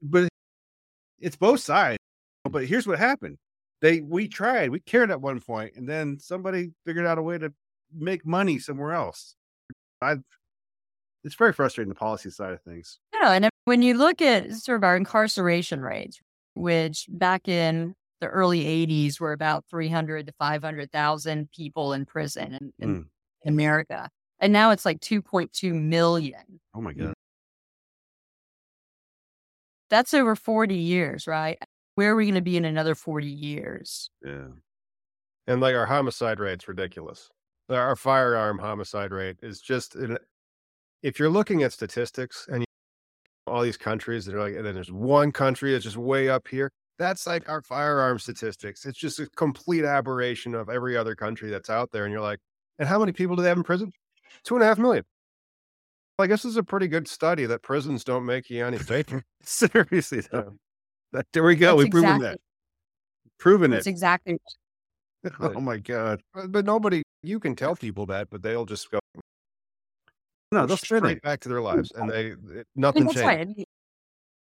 But 0.10 0.30
it's 1.20 1.36
both 1.36 1.60
sides. 1.60 1.98
But 2.50 2.66
here's 2.66 2.88
what 2.88 3.00
happened 3.00 3.38
they 3.82 4.02
we 4.02 4.28
tried, 4.28 4.70
we 4.70 4.80
cared 4.80 5.12
at 5.12 5.22
one 5.22 5.40
point, 5.40 5.74
and 5.76 5.88
then 5.88 6.20
somebody 6.20 6.72
figured 6.86 7.06
out 7.06 7.18
a 7.18 7.22
way 7.22 7.38
to 7.38 7.54
make 7.94 8.26
money 8.26 8.60
somewhere 8.60 8.94
else. 8.94 9.36
I 10.02 10.18
it's 11.24 11.36
very 11.36 11.54
frustrating 11.54 11.90
the 11.90 11.96
policy 11.96 12.30
side 12.30 12.54
of 12.54 12.62
things. 12.62 13.00
Yeah, 13.14 13.32
and 13.32 13.50
when 13.66 13.82
you 13.82 13.96
look 13.96 14.22
at 14.22 14.52
sort 14.54 14.78
of 14.78 14.84
our 14.84 14.96
incarceration 14.96 15.82
rates, 15.82 16.20
which 16.54 17.08
back 17.10 17.48
in 17.48 17.96
the 18.22 18.28
early 18.28 18.64
80s 18.64 19.20
were 19.20 19.34
about 19.34 19.66
300 19.70 20.28
to 20.28 20.34
500,000 20.40 21.52
people 21.52 21.94
in 21.94 22.06
prison 22.06 22.54
in, 22.54 22.74
in 22.80 22.96
mm. 23.04 23.06
America. 23.46 24.10
And 24.40 24.54
now 24.54 24.72
it's 24.72 24.86
like 24.86 25.00
2.2 25.00 25.74
million. 25.74 26.60
Oh 26.76 26.82
my 26.82 26.94
God. 26.94 27.15
That's 29.90 30.14
over 30.14 30.36
40 30.36 30.76
years, 30.76 31.28
right? 31.28 31.58
where 31.96 32.12
are 32.12 32.16
we 32.16 32.26
going 32.26 32.36
to 32.36 32.42
be 32.42 32.58
in 32.58 32.66
another 32.66 32.94
40 32.94 33.28
years? 33.28 34.10
Yeah. 34.24 34.48
And 35.48 35.62
like 35.62 35.76
our 35.76 35.86
homicide 35.86 36.40
rate's 36.40 36.68
ridiculous. 36.68 37.30
Our 37.70 37.96
firearm 37.96 38.60
homicide 38.60 39.12
rate 39.12 39.38
is 39.42 39.60
just, 39.60 39.96
if 41.02 41.20
you're 41.20 41.30
looking 41.30 41.64
at 41.64 41.74
statistics 41.74 42.48
and 42.52 42.64
all 43.48 43.62
these 43.62 43.78
countries 43.78 44.26
that 44.26 44.36
are 44.36 44.42
like, 44.42 44.56
and 44.56 44.66
then 44.66 44.76
there's 44.76 44.92
one 44.92 45.32
country 45.32 45.72
that's 45.72 45.84
just 45.84 45.98
way 45.98 46.30
up 46.30 46.48
here. 46.48 46.70
That's 47.00 47.26
like 47.28 47.50
our 47.50 47.62
firearm 47.62 48.20
statistics. 48.20 48.86
It's 48.86 49.00
just 49.00 49.20
a 49.20 49.28
complete 49.36 49.84
aberration 49.84 50.54
of 50.54 50.70
every 50.70 50.96
other 50.96 51.16
country 51.16 51.50
that's 51.50 51.70
out 51.70 51.92
there. 51.92 52.06
And 52.06 52.12
you're 52.12 52.22
like, 52.22 52.40
and 52.80 52.88
how 52.88 53.00
many 53.00 53.12
people 53.12 53.36
do 53.36 53.42
they 53.42 53.50
have 53.50 53.58
in 53.58 53.64
prison? 53.64 53.92
Two 54.44 54.56
and 54.56 54.64
a 54.64 54.68
half 54.68 54.78
million. 54.78 55.04
I 56.18 56.28
guess 56.28 56.44
this 56.44 56.52
is 56.52 56.58
a 56.58 56.64
pretty 56.64 56.88
good 56.88 57.08
study 57.08 57.46
that 57.46 57.62
prisons 57.62 58.04
don't 58.04 58.26
make 58.26 58.50
you 58.50 58.66
any 58.66 58.78
safer. 58.80 59.24
Seriously, 59.44 60.22
though. 60.32 60.54
That, 61.12 61.26
there 61.34 61.44
we 61.44 61.56
go. 61.56 61.76
We've 61.76 61.88
exactly, 61.88 62.02
proven 62.02 62.22
that. 62.22 62.40
Proven 63.40 63.72
that's 63.72 63.88
it. 63.88 63.92
exactly. 63.92 64.38
oh 65.40 65.60
my 65.60 65.78
god! 65.78 66.22
But 66.34 66.66
nobody, 66.66 67.02
you 67.24 67.40
can 67.40 67.56
tell 67.56 67.76
people 67.76 68.06
that, 68.08 68.30
but 68.30 68.42
they'll 68.42 68.66
just 68.66 68.90
go. 68.92 69.00
No, 70.52 70.66
they'll 70.66 70.78
straight 70.78 71.04
it. 71.04 71.22
back 71.22 71.40
to 71.42 71.50
their 71.50 71.62
lives, 71.62 71.92
and 71.96 72.10
they 72.10 72.34
it, 72.54 72.68
nothing 72.76 73.06
changed. 73.06 73.20
Right. 73.20 73.68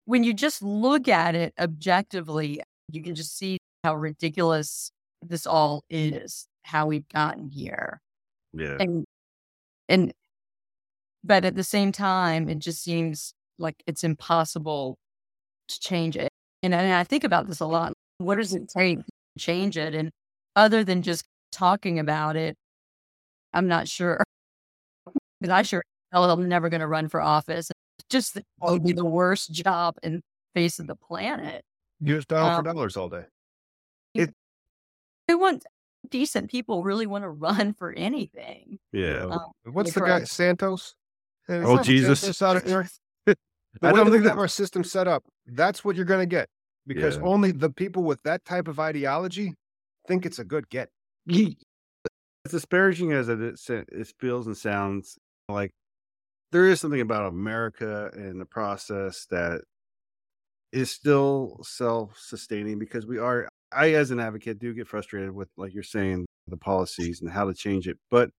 When 0.06 0.24
you 0.24 0.34
just 0.34 0.62
look 0.62 1.08
at 1.08 1.34
it 1.34 1.54
objectively, 1.60 2.62
you 2.92 3.02
can 3.02 3.16
just 3.16 3.38
see 3.38 3.58
how 3.84 3.96
ridiculous 3.96 4.92
this 5.22 5.48
all 5.48 5.84
is. 5.90 6.48
How 6.64 6.88
we've 6.88 7.08
gotten 7.10 7.50
here. 7.50 8.00
Yeah. 8.54 8.78
And 8.80 9.06
and 9.90 10.14
but 11.26 11.44
at 11.44 11.56
the 11.56 11.64
same 11.64 11.92
time, 11.92 12.48
it 12.50 12.60
just 12.60 12.84
seems 12.84 13.34
like 13.58 13.82
it's 13.88 14.04
impossible 14.04 14.98
to 15.68 15.80
change 15.80 16.16
it. 16.16 16.30
And, 16.62 16.74
and 16.74 16.94
I 16.94 17.04
think 17.04 17.24
about 17.24 17.48
this 17.48 17.60
a 17.60 17.66
lot. 17.66 17.94
What 18.20 18.36
does 18.36 18.54
it 18.54 18.70
take 18.70 19.00
to 19.00 19.12
change 19.40 19.78
it? 19.78 19.96
And 19.96 20.12
other 20.56 20.84
than 20.84 21.02
just 21.02 21.26
talking 21.52 22.00
about 22.00 22.36
it, 22.36 22.56
I'm 23.54 23.68
not 23.68 23.88
sure. 23.88 24.24
Because 25.42 25.52
I 25.52 25.62
sure 25.64 25.84
I'm 26.14 26.48
never 26.48 26.70
going 26.70 26.80
to 26.80 26.88
run 26.88 27.10
for 27.10 27.20
office. 27.20 27.70
Just 28.10 28.40
would 28.62 28.84
be 28.86 28.94
the 28.94 29.06
worst 29.06 29.52
job 29.52 29.96
in 30.02 30.22
face 30.54 30.80
of 30.80 30.88
the 30.88 30.96
planet. 30.96 31.62
You 32.00 32.16
just 32.16 32.30
dial 32.30 32.46
um, 32.46 32.64
for 32.64 32.74
dollars 32.74 32.96
all 32.96 33.10
day. 33.10 33.26
It, 34.14 34.34
they 35.28 35.36
want 35.36 35.66
decent 36.10 36.50
people 36.50 36.84
really 36.84 37.06
want 37.06 37.26
to 37.26 37.30
run 37.30 37.74
for 37.74 37.92
anything. 37.92 38.80
Yeah. 38.94 39.26
Um, 39.26 39.52
What's 39.66 39.92
the 39.92 40.00
guy 40.00 40.24
Santos? 40.24 40.96
Oh 41.50 41.82
Jesus! 41.82 42.20
Santos 42.20 42.41
out 42.41 42.58
of 42.58 42.64
there. 42.66 42.88
I 43.82 43.91
don't 43.91 44.12
think 44.12 44.24
that 44.24 44.38
our 44.38 44.48
system 44.48 44.84
set 44.84 45.08
up. 45.08 45.24
That's 45.46 45.84
what 45.84 45.96
you're 45.96 46.06
going 46.06 46.22
to 46.22 46.26
get 46.26 46.48
because 46.88 47.18
yeah. 47.18 47.24
only 47.24 47.52
the 47.52 47.70
people 47.70 48.04
with 48.04 48.22
that 48.24 48.46
type 48.46 48.68
of 48.68 48.80
ideology 48.80 49.54
think 50.08 50.26
it's 50.26 50.39
a 50.39 50.43
good 50.43 50.70
get. 50.70 50.89
As 52.46 52.52
disparaging 52.52 53.12
as 53.12 53.28
it, 53.28 53.39
it 53.70 54.14
feels 54.20 54.46
and 54.48 54.56
sounds, 54.56 55.18
like 55.50 55.72
there 56.52 56.66
is 56.66 56.80
something 56.80 57.02
about 57.02 57.26
America 57.26 58.12
and 58.14 58.39
the 58.39 58.46
process 58.46 59.26
that 59.32 59.62
is 60.72 60.91
still 60.91 61.60
self-sustaining 61.64 62.80
because 62.80 63.06
we 63.06 63.18
are. 63.18 63.48
I, 63.72 63.93
as 63.93 64.12
an 64.12 64.20
advocate, 64.20 64.60
do 64.60 64.74
get 64.74 64.88
frustrated 64.88 65.32
with, 65.32 65.50
like 65.58 65.74
you're 65.74 65.84
saying, 65.84 66.26
the 66.48 66.56
policies 66.56 67.22
and 67.22 67.30
how 67.30 67.46
to 67.46 67.54
change 67.54 67.88
it. 67.88 67.98
But 68.10 68.30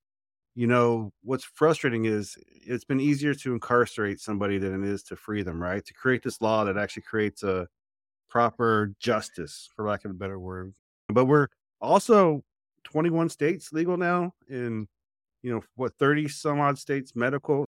you 0.56 0.66
know 0.66 1.12
what's 1.22 1.44
frustrating 1.44 2.06
is 2.06 2.36
it's 2.66 2.84
been 2.84 2.98
easier 2.98 3.34
to 3.34 3.52
incarcerate 3.52 4.18
somebody 4.18 4.58
than 4.58 4.82
it 4.82 4.88
is 4.88 5.02
to 5.04 5.14
free 5.14 5.42
them 5.42 5.62
right? 5.62 5.84
To 5.84 5.94
create 5.94 6.22
this 6.22 6.40
law 6.40 6.64
that 6.64 6.76
actually 6.76 7.02
creates 7.02 7.42
a 7.42 7.68
proper 8.28 8.94
justice 8.98 9.68
for 9.76 9.86
lack 9.86 10.04
of 10.04 10.10
a 10.10 10.14
better 10.14 10.38
word. 10.38 10.74
But 11.10 11.26
we're 11.26 11.48
also 11.80 12.42
21 12.84 13.28
states 13.28 13.72
legal 13.72 13.96
now 13.96 14.32
in 14.48 14.88
you 15.42 15.52
know 15.52 15.62
what 15.76 15.92
30 15.98 16.26
some 16.28 16.58
odd 16.58 16.78
states 16.78 17.14
medical. 17.14 17.66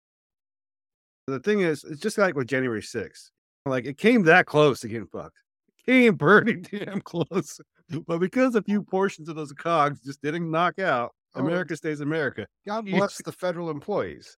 The 1.26 1.40
thing 1.40 1.60
is 1.60 1.84
it's 1.84 2.00
just 2.00 2.18
like 2.18 2.36
with 2.36 2.46
january 2.46 2.82
6th 2.82 3.30
like 3.66 3.86
it 3.86 3.96
came 3.96 4.22
that 4.24 4.46
close 4.46 4.80
to 4.80 4.88
getting 4.88 5.06
fucked. 5.06 5.38
It 5.68 5.90
came 5.90 6.18
pretty 6.18 6.56
damn 6.56 7.00
close. 7.00 7.60
But 8.06 8.18
because 8.18 8.54
a 8.54 8.62
few 8.62 8.82
portions 8.82 9.28
of 9.28 9.36
those 9.36 9.52
cogs 9.52 10.00
just 10.00 10.22
didn't 10.22 10.50
knock 10.50 10.78
out. 10.78 11.14
Oh, 11.34 11.40
America 11.40 11.76
stays 11.76 12.00
America. 12.00 12.46
God 12.66 12.86
bless 12.86 13.20
the 13.22 13.32
federal 13.32 13.70
employees. 13.70 14.36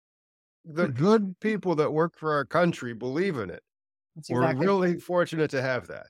The 0.65 0.89
good 0.89 1.39
people 1.41 1.75
that 1.77 1.93
work 1.93 2.15
for 2.17 2.33
our 2.33 2.45
country 2.45 2.95
believe 2.95 3.37
in 3.39 3.51
it. 3.51 3.63
We're 4.31 4.55
really 4.55 4.99
fortunate 4.99 5.51
to 5.51 5.61
have 5.61 5.89
that. 5.89 6.07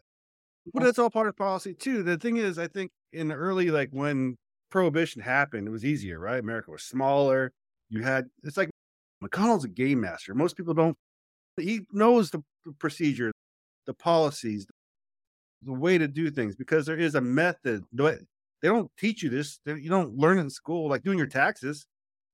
But 0.73 0.83
that's 0.83 0.99
all 0.99 1.11
part 1.11 1.27
of 1.27 1.37
policy 1.37 1.75
too. 1.75 2.03
The 2.03 2.17
thing 2.17 2.37
is, 2.37 2.59
I 2.59 2.69
think 2.69 2.91
in 3.13 3.29
the 3.29 3.35
early, 3.35 3.71
like 3.71 3.91
when 3.91 4.37
prohibition 4.71 5.23
happened, 5.23 5.67
it 5.69 5.71
was 5.71 5.85
easier, 5.85 6.19
right? 6.19 6.39
America 6.39 6.71
was 6.71 6.83
smaller. 6.83 7.53
You 7.89 8.03
had, 8.03 8.27
it's 8.43 8.57
like 8.57 8.71
McConnell's 9.23 9.65
a 9.65 9.69
game 9.69 10.01
master. 10.01 10.35
Most 10.35 10.57
people 10.57 10.75
don't, 10.75 10.97
he 11.57 11.81
knows 11.93 12.31
the 12.31 12.43
procedure, 12.79 13.33
the 13.87 13.95
policies, 13.95 14.67
the 15.63 15.73
way 15.73 15.99
to 15.99 16.09
do 16.09 16.31
things 16.31 16.57
because 16.57 16.87
there 16.87 16.97
is 16.97 17.15
a 17.15 17.21
method 17.21 17.85
they 18.65 18.71
don't 18.71 18.91
teach 18.97 19.23
you 19.23 19.29
this. 19.29 19.61
They, 19.67 19.75
you 19.75 19.91
don't 19.91 20.17
learn 20.17 20.39
in 20.39 20.49
school, 20.49 20.89
like 20.89 21.03
doing 21.03 21.19
your 21.19 21.27
taxes. 21.27 21.85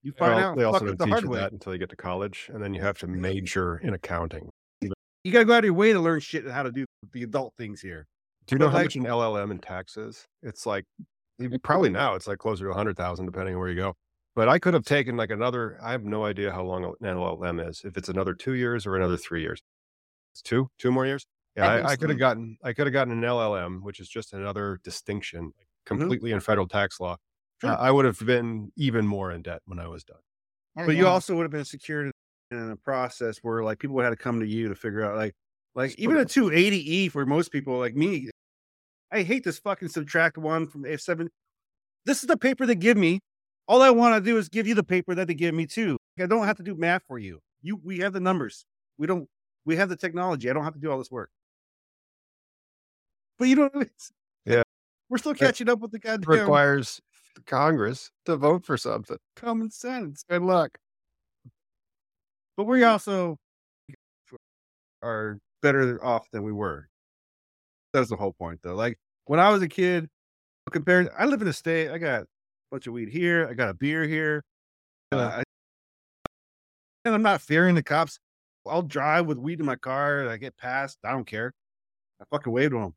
You 0.04 0.12
find 0.12 0.36
well, 0.36 0.50
out. 0.50 0.56
They 0.56 0.62
also 0.62 0.86
don't 0.86 0.96
the 0.96 1.06
teach 1.06 1.22
you 1.24 1.30
way. 1.30 1.40
that 1.40 1.50
until 1.50 1.72
you 1.72 1.78
get 1.80 1.90
to 1.90 1.96
college, 1.96 2.48
and 2.54 2.62
then 2.62 2.72
you 2.72 2.80
have 2.82 2.96
to 2.98 3.08
major 3.08 3.78
in 3.78 3.94
accounting. 3.94 4.48
You 4.80 5.32
got 5.32 5.40
to 5.40 5.44
go 5.44 5.54
out 5.54 5.58
of 5.58 5.64
your 5.64 5.74
way 5.74 5.92
to 5.92 5.98
learn 5.98 6.20
shit 6.20 6.44
and 6.44 6.52
how 6.52 6.62
to 6.62 6.70
do 6.70 6.84
the 7.12 7.24
adult 7.24 7.54
things 7.58 7.80
here. 7.80 8.06
Do 8.46 8.54
you 8.54 8.60
know 8.60 8.66
but 8.66 8.70
how 8.70 8.76
like, 8.76 8.86
much 8.86 8.96
an 8.96 9.04
LLM 9.06 9.50
in 9.50 9.58
taxes? 9.58 10.24
It's 10.44 10.66
like 10.66 10.84
probably 11.64 11.90
now 11.90 12.14
it's 12.14 12.28
like 12.28 12.38
closer 12.38 12.66
to 12.66 12.70
a 12.70 12.74
hundred 12.74 12.96
thousand, 12.96 13.26
depending 13.26 13.54
on 13.54 13.60
where 13.60 13.68
you 13.68 13.74
go. 13.74 13.96
But 14.36 14.48
I 14.48 14.60
could 14.60 14.74
have 14.74 14.84
taken 14.84 15.16
like 15.16 15.32
another. 15.32 15.78
I 15.82 15.90
have 15.90 16.04
no 16.04 16.24
idea 16.24 16.52
how 16.52 16.62
long 16.62 16.84
an 16.84 16.92
LLM 17.02 17.68
is. 17.68 17.82
If 17.84 17.96
it's 17.96 18.08
another 18.08 18.34
two 18.34 18.54
years 18.54 18.86
or 18.86 18.94
another 18.94 19.16
three 19.16 19.42
years, 19.42 19.60
it's 20.32 20.42
two, 20.42 20.70
two 20.78 20.92
more 20.92 21.06
years. 21.06 21.26
Yeah, 21.56 21.66
I, 21.66 21.88
I 21.88 21.96
could 21.96 22.08
have 22.08 22.20
gotten. 22.20 22.56
I 22.62 22.72
could 22.72 22.86
have 22.86 22.92
gotten 22.92 23.12
an 23.12 23.20
LLM, 23.20 23.82
which 23.82 23.98
is 23.98 24.08
just 24.08 24.32
another 24.32 24.78
distinction, 24.84 25.52
Mm-hmm. 25.52 25.69
Completely 25.86 26.30
mm-hmm. 26.30 26.36
in 26.36 26.40
federal 26.40 26.68
tax 26.68 27.00
law, 27.00 27.16
sure. 27.60 27.70
uh, 27.70 27.76
I 27.76 27.90
would 27.90 28.04
have 28.04 28.18
been 28.24 28.72
even 28.76 29.06
more 29.06 29.32
in 29.32 29.42
debt 29.42 29.62
when 29.66 29.78
I 29.78 29.88
was 29.88 30.04
done. 30.04 30.18
Oh, 30.78 30.86
but 30.86 30.94
yeah. 30.94 31.00
you 31.00 31.06
also 31.06 31.34
would 31.36 31.42
have 31.42 31.50
been 31.50 31.64
secured 31.64 32.12
in 32.50 32.70
a 32.70 32.76
process 32.76 33.38
where 33.38 33.62
like 33.62 33.78
people 33.78 33.96
would 33.96 34.04
have 34.04 34.12
to 34.12 34.22
come 34.22 34.40
to 34.40 34.46
you 34.46 34.68
to 34.68 34.74
figure 34.74 35.04
out 35.04 35.16
like 35.16 35.34
like 35.74 35.94
even 35.98 36.16
a 36.16 36.24
280e 36.24 37.10
for 37.10 37.24
most 37.26 37.52
people 37.52 37.78
like 37.78 37.94
me. 37.94 38.28
I 39.12 39.22
hate 39.22 39.44
this 39.44 39.58
fucking 39.58 39.88
subtract 39.88 40.38
one 40.38 40.66
from 40.66 40.84
F7. 40.84 41.28
this 42.06 42.22
is 42.22 42.28
the 42.28 42.36
paper 42.36 42.66
they 42.66 42.74
give 42.74 42.96
me. 42.96 43.20
All 43.66 43.82
I 43.82 43.90
want 43.90 44.16
to 44.16 44.20
do 44.20 44.36
is 44.36 44.48
give 44.48 44.66
you 44.66 44.74
the 44.74 44.82
paper 44.84 45.14
that 45.14 45.28
they 45.28 45.34
give 45.34 45.54
me 45.54 45.66
too. 45.66 45.96
I 46.18 46.26
don't 46.26 46.46
have 46.46 46.56
to 46.56 46.62
do 46.62 46.74
math 46.74 47.02
for 47.06 47.18
you. 47.18 47.40
You, 47.62 47.80
we 47.84 47.98
have 47.98 48.12
the 48.12 48.20
numbers. 48.20 48.64
We 48.98 49.06
don't. 49.06 49.28
We 49.64 49.76
have 49.76 49.88
the 49.88 49.96
technology. 49.96 50.50
I 50.50 50.52
don't 50.52 50.64
have 50.64 50.74
to 50.74 50.80
do 50.80 50.90
all 50.90 50.98
this 50.98 51.10
work. 51.10 51.30
But 53.38 53.48
you 53.48 53.56
know, 53.56 53.70
Yeah. 53.72 53.84
We're 55.10 55.18
still 55.18 55.34
catching 55.34 55.68
up 55.68 55.80
with 55.80 55.90
the 55.90 55.98
goddamn 55.98 56.40
requires 56.40 57.00
the 57.34 57.42
Congress 57.42 58.10
to 58.26 58.36
vote 58.36 58.64
for 58.64 58.76
something. 58.76 59.18
common 59.36 59.70
sense. 59.70 60.24
Good 60.30 60.42
luck. 60.42 60.78
But 62.56 62.64
we 62.64 62.84
also 62.84 63.36
are 65.02 65.38
better 65.62 66.02
off 66.04 66.30
than 66.30 66.44
we 66.44 66.52
were. 66.52 66.88
That's 67.92 68.08
the 68.08 68.16
whole 68.16 68.32
point, 68.32 68.60
though. 68.62 68.74
Like 68.74 68.98
when 69.26 69.40
I 69.40 69.50
was 69.50 69.62
a 69.62 69.68
kid, 69.68 70.08
compared, 70.70 71.08
I 71.18 71.26
live 71.26 71.42
in 71.42 71.48
a 71.48 71.52
state. 71.52 71.90
I 71.90 71.98
got 71.98 72.22
a 72.22 72.26
bunch 72.70 72.86
of 72.86 72.92
weed 72.92 73.08
here. 73.08 73.48
I 73.50 73.54
got 73.54 73.70
a 73.70 73.74
beer 73.74 74.04
here. 74.04 74.44
Uh, 75.10 75.18
I, 75.18 75.42
and 77.04 77.14
I'm 77.14 77.22
not 77.22 77.42
fearing 77.42 77.74
the 77.74 77.82
cops. 77.82 78.20
I'll 78.64 78.82
drive 78.82 79.26
with 79.26 79.38
weed 79.38 79.58
in 79.58 79.66
my 79.66 79.74
car. 79.74 80.28
I 80.28 80.36
get 80.36 80.56
past. 80.56 80.98
I 81.04 81.10
don't 81.10 81.26
care. 81.26 81.52
I 82.20 82.24
fucking 82.30 82.52
wave 82.52 82.70
to 82.70 82.78
them 82.78 82.94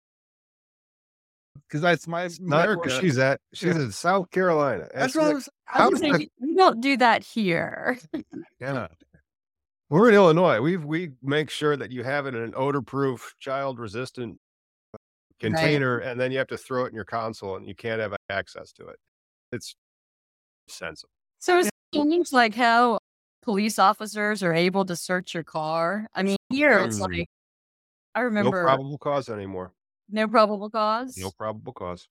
because 1.68 1.82
that's 1.82 2.08
my 2.08 2.24
Not 2.40 2.64
America. 2.66 2.82
where 2.90 3.02
she's 3.02 3.18
at. 3.18 3.40
She's 3.54 3.76
in 3.76 3.92
South 3.92 4.30
Carolina. 4.32 4.88
that's 4.94 5.14
That's 5.14 5.16
what 5.16 5.26
I 5.26 5.34
was. 5.34 5.50
I 5.68 5.78
How 5.78 5.86
would 5.86 5.92
does 5.92 6.00
say 6.02 6.12
that- 6.12 6.30
we 6.42 6.56
don't 6.56 6.82
do 6.82 6.98
that 6.98 7.24
here. 7.24 7.98
Yeah. 8.60 8.88
We're 9.90 10.10
in 10.10 10.16
Illinois. 10.16 10.60
We 10.62 10.78
we 10.78 11.12
make 11.22 11.50
sure 11.52 11.76
that 11.78 11.92
you 11.92 12.04
have 12.04 12.26
it 12.26 12.34
in 12.34 12.42
an 12.42 12.54
odor-proof, 12.56 13.36
child-resistant 13.40 14.40
container, 15.40 16.00
and 16.00 16.20
then 16.20 16.32
you 16.32 16.38
have 16.40 16.48
to 16.48 16.58
throw 16.58 16.86
it 16.86 16.90
in 16.90 16.96
your 16.96 17.04
console, 17.06 17.58
and 17.58 17.68
you 17.68 17.76
can't 17.76 18.00
have 18.02 18.16
access 18.30 18.72
to 18.74 18.88
it. 18.88 18.96
It's 19.52 19.76
sensible. 20.68 21.10
So 21.40 21.60
it 21.60 21.70
seems 21.94 22.34
like 22.34 22.56
how 22.56 22.98
police 23.44 23.78
officers 23.78 24.42
are 24.42 24.54
able 24.54 24.86
to 24.86 24.96
search 24.96 25.34
your 25.34 25.44
car. 25.44 26.08
I 26.16 26.24
mean, 26.24 26.38
here 26.50 26.80
it's 26.80 26.98
Mm. 26.98 27.02
like 27.02 27.28
I 28.16 28.20
No 28.22 28.26
remember 28.26 28.64
probable 28.64 28.98
cause 28.98 29.30
anymore. 29.30 29.74
No 30.10 30.28
probable 30.28 30.70
cause. 30.70 31.18
No 31.18 31.32
probable 31.32 31.74
cause. 31.74 32.08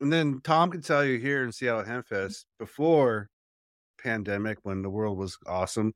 And 0.00 0.12
then 0.12 0.40
Tom 0.42 0.70
can 0.70 0.82
tell 0.82 1.04
you 1.04 1.18
here 1.18 1.44
in 1.44 1.52
Seattle 1.52 1.84
mm. 1.84 2.04
Hempfest 2.10 2.44
before 2.58 3.28
pandemic 4.02 4.58
when 4.62 4.82
the 4.82 4.90
world 4.90 5.16
was 5.16 5.38
awesome, 5.46 5.92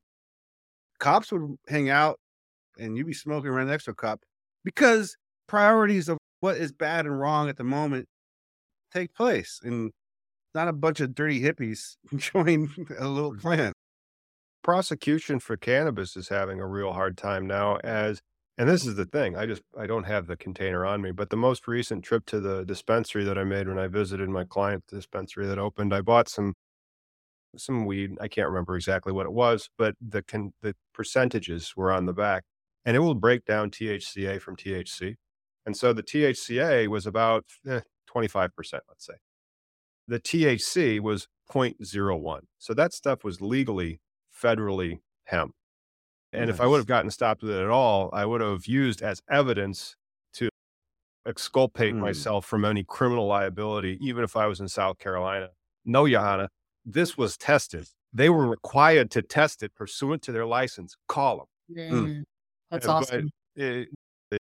cops 0.99 1.31
would 1.31 1.57
hang 1.67 1.89
out 1.89 2.19
and 2.79 2.97
you'd 2.97 3.07
be 3.07 3.13
smoking 3.13 3.51
right 3.51 3.67
next 3.67 3.85
to 3.85 3.91
a 3.91 3.93
cop 3.95 4.21
because 4.63 5.15
priorities 5.47 6.09
of 6.09 6.17
what 6.39 6.57
is 6.57 6.71
bad 6.71 7.05
and 7.05 7.19
wrong 7.19 7.49
at 7.49 7.57
the 7.57 7.63
moment 7.63 8.07
take 8.93 9.13
place 9.13 9.59
and 9.63 9.91
not 10.55 10.67
a 10.67 10.73
bunch 10.73 10.99
of 10.99 11.13
dirty 11.13 11.41
hippies 11.41 11.97
join 12.15 12.69
a 12.99 13.07
little 13.07 13.33
mm. 13.33 13.41
clan. 13.41 13.73
prosecution 14.63 15.39
for 15.39 15.57
cannabis 15.57 16.15
is 16.15 16.29
having 16.29 16.59
a 16.59 16.67
real 16.67 16.93
hard 16.93 17.17
time 17.17 17.45
now 17.45 17.75
as 17.83 18.21
and 18.57 18.67
this 18.69 18.85
is 18.85 18.95
the 18.95 19.05
thing 19.05 19.35
i 19.35 19.45
just 19.45 19.61
i 19.77 19.85
don't 19.87 20.05
have 20.05 20.27
the 20.27 20.37
container 20.37 20.85
on 20.85 21.01
me 21.01 21.11
but 21.11 21.29
the 21.29 21.37
most 21.37 21.67
recent 21.67 22.03
trip 22.03 22.25
to 22.25 22.39
the 22.39 22.63
dispensary 22.65 23.23
that 23.23 23.37
i 23.37 23.43
made 23.43 23.67
when 23.67 23.79
i 23.79 23.87
visited 23.87 24.29
my 24.29 24.43
client 24.43 24.83
dispensary 24.87 25.45
that 25.47 25.59
opened 25.59 25.93
i 25.93 26.01
bought 26.01 26.29
some 26.29 26.53
some 27.55 27.85
weed 27.85 28.11
i 28.21 28.27
can't 28.27 28.47
remember 28.49 28.75
exactly 28.75 29.11
what 29.13 29.25
it 29.25 29.31
was 29.31 29.69
but 29.77 29.95
the 30.01 30.21
con- 30.21 30.53
the 30.61 30.75
percentages 30.93 31.73
were 31.75 31.91
on 31.91 32.05
the 32.05 32.13
back 32.13 32.43
and 32.85 32.95
it 32.95 32.99
will 32.99 33.15
break 33.15 33.45
down 33.45 33.71
thca 33.71 34.39
from 34.41 34.55
thc 34.55 35.15
and 35.65 35.75
so 35.75 35.93
the 35.93 36.03
thca 36.03 36.87
was 36.87 37.07
about 37.07 37.45
eh, 37.67 37.81
25% 38.07 38.83
let's 38.89 39.05
say 39.05 39.13
the 40.07 40.19
thc 40.19 40.99
was 40.99 41.27
0.01 41.51 42.41
so 42.59 42.73
that 42.73 42.93
stuff 42.93 43.23
was 43.23 43.41
legally 43.41 43.99
federally 44.43 44.99
hemp. 45.25 45.53
And 46.33 46.49
if 46.49 46.59
I 46.61 46.65
would 46.65 46.77
have 46.77 46.85
gotten 46.87 47.09
stopped 47.09 47.41
with 47.41 47.51
it 47.51 47.61
at 47.61 47.69
all, 47.69 48.09
I 48.13 48.25
would 48.25 48.41
have 48.41 48.65
used 48.67 49.01
as 49.01 49.21
evidence 49.29 49.95
to 50.33 50.49
exculpate 51.25 51.93
Hmm. 51.93 52.01
myself 52.01 52.45
from 52.45 52.65
any 52.65 52.83
criminal 52.83 53.27
liability, 53.27 53.97
even 54.01 54.23
if 54.23 54.35
I 54.35 54.45
was 54.47 54.59
in 54.59 54.67
South 54.67 54.97
Carolina. 54.99 55.49
No, 55.85 56.07
Johanna, 56.07 56.49
this 56.85 57.17
was 57.17 57.37
tested. 57.37 57.87
They 58.13 58.29
were 58.29 58.47
required 58.47 59.11
to 59.11 59.21
test 59.21 59.63
it 59.63 59.73
pursuant 59.75 60.21
to 60.23 60.31
their 60.31 60.45
license. 60.45 60.95
Call 61.07 61.37
them. 61.37 61.47
Mm, 61.77 62.23
That's 62.71 62.87
Uh, 62.87 62.93
awesome. 62.93 63.29
It, 63.55 63.89
it, 64.31 64.39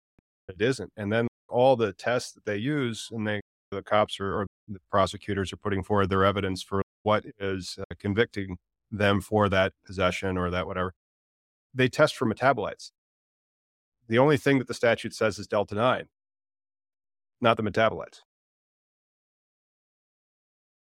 it 0.48 0.60
isn't. 0.60 0.92
And 0.96 1.12
then 1.12 1.26
all 1.48 1.76
the 1.76 1.92
tests 1.92 2.32
that 2.32 2.44
they 2.44 2.56
use, 2.56 3.08
and 3.12 3.26
they 3.26 3.40
the 3.70 3.82
cops 3.82 4.20
are, 4.20 4.40
or 4.40 4.46
the 4.68 4.78
prosecutors 4.90 5.52
are 5.52 5.56
putting 5.56 5.82
forward 5.82 6.08
their 6.08 6.24
evidence 6.24 6.62
for 6.62 6.82
what 7.02 7.24
is 7.38 7.76
uh, 7.80 7.94
convicting 7.98 8.56
them 8.90 9.20
for 9.20 9.48
that 9.48 9.72
possession 9.84 10.36
or 10.38 10.48
that 10.50 10.66
whatever. 10.66 10.94
They 11.74 11.88
test 11.88 12.16
for 12.16 12.26
metabolites. 12.26 12.90
The 14.08 14.18
only 14.18 14.36
thing 14.36 14.58
that 14.58 14.68
the 14.68 14.74
statute 14.74 15.14
says 15.14 15.38
is 15.38 15.46
delta 15.46 15.74
9, 15.74 16.04
not 17.40 17.56
the 17.56 17.62
metabolites. 17.62 18.20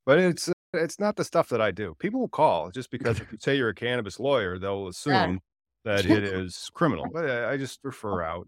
But 0.06 0.20
it's 0.20 0.50
it's 0.74 1.00
not 1.00 1.16
the 1.16 1.24
stuff 1.24 1.50
that 1.50 1.62
I 1.62 1.72
do. 1.72 1.96
People 2.00 2.20
will 2.20 2.30
call 2.30 2.72
just 2.72 2.92
because 2.92 3.20
if 3.20 3.32
you 3.32 3.38
say 3.42 3.58
you're 3.58 3.70
a 3.70 3.76
cannabis 3.76 4.20
lawyer, 4.20 4.58
they'll 4.60 4.88
assume 4.88 5.42
that 5.84 6.06
it 6.06 6.24
is 6.24 6.70
criminal. 6.74 7.08
But 7.12 7.30
I, 7.30 7.52
I 7.54 7.58
just 7.58 7.80
oh. 7.84 7.88
refer 7.88 8.22
out. 8.22 8.48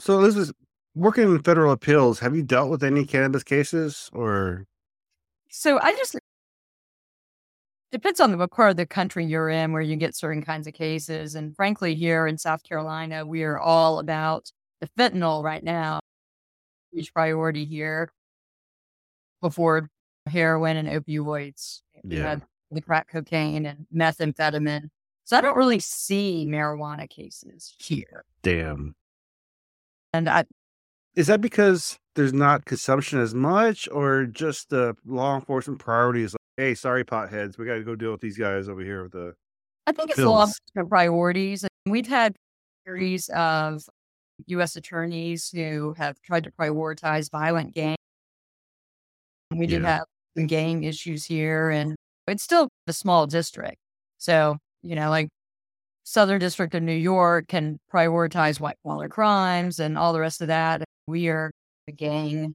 So 0.00 0.20
this 0.22 0.36
is 0.36 0.52
working 0.94 1.24
in 1.24 1.42
federal 1.42 1.72
appeals. 1.72 2.18
Have 2.20 2.34
you 2.34 2.42
dealt 2.42 2.70
with 2.70 2.82
any 2.82 3.04
cannabis 3.04 3.42
cases 3.42 4.10
or 4.12 4.66
So 5.50 5.78
I 5.80 5.92
just 5.92 6.16
depends 7.92 8.18
on 8.20 8.30
the 8.32 8.38
what 8.38 8.50
part 8.50 8.70
of 8.70 8.76
the 8.76 8.86
country 8.86 9.24
you're 9.24 9.50
in 9.50 9.72
where 9.72 9.82
you 9.82 9.96
get 9.96 10.16
certain 10.16 10.42
kinds 10.42 10.66
of 10.66 10.74
cases. 10.74 11.34
And 11.34 11.54
frankly, 11.54 11.94
here 11.94 12.26
in 12.26 12.38
South 12.38 12.62
Carolina, 12.62 13.24
we 13.26 13.44
are 13.44 13.58
all 13.58 13.98
about 13.98 14.50
the 14.80 14.88
fentanyl 14.98 15.42
right 15.44 15.62
now. 15.62 16.00
Huge 16.92 17.12
priority 17.12 17.64
here 17.64 18.10
before 19.40 19.88
heroin 20.28 20.76
and 20.76 20.88
opioids. 20.88 21.82
We 22.02 22.16
Yeah. 22.16 22.30
had 22.30 22.42
the 22.70 22.80
crack 22.80 23.08
cocaine 23.08 23.66
and 23.66 23.86
methamphetamine. 23.94 24.88
So 25.24 25.36
I 25.36 25.40
don't 25.40 25.56
really 25.56 25.78
see 25.78 26.46
marijuana 26.48 27.08
cases 27.08 27.74
here. 27.78 28.24
damn? 28.42 28.94
And 30.12 30.28
I, 30.28 30.44
Is 31.14 31.26
that 31.28 31.40
because 31.40 31.98
there's 32.14 32.32
not 32.32 32.64
consumption 32.64 33.20
as 33.20 33.34
much, 33.34 33.88
or 33.92 34.24
just 34.26 34.70
the 34.70 34.96
law 35.04 35.34
enforcement 35.36 35.78
priorities? 35.78 36.34
Hey, 36.56 36.74
sorry, 36.74 37.04
potheads, 37.04 37.56
we 37.56 37.64
got 37.64 37.74
to 37.74 37.82
go 37.82 37.94
deal 37.96 38.12
with 38.12 38.20
these 38.20 38.36
guys 38.36 38.68
over 38.68 38.82
here 38.82 39.02
with 39.04 39.12
the. 39.12 39.34
I 39.86 39.92
think 39.92 40.10
it's 40.10 40.18
law 40.18 40.44
Bills. 40.44 40.58
enforcement 40.74 40.90
priorities. 40.90 41.62
And 41.64 41.92
we've 41.92 42.06
had 42.06 42.36
series 42.86 43.28
of 43.30 43.82
U.S. 44.46 44.76
attorneys 44.76 45.48
who 45.50 45.94
have 45.96 46.20
tried 46.22 46.44
to 46.44 46.50
prioritize 46.50 47.30
violent 47.30 47.74
gang. 47.74 47.96
We 49.54 49.66
do 49.66 49.80
Yeah. 49.80 49.86
have 49.98 50.04
some 50.36 50.46
gang 50.46 50.84
issues 50.84 51.24
here, 51.24 51.70
and 51.70 51.94
it's 52.26 52.42
still 52.42 52.68
a 52.86 52.92
small 52.92 53.26
district. 53.26 53.76
So, 54.18 54.58
you 54.82 54.94
know, 54.94 55.10
like 55.10 55.28
Southern 56.04 56.38
District 56.38 56.74
of 56.74 56.82
New 56.82 56.92
York 56.94 57.48
can 57.48 57.78
prioritize 57.92 58.60
white 58.60 58.76
collar 58.86 59.08
crimes 59.08 59.78
and 59.80 59.96
all 59.98 60.12
the 60.12 60.20
rest 60.20 60.40
of 60.42 60.48
that. 60.48 60.84
We 61.06 61.28
are 61.28 61.50
a 61.88 61.92
gang. 61.92 62.54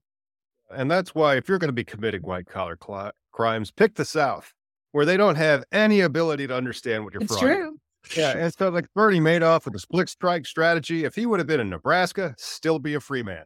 And 0.70 0.89
that's 0.91 1.14
why 1.16 1.36
if 1.38 1.48
you're 1.50 1.60
going 1.60 1.70
to 1.70 1.74
be 1.74 1.84
committing 1.84 2.22
white 2.22 2.45
collar 2.45 2.76
cli- 2.76 3.12
crimes, 3.38 3.70
pick 3.72 3.96
the 3.96 4.04
South, 4.04 4.52
where 4.92 5.06
they 5.06 5.16
don't 5.16 5.36
have 5.36 5.64
any 5.72 6.02
ability 6.02 6.48
to 6.48 6.56
understand 6.56 7.04
what 7.06 7.14
you're 7.14 7.22
It's 7.24 7.38
fronting. 7.38 7.62
true. 7.62 7.78
Yeah, 8.16 8.38
and 8.38 8.54
so 8.54 8.70
like 8.70 8.88
Bernie 8.96 9.20
Madoff 9.20 9.66
with 9.66 9.74
the 9.74 9.80
split 9.80 10.10
strike 10.10 10.46
strategy, 10.46 11.04
if 11.06 11.14
he 11.16 11.26
would 11.26 11.40
have 11.40 11.48
been 11.48 11.60
in 11.60 11.70
Nebraska, 11.70 12.34
still 12.38 12.80
be 12.80 12.96
a 12.96 13.00
free 13.00 13.22
man. 13.24 13.44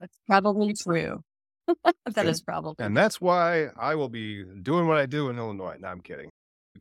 That's 0.00 0.16
probably 0.26 0.72
true. 0.72 1.22
that 2.14 2.26
is 2.26 2.40
probably 2.40 2.74
And 2.84 2.96
that's 2.96 3.20
why 3.20 3.66
I 3.78 3.94
will 3.96 4.08
be 4.08 4.44
doing 4.62 4.86
what 4.88 4.96
I 4.96 5.06
do 5.06 5.28
in 5.28 5.36
Illinois. 5.38 5.76
No, 5.78 5.88
I'm 5.88 6.00
kidding. 6.00 6.30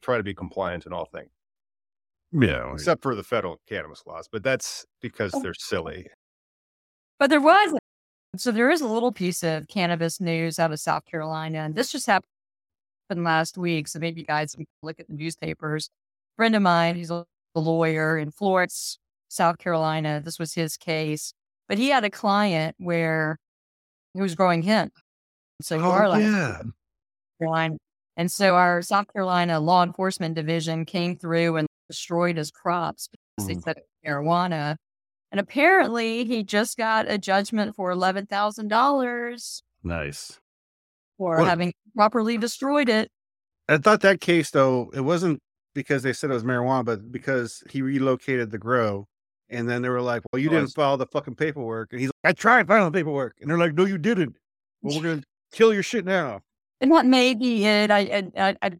Try 0.02 0.18
to 0.18 0.24
be 0.24 0.34
compliant 0.34 0.86
in 0.86 0.93
all 0.93 1.06
things, 1.06 1.30
Yeah, 2.32 2.72
except 2.74 3.02
for 3.04 3.14
the 3.16 3.24
federal 3.24 3.58
cannabis 3.68 4.04
laws, 4.08 4.30
but 4.32 4.43
that's 4.43 4.86
because 5.02 5.32
Oh. 5.34 5.41
they're 5.41 5.54
silly. 5.56 6.08
But 7.20 7.30
there 7.30 7.41
was, 7.41 7.74
so 8.38 8.51
there 8.51 8.69
is 8.69 8.82
a 8.82 8.88
little 8.88 9.11
piece 9.11 9.43
of 9.43 9.67
cannabis 9.67 10.19
news 10.21 10.59
out 10.59 10.71
of 10.71 10.80
South 10.80 11.05
Carolina, 11.05 11.59
and 11.59 11.75
this 11.75 11.91
just 11.91 12.05
happened 12.07 12.25
last 13.15 13.57
week. 13.57 13.88
So 13.88 13.99
maybe 13.99 14.21
you 14.21 14.25
guys 14.27 14.53
can 14.55 14.65
look 14.84 14.99
at 14.99 15.07
the 15.07 15.13
newspapers. 15.15 15.89
A 16.34 16.36
friend 16.38 16.55
of 16.55 16.61
mine, 16.61 16.95
he's 16.95 17.09
a 17.11 17.25
lawyer 17.55 18.17
in 18.17 18.32
Florence, 18.32 18.99
South 19.30 19.57
Carolina. 19.57 20.21
This 20.23 20.38
was 20.39 20.53
his 20.53 20.77
case, 20.77 21.34
but 21.67 21.77
he 21.77 21.89
had 21.89 22.03
a 22.03 22.09
client 22.09 22.75
where 22.77 23.38
he 24.13 24.21
was 24.21 24.36
growing 24.36 24.61
hemp. 24.61 24.93
So 25.61 25.77
Oh, 25.80 25.91
our 25.91 26.19
yeah. 26.19 26.61
Carolina, 27.39 27.77
and 28.15 28.32
so 28.32 28.55
our 28.55 28.82
South 28.82 29.11
Carolina 29.11 29.59
law 29.59 29.84
enforcement 29.84 30.36
division 30.36 30.86
came 30.86 31.17
through 31.17 31.57
and 31.57 31.67
destroyed 31.89 32.38
his 32.38 32.51
crops 32.51 33.07
because 33.36 33.47
they 33.47 33.55
Mm. 33.55 33.63
said 33.63 33.77
it 33.77 33.86
was 34.03 34.11
marijuana. 34.11 34.75
And 35.32 35.39
apparently, 35.39 36.25
he 36.25 36.43
just 36.43 36.77
got 36.77 37.09
a 37.09 37.17
judgment 37.17 37.75
for 37.75 37.91
eleven 37.91 38.25
thousand 38.25 38.67
dollars. 38.69 39.61
Nice. 39.84 40.39
For 41.17 41.38
Well- 41.38 41.45
having 41.45 41.73
properly 41.95 42.38
destroyed 42.38 42.89
it. 42.89 43.09
I 43.67 43.77
thought 43.77 44.01
that 44.01 44.19
case 44.21 44.49
though, 44.49 44.89
it 44.93 45.01
wasn't 45.01 45.39
because 45.75 46.01
they 46.01 46.13
said 46.13 46.32
it 46.32 46.34
was 46.34 46.43
marijuana, 46.43 46.84
but 46.84 47.11
because 47.11 47.61
he 47.69 47.82
relocated 47.84 48.49
the 48.49 48.57
grow. 48.57 49.05
And 49.51 49.69
then 49.69 49.82
they 49.84 49.89
were 49.89 50.01
like, 50.01 50.23
Well, 50.32 50.41
you 50.41 50.49
Oh, 50.49 50.53
didn't 50.53 50.69
file 50.73 50.97
the 50.97 51.05
fucking 51.07 51.36
paperwork. 51.36 51.89
And 51.91 51.99
he's 52.01 52.09
like, 52.23 52.32
I 52.32 52.34
tried 52.34 52.67
filing 52.67 52.91
the 52.91 52.97
paperwork. 52.97 53.36
And 53.41 53.49
they're 53.49 53.57
like, 53.57 53.73
No, 53.75 53.86
you 53.86 53.97
didn't. 53.99 54.36
Well, 54.82 54.97
we're 54.97 55.03
gonna 55.03 55.23
kill 55.51 55.73
your 55.73 55.84
shit 55.84 56.05
now. 56.05 56.41
And 56.82 56.89
what 56.89 57.05
may 57.05 57.36
be 57.36 57.65
it, 57.65 57.91
I, 57.91 57.99
I, 57.99 58.32
I, 58.38 58.55
I 58.61 58.71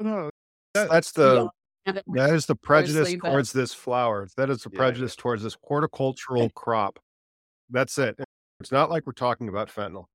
No. 0.00 0.30
That- 0.74 0.90
that's 0.90 1.12
the 1.12 1.48
that 1.86 2.30
is 2.34 2.46
the 2.46 2.54
prejudice 2.54 3.14
but- 3.14 3.30
towards 3.30 3.52
this 3.52 3.74
flower. 3.74 4.28
That 4.36 4.50
is 4.50 4.62
the 4.62 4.70
Yeah, 4.70 4.74
yeah. 4.74 4.78
prejudice 4.78 5.16
towards 5.16 5.42
this 5.42 5.56
horticultural 5.62 6.50
crop. 6.50 6.98
That's 7.70 7.98
it. 7.98 8.16
It's 8.60 8.72
not 8.72 8.90
like 8.90 9.06
we're 9.06 9.12
talking 9.12 9.48
about 9.48 9.68
fentanyl. 9.68 10.06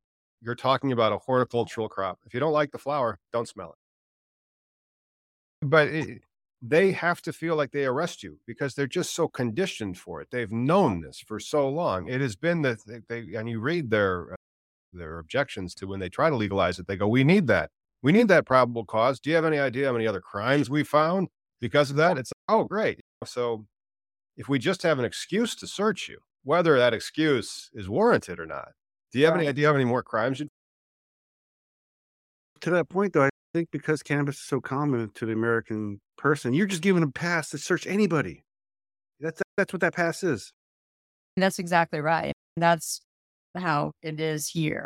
You're 0.41 0.55
talking 0.55 0.91
about 0.91 1.11
a 1.11 1.17
horticultural 1.17 1.89
crop. 1.89 2.19
If 2.25 2.33
you 2.33 2.39
don't 2.39 2.53
like 2.53 2.71
the 2.71 2.77
flower, 2.77 3.19
don't 3.33 3.47
smell 3.47 3.71
it. 5.61 5.67
But 5.67 5.89
it, 5.89 6.21
they 6.61 6.91
have 6.93 7.21
to 7.23 7.33
feel 7.33 7.55
like 7.55 7.71
they 7.71 7.85
arrest 7.85 8.23
you 8.23 8.39
because 8.47 8.73
they're 8.73 8.87
just 8.87 9.13
so 9.13 9.27
conditioned 9.27 9.97
for 9.97 10.21
it. 10.21 10.29
They've 10.31 10.51
known 10.51 11.01
this 11.01 11.19
for 11.19 11.39
so 11.39 11.67
long. 11.69 12.07
It 12.07 12.21
has 12.21 12.35
been 12.35 12.61
that 12.63 12.79
they, 12.85 12.99
they 13.09 13.35
and 13.35 13.49
you 13.49 13.59
read 13.59 13.89
their 13.89 14.33
uh, 14.33 14.35
their 14.93 15.19
objections 15.19 15.75
to 15.75 15.87
when 15.87 15.99
they 15.99 16.09
try 16.09 16.29
to 16.29 16.35
legalize 16.35 16.79
it. 16.79 16.87
They 16.87 16.95
go, 16.95 17.07
"We 17.07 17.23
need 17.23 17.47
that. 17.47 17.69
We 18.01 18.11
need 18.13 18.29
that 18.29 18.45
probable 18.45 18.85
cause. 18.85 19.19
Do 19.19 19.29
you 19.29 19.35
have 19.35 19.45
any 19.45 19.59
idea 19.59 19.87
how 19.87 19.93
many 19.93 20.07
other 20.07 20.21
crimes 20.21 20.69
we 20.69 20.83
found 20.83 21.27
because 21.59 21.89
of 21.91 21.97
that?" 21.97 22.17
It's 22.17 22.31
oh 22.47 22.63
great. 22.65 23.01
So 23.25 23.65
if 24.37 24.47
we 24.49 24.59
just 24.59 24.83
have 24.83 24.99
an 24.99 25.05
excuse 25.05 25.55
to 25.55 25.67
search 25.67 26.07
you, 26.09 26.19
whether 26.43 26.77
that 26.77 26.93
excuse 26.93 27.69
is 27.73 27.89
warranted 27.89 28.39
or 28.39 28.45
not, 28.45 28.69
do 29.11 29.19
you 29.19 29.25
have 29.25 29.35
any 29.35 29.45
Right. 29.45 29.49
idea 29.49 29.67
how 29.67 29.73
many 29.73 29.85
more 29.85 30.03
crimes 30.03 30.39
you? 30.39 30.47
To 32.61 32.69
that 32.71 32.89
point 32.89 33.13
though, 33.13 33.23
I 33.23 33.29
think 33.53 33.69
because 33.71 34.03
cannabis 34.03 34.35
is 34.37 34.43
so 34.43 34.59
common 34.61 35.11
to 35.15 35.25
the 35.25 35.33
American 35.33 35.99
person, 36.17 36.53
you're 36.53 36.67
just 36.67 36.81
giving 36.81 37.03
a 37.03 37.11
pass 37.11 37.49
to 37.51 37.57
search 37.57 37.87
anybody. 37.87 38.43
That's 39.19 39.41
that's 39.57 39.73
what 39.73 39.81
that 39.81 39.93
pass 39.93 40.23
is. 40.23 40.51
That's 41.37 41.59
exactly 41.59 41.99
right. 42.01 42.33
That's 42.57 43.01
how 43.55 43.91
it 44.01 44.19
is 44.19 44.49
here. 44.49 44.85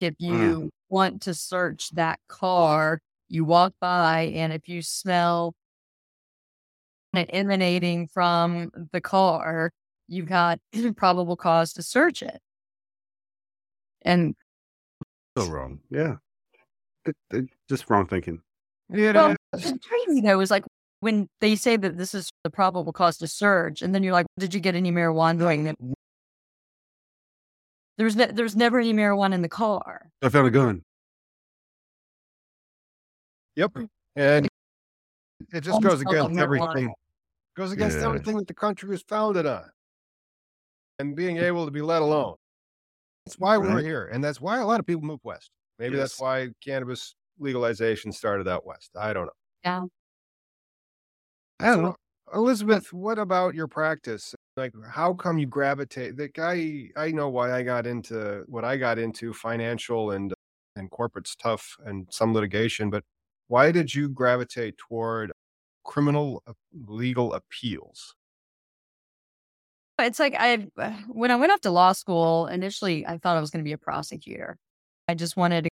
If 0.00 0.14
mm. 0.14 0.16
you 0.18 0.70
want 0.88 1.22
to 1.22 1.34
search 1.34 1.90
that 1.90 2.18
car, 2.28 2.98
you 3.28 3.44
walk 3.44 3.72
by, 3.80 4.32
and 4.34 4.52
if 4.52 4.68
you 4.68 4.82
smell 4.82 5.52
it 7.18 7.30
emanating 7.32 8.06
from 8.08 8.70
the 8.92 9.00
car, 9.00 9.72
you've 10.08 10.28
got 10.28 10.58
probable 10.96 11.36
cause 11.36 11.72
to 11.74 11.82
search 11.82 12.22
it. 12.22 12.40
And 14.02 14.34
So 15.36 15.46
wrong. 15.46 15.80
Yeah. 15.90 16.16
Th- 17.04 17.16
th- 17.30 17.50
Just 17.68 17.88
wrong 17.90 18.06
thinking. 18.06 18.40
Yeah, 18.92 19.12
well, 19.12 19.36
it's 19.52 19.72
crazy 19.86 20.20
though 20.20 20.40
is 20.40 20.50
like 20.50 20.64
when 21.00 21.28
they 21.40 21.54
say 21.54 21.76
that 21.76 21.96
this 21.96 22.14
is 22.14 22.30
the 22.44 22.50
probable 22.50 22.92
cause 22.92 23.16
to 23.18 23.28
search, 23.28 23.82
and 23.82 23.94
then 23.94 24.02
you're 24.02 24.12
like, 24.12 24.26
did 24.38 24.52
you 24.52 24.60
get 24.60 24.74
any 24.74 24.90
marijuana 24.90 25.38
during 25.38 25.66
it? 25.66 25.76
There's 27.96 28.16
ne- 28.16 28.32
there's 28.32 28.56
never 28.56 28.80
any 28.80 28.92
marijuana 28.92 29.34
in 29.34 29.42
the 29.42 29.48
car. 29.48 30.10
I 30.22 30.28
found 30.28 30.48
a 30.48 30.50
gun. 30.50 30.82
Yep. 33.56 33.72
Hmm. 33.76 33.84
And 34.16 34.48
it 35.52 35.60
just 35.60 35.74
Almost 35.74 36.04
goes 36.04 36.12
felt 36.12 36.30
against 36.32 36.40
everything. 36.42 36.92
Goes 37.60 37.72
against 37.72 37.98
Yeah. 37.98 38.06
everything 38.06 38.38
that 38.38 38.46
the 38.46 38.54
country 38.54 38.88
was 38.88 39.02
founded 39.02 39.44
on. 39.44 39.70
And 40.98 41.14
being 41.14 41.36
able 41.36 41.66
to 41.66 41.70
be 41.70 41.82
let 41.82 42.00
alone. 42.00 42.36
That's 43.26 43.38
why 43.38 43.58
we're 43.58 43.82
here. 43.82 44.06
And 44.06 44.24
that's 44.24 44.40
why 44.40 44.60
a 44.60 44.64
lot 44.64 44.80
of 44.80 44.86
people 44.86 45.02
move 45.02 45.20
west. 45.24 45.50
Maybe 45.78 45.94
that's 45.94 46.18
why 46.18 46.48
cannabis 46.64 47.14
legalization 47.38 48.12
started 48.12 48.48
out 48.48 48.64
west. 48.64 48.92
I 48.98 49.12
don't 49.12 49.26
know. 49.26 49.32
Yeah. 49.62 49.82
I 51.58 51.66
don't 51.66 51.82
know. 51.82 51.96
Elizabeth, 52.32 52.94
what 52.94 53.18
about 53.18 53.54
your 53.54 53.68
practice? 53.68 54.34
Like, 54.56 54.72
how 54.88 55.12
come 55.12 55.36
you 55.36 55.46
gravitate? 55.46 56.16
The 56.16 56.28
guy, 56.28 56.88
I 56.96 57.10
know 57.10 57.28
why 57.28 57.52
I 57.52 57.62
got 57.62 57.86
into 57.86 58.44
what 58.46 58.64
I 58.64 58.78
got 58.78 58.98
into 58.98 59.34
financial 59.34 60.12
and 60.12 60.32
and 60.76 60.90
corporate 60.90 61.28
stuff 61.28 61.76
and 61.84 62.06
some 62.10 62.32
litigation, 62.32 62.88
but 62.88 63.04
why 63.48 63.70
did 63.70 63.94
you 63.94 64.08
gravitate 64.08 64.78
toward 64.78 65.30
criminal 65.84 66.42
uh, 66.46 66.52
legal 66.86 67.32
appeals? 67.32 68.14
It's 69.98 70.18
like 70.18 70.34
I 70.38 70.66
when 71.08 71.30
I 71.30 71.36
went 71.36 71.52
off 71.52 71.60
to 71.62 71.70
law 71.70 71.92
school, 71.92 72.46
initially 72.46 73.06
I 73.06 73.18
thought 73.18 73.36
I 73.36 73.40
was 73.40 73.50
going 73.50 73.62
to 73.62 73.68
be 73.68 73.72
a 73.72 73.78
prosecutor. 73.78 74.56
I 75.08 75.14
just 75.14 75.36
wanted 75.36 75.64
to 75.64 75.70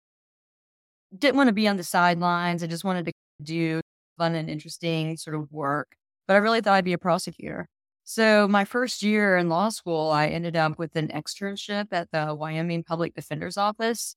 didn't 1.17 1.37
want 1.37 1.47
to 1.47 1.53
be 1.53 1.67
on 1.67 1.77
the 1.77 1.83
sidelines. 1.83 2.63
I 2.63 2.67
just 2.67 2.83
wanted 2.83 3.05
to 3.05 3.11
do 3.41 3.81
fun 4.17 4.35
and 4.35 4.49
interesting 4.49 5.17
sort 5.17 5.35
of 5.35 5.51
work. 5.51 5.95
But 6.27 6.35
I 6.35 6.37
really 6.37 6.61
thought 6.61 6.73
I'd 6.73 6.85
be 6.85 6.93
a 6.93 6.97
prosecutor. 6.97 7.67
So 8.03 8.47
my 8.47 8.65
first 8.65 9.03
year 9.03 9.37
in 9.37 9.49
law 9.49 9.69
school, 9.69 10.11
I 10.11 10.27
ended 10.27 10.55
up 10.55 10.77
with 10.77 10.95
an 10.95 11.09
externship 11.09 11.87
at 11.91 12.09
the 12.11 12.33
Wyoming 12.35 12.83
Public 12.83 13.15
Defender's 13.15 13.57
Office. 13.57 14.15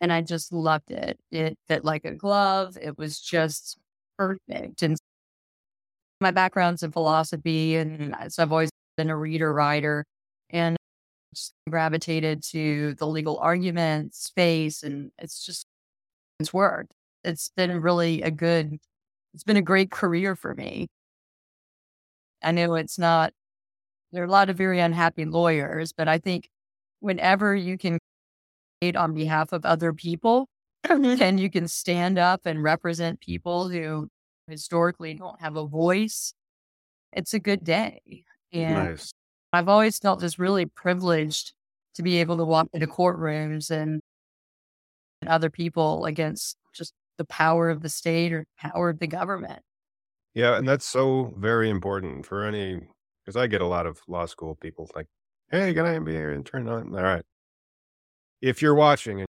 And 0.00 0.12
I 0.12 0.22
just 0.22 0.52
loved 0.52 0.90
it. 0.90 1.18
It 1.30 1.58
fit 1.66 1.84
like 1.84 2.04
a 2.04 2.14
glove. 2.14 2.76
It 2.80 2.96
was 2.98 3.20
just 3.20 3.78
perfect. 4.16 4.82
And 4.82 4.96
my 6.20 6.30
background's 6.30 6.82
in 6.82 6.92
philosophy, 6.92 7.76
and 7.76 8.14
so 8.28 8.42
I've 8.42 8.52
always 8.52 8.70
been 8.96 9.10
a 9.10 9.16
reader 9.16 9.52
writer 9.52 10.04
and 10.50 10.76
just 11.34 11.52
gravitated 11.68 12.42
to 12.42 12.94
the 12.94 13.06
legal 13.06 13.38
argument 13.38 14.14
space 14.14 14.82
and 14.82 15.10
it's 15.18 15.44
just 15.44 15.66
it's 16.40 16.52
worked. 16.52 16.92
It's 17.24 17.50
been 17.56 17.80
really 17.80 18.22
a 18.22 18.30
good 18.30 18.78
it's 19.34 19.44
been 19.44 19.56
a 19.56 19.62
great 19.62 19.90
career 19.90 20.34
for 20.34 20.54
me. 20.54 20.88
I 22.42 22.52
know 22.52 22.74
it's 22.74 22.98
not 22.98 23.32
there 24.12 24.22
are 24.22 24.26
a 24.26 24.30
lot 24.30 24.50
of 24.50 24.56
very 24.56 24.80
unhappy 24.80 25.24
lawyers 25.24 25.92
but 25.92 26.08
i 26.08 26.18
think 26.18 26.48
whenever 27.00 27.54
you 27.54 27.76
can 27.78 27.98
create 28.80 28.96
on 28.96 29.14
behalf 29.14 29.52
of 29.52 29.64
other 29.64 29.92
people 29.92 30.48
mm-hmm. 30.86 31.22
and 31.22 31.40
you 31.40 31.50
can 31.50 31.68
stand 31.68 32.18
up 32.18 32.42
and 32.44 32.62
represent 32.62 33.20
people 33.20 33.68
who 33.68 34.08
historically 34.48 35.14
don't 35.14 35.40
have 35.40 35.56
a 35.56 35.66
voice 35.66 36.34
it's 37.12 37.34
a 37.34 37.40
good 37.40 37.64
day 37.64 38.24
and 38.52 38.90
Nice. 38.90 39.12
I've 39.52 39.68
always 39.68 39.98
felt 39.98 40.20
just 40.20 40.38
really 40.38 40.66
privileged 40.66 41.54
to 41.94 42.02
be 42.02 42.18
able 42.18 42.36
to 42.38 42.44
walk 42.44 42.68
into 42.74 42.86
courtrooms 42.86 43.70
and, 43.70 44.00
other 45.26 45.50
people 45.50 46.04
against 46.04 46.56
just 46.72 46.92
the 47.16 47.24
power 47.24 47.70
of 47.70 47.82
the 47.82 47.88
state 47.88 48.32
or 48.32 48.46
power 48.56 48.88
of 48.88 49.00
the 49.00 49.06
government. 49.06 49.60
Yeah, 50.34 50.56
and 50.56 50.68
that's 50.68 50.84
so 50.84 51.34
very 51.36 51.70
important 51.70 52.26
for 52.26 52.44
any 52.44 52.88
because 53.24 53.36
I 53.36 53.46
get 53.46 53.60
a 53.60 53.66
lot 53.66 53.86
of 53.86 54.00
law 54.08 54.26
school 54.26 54.54
people 54.54 54.88
like, 54.94 55.06
"Hey, 55.50 55.74
can 55.74 55.86
I 55.86 55.98
be 55.98 56.12
here 56.12 56.30
and 56.32 56.44
turn 56.46 56.68
on?" 56.68 56.94
All 56.94 57.02
right. 57.02 57.24
If 58.42 58.62
you're 58.62 58.74
watching 58.74 59.20
and 59.20 59.28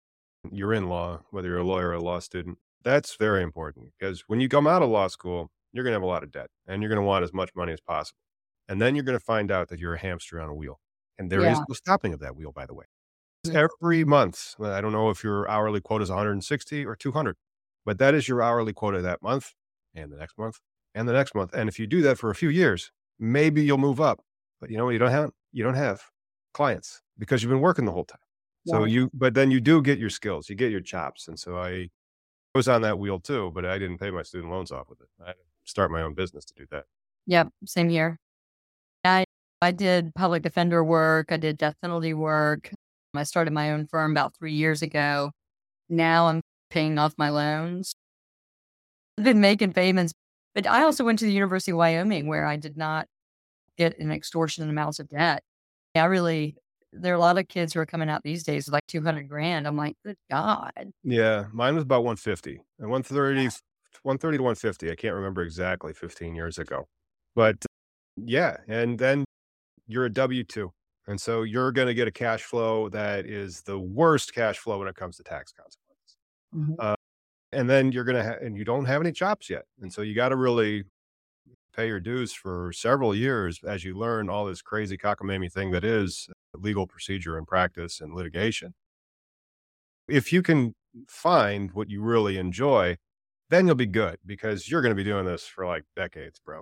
you're 0.51 0.73
in 0.73 0.87
law, 0.87 1.21
whether 1.31 1.47
you're 1.47 1.57
a 1.59 1.63
lawyer 1.63 1.89
or 1.89 1.93
a 1.93 2.01
law 2.01 2.19
student, 2.19 2.59
that's 2.83 3.15
very 3.15 3.43
important 3.43 3.91
because 3.97 4.21
when 4.27 4.39
you 4.39 4.49
come 4.49 4.67
out 4.67 4.81
of 4.81 4.89
law 4.89 5.07
school, 5.07 5.51
you're 5.71 5.83
going 5.83 5.91
to 5.91 5.95
have 5.95 6.03
a 6.03 6.05
lot 6.07 6.23
of 6.23 6.31
debt 6.31 6.49
and 6.67 6.81
you're 6.81 6.89
going 6.89 7.01
to 7.01 7.05
want 7.05 7.23
as 7.23 7.33
much 7.33 7.51
money 7.55 7.73
as 7.73 7.81
possible. 7.81 8.19
And 8.67 8.81
then 8.81 8.95
you're 8.95 9.03
going 9.03 9.17
to 9.17 9.23
find 9.25 9.51
out 9.51 9.69
that 9.69 9.79
you're 9.79 9.95
a 9.95 9.99
hamster 9.99 10.39
on 10.41 10.49
a 10.49 10.55
wheel. 10.55 10.79
And 11.17 11.31
there 11.31 11.45
is 11.45 11.59
Yeah. 11.59 11.65
no 11.67 11.73
stopping 11.73 12.13
of 12.13 12.19
that 12.21 12.35
wheel, 12.35 12.51
by 12.51 12.65
the 12.65 12.73
way. 12.73 12.85
Every 13.53 14.03
month, 14.05 14.55
I 14.59 14.81
don't 14.81 14.91
know 14.91 15.09
if 15.09 15.23
your 15.23 15.49
hourly 15.49 15.81
quota 15.81 16.03
is 16.03 16.09
160 16.09 16.85
or 16.85 16.95
200, 16.95 17.37
but 17.85 17.97
that 17.99 18.13
is 18.13 18.27
your 18.27 18.41
hourly 18.41 18.73
quota 18.73 19.01
that 19.01 19.21
month 19.23 19.53
and 19.95 20.11
the 20.11 20.17
next 20.17 20.37
month 20.37 20.59
and 20.95 21.07
the 21.07 21.13
next 21.13 21.35
month. 21.35 21.53
And 21.53 21.69
if 21.69 21.79
you 21.79 21.87
do 21.87 22.01
that 22.03 22.17
for 22.19 22.29
a 22.29 22.35
few 22.35 22.49
years, 22.49 22.91
maybe 23.19 23.63
you'll 23.63 23.77
move 23.79 24.01
up. 24.01 24.23
But 24.61 24.69
you 24.71 24.77
know 24.77 24.85
what 24.85 24.91
you 24.91 24.99
don't 24.99 25.11
have? 25.11 25.31
You 25.51 25.63
don't 25.63 25.75
have 25.75 26.03
clients 26.53 27.01
because 27.17 27.43
you've 27.43 27.49
been 27.51 27.61
working 27.61 27.85
the 27.85 27.91
whole 27.91 28.05
time. 28.05 28.21
So 28.65 28.83
Yeah. 28.83 28.85
you, 28.85 29.09
but 29.13 29.33
then 29.33 29.51
you 29.51 29.61
do 29.61 29.81
get 29.81 29.99
your 29.99 30.09
skills, 30.09 30.49
you 30.49 30.55
get 30.55 30.71
your 30.71 30.81
chops. 30.81 31.27
And 31.27 31.39
so 31.39 31.57
I 31.57 31.89
was 32.55 32.67
on 32.67 32.81
that 32.81 32.99
wheel 32.99 33.19
too, 33.19 33.51
but 33.53 33.65
I 33.65 33.77
didn't 33.77 33.99
pay 33.99 34.11
my 34.11 34.23
student 34.23 34.51
loans 34.51 34.71
off 34.71 34.89
with 34.89 35.01
it. 35.01 35.07
I 35.25 35.33
start 35.65 35.91
my 35.91 36.01
own 36.01 36.13
business 36.13 36.45
to 36.45 36.53
do 36.53 36.65
that. 36.71 36.85
Yep, 37.27 37.49
same 37.65 37.89
here. 37.89 38.17
I 39.03 39.25
I 39.61 39.71
did 39.71 40.13
public 40.15 40.43
defender 40.43 40.83
work. 40.83 41.31
I 41.31 41.37
did 41.37 41.57
death 41.57 41.75
penalty 41.81 42.13
work. 42.13 42.71
I 43.15 43.23
started 43.23 43.53
my 43.53 43.71
own 43.71 43.87
firm 43.87 44.11
about 44.11 44.35
three 44.37 44.53
years 44.53 44.81
ago. 44.81 45.31
Now 45.89 46.27
I'm 46.27 46.41
paying 46.69 46.97
off 46.97 47.13
my 47.17 47.29
loans. 47.29 47.93
I've 49.17 49.25
been 49.25 49.41
making 49.41 49.73
payments, 49.73 50.13
but 50.55 50.65
I 50.67 50.83
also 50.83 51.03
went 51.03 51.19
to 51.19 51.25
the 51.25 51.33
University 51.33 51.71
of 51.71 51.77
Wyoming 51.77 52.27
where 52.27 52.45
I 52.45 52.55
did 52.55 52.77
not 52.77 53.07
get 53.77 53.97
an 53.99 54.11
extortionate 54.11 54.69
amounts 54.69 54.99
of 54.99 55.09
debt. 55.09 55.41
I 55.95 56.05
really, 56.05 56.55
there 56.93 57.13
are 57.13 57.17
a 57.17 57.19
lot 57.19 57.37
of 57.37 57.47
kids 57.47 57.73
who 57.73 57.79
are 57.79 57.85
coming 57.85 58.09
out 58.09 58.23
these 58.23 58.43
days 58.43 58.65
with 58.67 58.73
like 58.73 58.87
200 58.87 59.29
grand. 59.29 59.67
I'm 59.67 59.77
like, 59.77 59.97
good 60.05 60.17
God. 60.29 60.91
Yeah, 61.03 61.45
mine 61.53 61.75
was 61.75 61.83
about 61.83 62.03
150 62.03 62.61
and 62.79 62.89
130, 62.89 63.49
130 64.03 64.37
to 64.37 64.43
150. 64.43 64.91
I 64.91 64.95
can't 64.95 65.15
remember 65.15 65.41
exactly 65.41 65.93
15 65.93 66.35
years 66.35 66.57
ago, 66.57 66.87
but 67.35 67.65
yeah. 68.17 68.57
And 68.67 68.99
then 68.99 69.25
you're 69.87 70.05
a 70.05 70.11
W 70.13 70.43
2 70.45 70.71
And 71.07 71.21
so 71.21 71.43
you're 71.43 71.71
going 71.73 71.87
to 71.89 71.95
get 71.95 72.07
a 72.09 72.11
cash 72.11 72.43
flow 72.43 72.89
that 72.89 73.25
is 73.27 73.63
the 73.63 73.79
worst 73.79 74.33
cash 74.35 74.59
flow 74.59 74.79
when 74.79 74.87
it 74.89 74.95
comes 74.95 75.17
to 75.17 75.23
tax 75.23 75.53
consequences. 75.53 76.17
Mhm. 76.55 76.79
Uh, 76.79 76.95
and 77.53 77.69
then 77.69 77.91
you're 77.93 78.05
going 78.05 78.17
to, 78.17 78.23
ha- 78.23 78.39
and 78.41 78.57
you 78.57 78.65
don't 78.65 78.85
have 78.85 79.01
any 79.01 79.11
chops 79.13 79.49
yet. 79.49 79.65
And 79.81 79.93
so 79.93 80.01
you 80.03 80.15
got 80.15 80.29
to 80.29 80.37
really 80.37 80.85
pay 81.75 81.87
your 81.87 81.99
dues 82.01 82.33
for 82.33 82.73
several 82.73 83.15
years 83.15 83.59
as 83.63 83.83
you 83.85 83.97
learn 83.97 84.29
all 84.29 84.45
this 84.45 84.61
crazy 84.61 84.97
cockamamie 84.97 85.51
thing 85.51 85.71
that 85.71 85.83
is 85.85 86.29
legal 86.53 86.87
procedure 86.87 87.37
and 87.37 87.47
practice 87.47 88.01
and 88.01 88.13
litigation. 88.13 88.73
If 90.07 90.33
you 90.33 90.41
can 90.41 90.75
find 91.07 91.71
what 91.71 91.89
you 91.89 92.01
really 92.01 92.37
enjoy, 92.37 92.97
then 93.49 93.67
you'll 93.67 93.75
be 93.75 93.85
good 93.85 94.17
because 94.25 94.69
you're 94.69 94.81
going 94.81 94.91
to 94.91 94.95
be 94.95 95.03
doing 95.03 95.25
this 95.25 95.45
for 95.45 95.65
like 95.65 95.83
decades, 95.95 96.39
bro. 96.39 96.61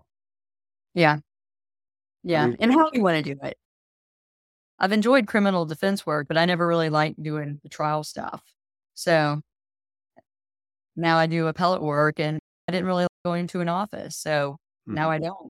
Yeah. 0.93 1.19
Yeah. 2.23 2.47
Mm. 2.47 2.55
And 2.59 2.73
how 2.73 2.89
do 2.89 2.97
you 2.97 3.03
want 3.03 3.23
to 3.23 3.33
do 3.33 3.39
it? 3.43 3.57
I've 4.79 4.91
enjoyed 4.91 5.27
criminal 5.27 5.65
defense 5.65 6.05
work, 6.05 6.27
but 6.27 6.37
I 6.37 6.45
never 6.45 6.67
really 6.67 6.89
liked 6.89 7.21
doing 7.21 7.59
the 7.63 7.69
trial 7.69 8.03
stuff. 8.03 8.43
So 8.93 9.41
now 10.95 11.17
I 11.17 11.27
do 11.27 11.47
appellate 11.47 11.81
work 11.81 12.19
and 12.19 12.39
I 12.67 12.71
didn't 12.71 12.85
really 12.85 13.03
like 13.03 13.09
going 13.25 13.47
to 13.47 13.61
an 13.61 13.69
office. 13.69 14.15
So 14.17 14.57
now 14.85 15.09
I 15.09 15.19
don't. 15.19 15.49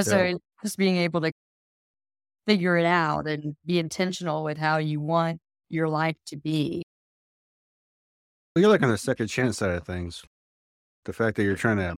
So 0.00 0.22
Yeah. 0.22 0.34
just 0.62 0.76
being 0.78 0.96
able 0.96 1.20
to 1.20 1.32
figure 2.46 2.76
it 2.76 2.86
out 2.86 3.26
and 3.26 3.56
be 3.64 3.78
intentional 3.78 4.44
with 4.44 4.58
how 4.58 4.78
you 4.78 5.00
want 5.00 5.40
your 5.68 5.88
life 5.88 6.16
to 6.26 6.36
be. 6.36 6.82
You're 8.56 8.68
like 8.70 8.82
on 8.82 8.90
the 8.90 8.98
second 8.98 9.28
chance 9.28 9.58
side 9.58 9.70
of 9.76 9.84
things. 9.86 10.22
The 11.04 11.12
fact 11.12 11.36
that 11.36 11.44
you're 11.44 11.56
trying 11.56 11.78
to 11.78 11.94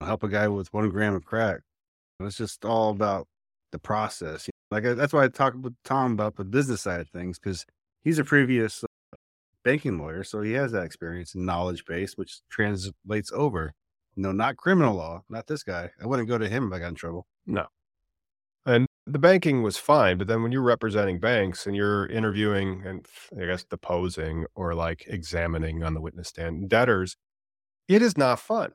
help 0.00 0.22
a 0.22 0.28
guy 0.28 0.48
with 0.48 0.72
one 0.72 0.88
gram 0.88 1.14
of 1.14 1.24
crack, 1.24 1.60
it's 2.20 2.36
just 2.36 2.64
all 2.64 2.90
about 2.90 3.26
the 3.72 3.78
process. 3.78 4.48
Like 4.70 4.84
I- 4.86 4.94
that's 4.94 5.12
why 5.12 5.24
I 5.24 5.28
talk 5.28 5.54
with 5.60 5.74
Tom 5.84 6.12
about 6.12 6.36
the 6.36 6.44
business 6.44 6.82
side 6.82 7.00
of 7.00 7.08
things 7.10 7.38
because 7.38 7.66
he's 8.02 8.18
a 8.18 8.24
previous 8.24 8.82
uh, 8.82 9.16
banking 9.64 9.98
lawyer, 9.98 10.24
so 10.24 10.40
he 10.42 10.52
has 10.52 10.72
that 10.72 10.84
experience 10.84 11.34
and 11.34 11.44
knowledge 11.44 11.84
base, 11.84 12.16
which 12.16 12.40
translates 12.48 13.30
over. 13.32 13.72
No, 14.16 14.32
not 14.32 14.56
criminal 14.56 14.94
law, 14.96 15.22
not 15.28 15.46
this 15.46 15.62
guy. 15.62 15.90
I 16.02 16.06
wouldn't 16.06 16.28
go 16.28 16.38
to 16.38 16.48
him 16.48 16.66
if 16.66 16.72
I 16.72 16.78
got 16.80 16.88
in 16.88 16.94
trouble. 16.94 17.26
No. 17.46 17.66
The 19.10 19.18
banking 19.18 19.64
was 19.64 19.76
fine, 19.76 20.18
but 20.18 20.28
then 20.28 20.42
when 20.42 20.52
you're 20.52 20.62
representing 20.62 21.18
banks 21.18 21.66
and 21.66 21.74
you're 21.74 22.06
interviewing 22.06 22.84
and 22.86 23.04
I 23.36 23.46
guess 23.46 23.64
deposing 23.64 24.46
or 24.54 24.72
like 24.74 25.04
examining 25.08 25.82
on 25.82 25.94
the 25.94 26.00
witness 26.00 26.28
stand 26.28 26.68
debtors, 26.68 27.16
it 27.88 28.02
is 28.02 28.16
not 28.16 28.38
fun 28.38 28.70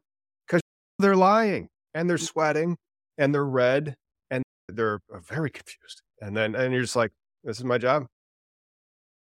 because 0.45 0.61
they're 0.99 1.15
lying 1.15 1.69
and 1.93 2.09
they're 2.09 2.17
sweating 2.17 2.75
and 3.17 3.33
they're 3.33 3.45
red 3.45 3.95
and 4.29 4.43
they're 4.67 4.99
uh, 5.13 5.19
very 5.19 5.49
confused. 5.49 6.01
And 6.19 6.35
then, 6.35 6.53
and 6.53 6.73
you're 6.73 6.81
just 6.81 6.97
like, 6.97 7.11
this 7.45 7.57
is 7.57 7.63
my 7.63 7.77
job. 7.77 8.05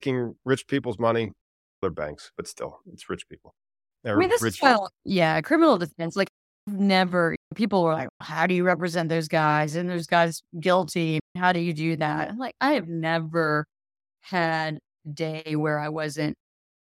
Taking 0.03 0.35
rich 0.45 0.67
people's 0.67 0.99
money, 0.99 1.33
they're 1.81 1.91
banks, 1.91 2.33
but 2.37 2.47
still, 2.47 2.81
it's 2.93 3.09
rich 3.09 3.27
people. 3.31 3.55
I 4.05 4.15
mean, 4.15 4.29
this 4.29 4.43
rich 4.43 4.57
is 4.57 4.63
well, 4.63 4.91
yeah, 5.05 5.41
criminal 5.41 5.79
defense. 5.79 6.17
Like, 6.17 6.28
never 6.73 7.37
people 7.55 7.83
were 7.83 7.93
like, 7.95 8.09
"How 8.21 8.47
do 8.47 8.55
you 8.55 8.65
represent 8.65 9.09
those 9.09 9.29
guys?" 9.29 9.75
And 9.77 9.89
those 9.91 10.07
guys 10.07 10.43
guilty. 10.61 11.21
How 11.37 11.53
do 11.53 11.61
you 11.61 11.73
do 11.75 11.97
that? 11.97 12.31
I'm 12.31 12.39
like, 12.39 12.55
I 12.61 12.73
have 12.73 12.89
never 12.89 13.67
had 14.23 14.79
a 15.07 15.09
day 15.11 15.57
where 15.57 15.79
I 15.79 15.89
wasn't 15.89 16.37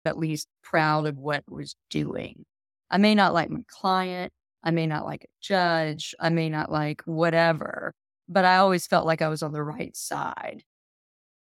at 0.05 0.17
least 0.17 0.47
proud 0.63 1.07
of 1.07 1.17
what 1.17 1.43
I 1.49 1.53
was 1.53 1.75
doing. 1.89 2.45
I 2.91 2.97
may 2.97 3.15
not 3.15 3.33
like 3.33 3.49
my 3.49 3.63
client. 3.67 4.31
I 4.63 4.71
may 4.71 4.87
not 4.87 5.05
like 5.05 5.23
a 5.23 5.27
judge. 5.41 6.15
I 6.19 6.29
may 6.29 6.49
not 6.49 6.71
like 6.71 7.01
whatever, 7.05 7.93
but 8.27 8.45
I 8.45 8.57
always 8.57 8.87
felt 8.87 9.05
like 9.05 9.21
I 9.21 9.29
was 9.29 9.43
on 9.43 9.53
the 9.53 9.63
right 9.63 9.95
side. 9.95 10.63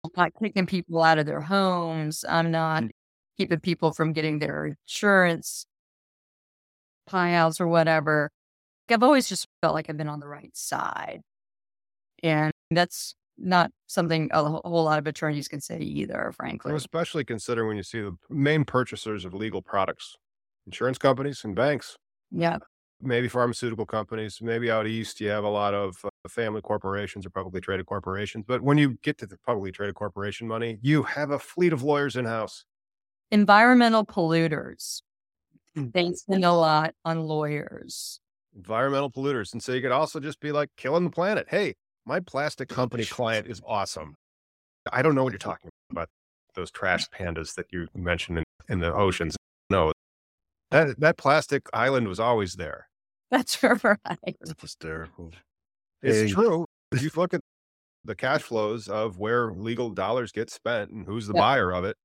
I'm 0.04 0.10
not 0.16 0.32
kicking 0.40 0.66
people 0.66 1.02
out 1.02 1.18
of 1.18 1.26
their 1.26 1.40
homes. 1.40 2.24
I'm 2.28 2.50
not 2.50 2.84
mm. 2.84 2.90
keeping 3.38 3.60
people 3.60 3.92
from 3.92 4.12
getting 4.12 4.38
their 4.38 4.66
insurance 4.66 5.66
payouts 7.08 7.60
or 7.60 7.68
whatever. 7.68 8.30
I've 8.90 9.02
always 9.02 9.28
just 9.28 9.46
felt 9.62 9.74
like 9.74 9.90
I've 9.90 9.96
been 9.96 10.08
on 10.08 10.20
the 10.20 10.28
right 10.28 10.54
side. 10.56 11.20
And 12.22 12.52
that's 12.70 13.14
not 13.36 13.70
something 13.86 14.28
a 14.32 14.42
whole 14.42 14.84
lot 14.84 14.98
of 14.98 15.06
attorneys 15.06 15.46
can 15.46 15.60
say 15.60 15.78
either, 15.78 16.32
frankly. 16.36 16.70
Well, 16.72 16.76
especially 16.76 17.24
consider 17.24 17.66
when 17.66 17.76
you 17.76 17.82
see 17.82 18.00
the 18.00 18.16
main 18.28 18.64
purchasers 18.64 19.24
of 19.24 19.34
legal 19.34 19.62
products, 19.62 20.16
insurance 20.66 20.98
companies 20.98 21.44
and 21.44 21.54
banks, 21.54 21.96
Yeah. 22.32 22.58
maybe 23.00 23.28
pharmaceutical 23.28 23.86
companies, 23.86 24.40
maybe 24.42 24.70
out 24.70 24.88
east 24.88 25.20
you 25.20 25.28
have 25.28 25.44
a 25.44 25.48
lot 25.48 25.74
of 25.74 25.96
uh, 26.04 26.08
family 26.28 26.60
corporations 26.60 27.24
or 27.24 27.30
publicly 27.30 27.60
traded 27.60 27.86
corporations. 27.86 28.44
But 28.48 28.62
when 28.62 28.76
you 28.78 28.98
get 29.02 29.18
to 29.18 29.26
the 29.26 29.38
publicly 29.46 29.70
traded 29.70 29.94
corporation 29.94 30.48
money, 30.48 30.78
you 30.82 31.04
have 31.04 31.30
a 31.30 31.38
fleet 31.38 31.72
of 31.72 31.82
lawyers 31.84 32.16
in 32.16 32.24
house. 32.24 32.64
Environmental 33.30 34.04
polluters. 34.04 35.02
Mm. 35.78 35.92
They 35.92 36.12
spend 36.12 36.44
a 36.44 36.52
lot 36.52 36.94
on 37.04 37.20
lawyers. 37.20 38.20
environmental 38.56 39.10
polluters. 39.10 39.52
And 39.52 39.62
so 39.62 39.72
you 39.72 39.80
could 39.82 39.92
also 39.92 40.18
just 40.20 40.40
be 40.40 40.52
like 40.52 40.68
killing 40.76 41.04
the 41.04 41.10
planet. 41.10 41.46
Hey, 41.48 41.74
my 42.06 42.20
plastic 42.20 42.68
company 42.80 43.04
client 43.04 43.46
is 43.46 43.60
awesome. 43.66 44.14
I 44.92 45.02
don't 45.02 45.14
know 45.14 45.22
what 45.24 45.32
you're 45.32 45.38
talking 45.38 45.70
about. 45.90 46.08
Those 46.54 46.70
trash 46.70 47.06
pandas 47.10 47.54
that 47.54 47.66
you 47.70 47.86
mentioned 47.94 48.38
in, 48.38 48.44
in 48.68 48.80
the 48.80 48.92
oceans. 48.92 49.36
No, 49.70 49.92
that, 50.70 50.98
that 51.00 51.16
plastic 51.18 51.62
island 51.72 52.08
was 52.08 52.18
always 52.18 52.54
there. 52.54 52.88
That's 53.30 53.62
right. 53.62 53.98
It's 54.24 54.54
hysterical. 54.60 55.32
It's 56.02 56.30
Hey. 56.30 56.34
true. 56.34 56.64
If 56.92 57.02
you 57.02 57.10
look 57.16 57.34
at 57.34 57.40
the 58.04 58.14
cash 58.14 58.42
flows 58.42 58.88
of 58.88 59.18
where 59.18 59.52
legal 59.52 59.90
dollars 59.90 60.32
get 60.32 60.50
spent 60.50 60.90
and 60.90 61.04
who's 61.06 61.26
the 61.26 61.34
Yeah. 61.34 61.40
buyer 61.40 61.70
of 61.72 61.84
it. 61.84 61.96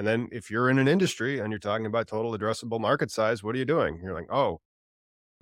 And 0.00 0.06
then 0.06 0.30
if 0.32 0.50
you're 0.50 0.70
in 0.70 0.78
an 0.78 0.88
industry 0.88 1.40
and 1.40 1.52
you're 1.52 1.58
talking 1.58 1.84
about 1.84 2.06
total 2.06 2.32
addressable 2.32 2.80
market 2.80 3.10
size, 3.10 3.42
what 3.42 3.54
are 3.54 3.58
you 3.58 3.66
doing? 3.66 4.00
You're 4.02 4.14
like, 4.14 4.32
oh, 4.32 4.58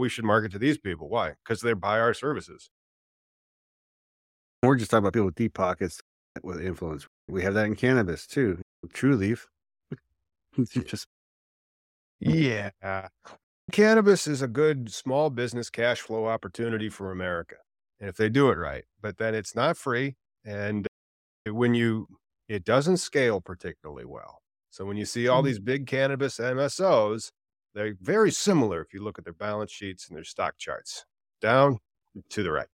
we 0.00 0.08
should 0.08 0.24
market 0.24 0.50
to 0.50 0.58
these 0.58 0.76
people. 0.76 1.08
Why? 1.08 1.34
Because 1.44 1.60
they 1.60 1.74
buy 1.74 2.00
our 2.00 2.12
services. 2.12 2.68
We're 4.64 4.74
just 4.74 4.90
talking 4.90 5.04
about 5.04 5.12
people 5.12 5.26
with 5.26 5.36
deep 5.36 5.54
pockets 5.54 6.00
with 6.42 6.60
influence. 6.60 7.06
We 7.28 7.44
have 7.44 7.54
that 7.54 7.66
in 7.66 7.76
cannabis 7.76 8.26
too. 8.26 8.60
Trulieve. 8.88 9.42
just 10.58 11.06
Yeah. 12.18 12.70
Cannabis 13.70 14.26
is 14.26 14.42
a 14.42 14.48
good 14.48 14.92
small 14.92 15.30
business 15.30 15.70
cash 15.70 16.00
flow 16.00 16.26
opportunity 16.26 16.88
for 16.88 17.12
America. 17.12 17.58
And 18.00 18.08
if 18.08 18.16
they 18.16 18.28
do 18.28 18.50
it 18.50 18.58
right, 18.58 18.86
but 19.00 19.18
then 19.18 19.36
it's 19.36 19.54
not 19.54 19.76
free. 19.76 20.16
And 20.44 20.88
when 21.46 21.74
you, 21.74 22.08
it 22.48 22.64
doesn't 22.64 22.96
scale 22.96 23.40
particularly 23.40 24.04
well. 24.04 24.40
So 24.70 24.84
when 24.84 24.96
you 24.96 25.04
see 25.04 25.28
all 25.28 25.42
Mhm. 25.42 25.46
these 25.46 25.58
big 25.58 25.86
cannabis 25.86 26.38
MSOs, 26.38 27.32
they're 27.74 27.94
very 28.00 28.30
similar 28.30 28.80
if 28.82 28.92
you 28.92 29.02
look 29.02 29.18
at 29.18 29.24
their 29.24 29.32
balance 29.32 29.70
sheets 29.72 30.08
and 30.08 30.16
their 30.16 30.24
stock 30.24 30.58
charts 30.58 31.04
down 31.40 31.78
to 32.30 32.42
the 32.42 32.50
right. 32.52 32.68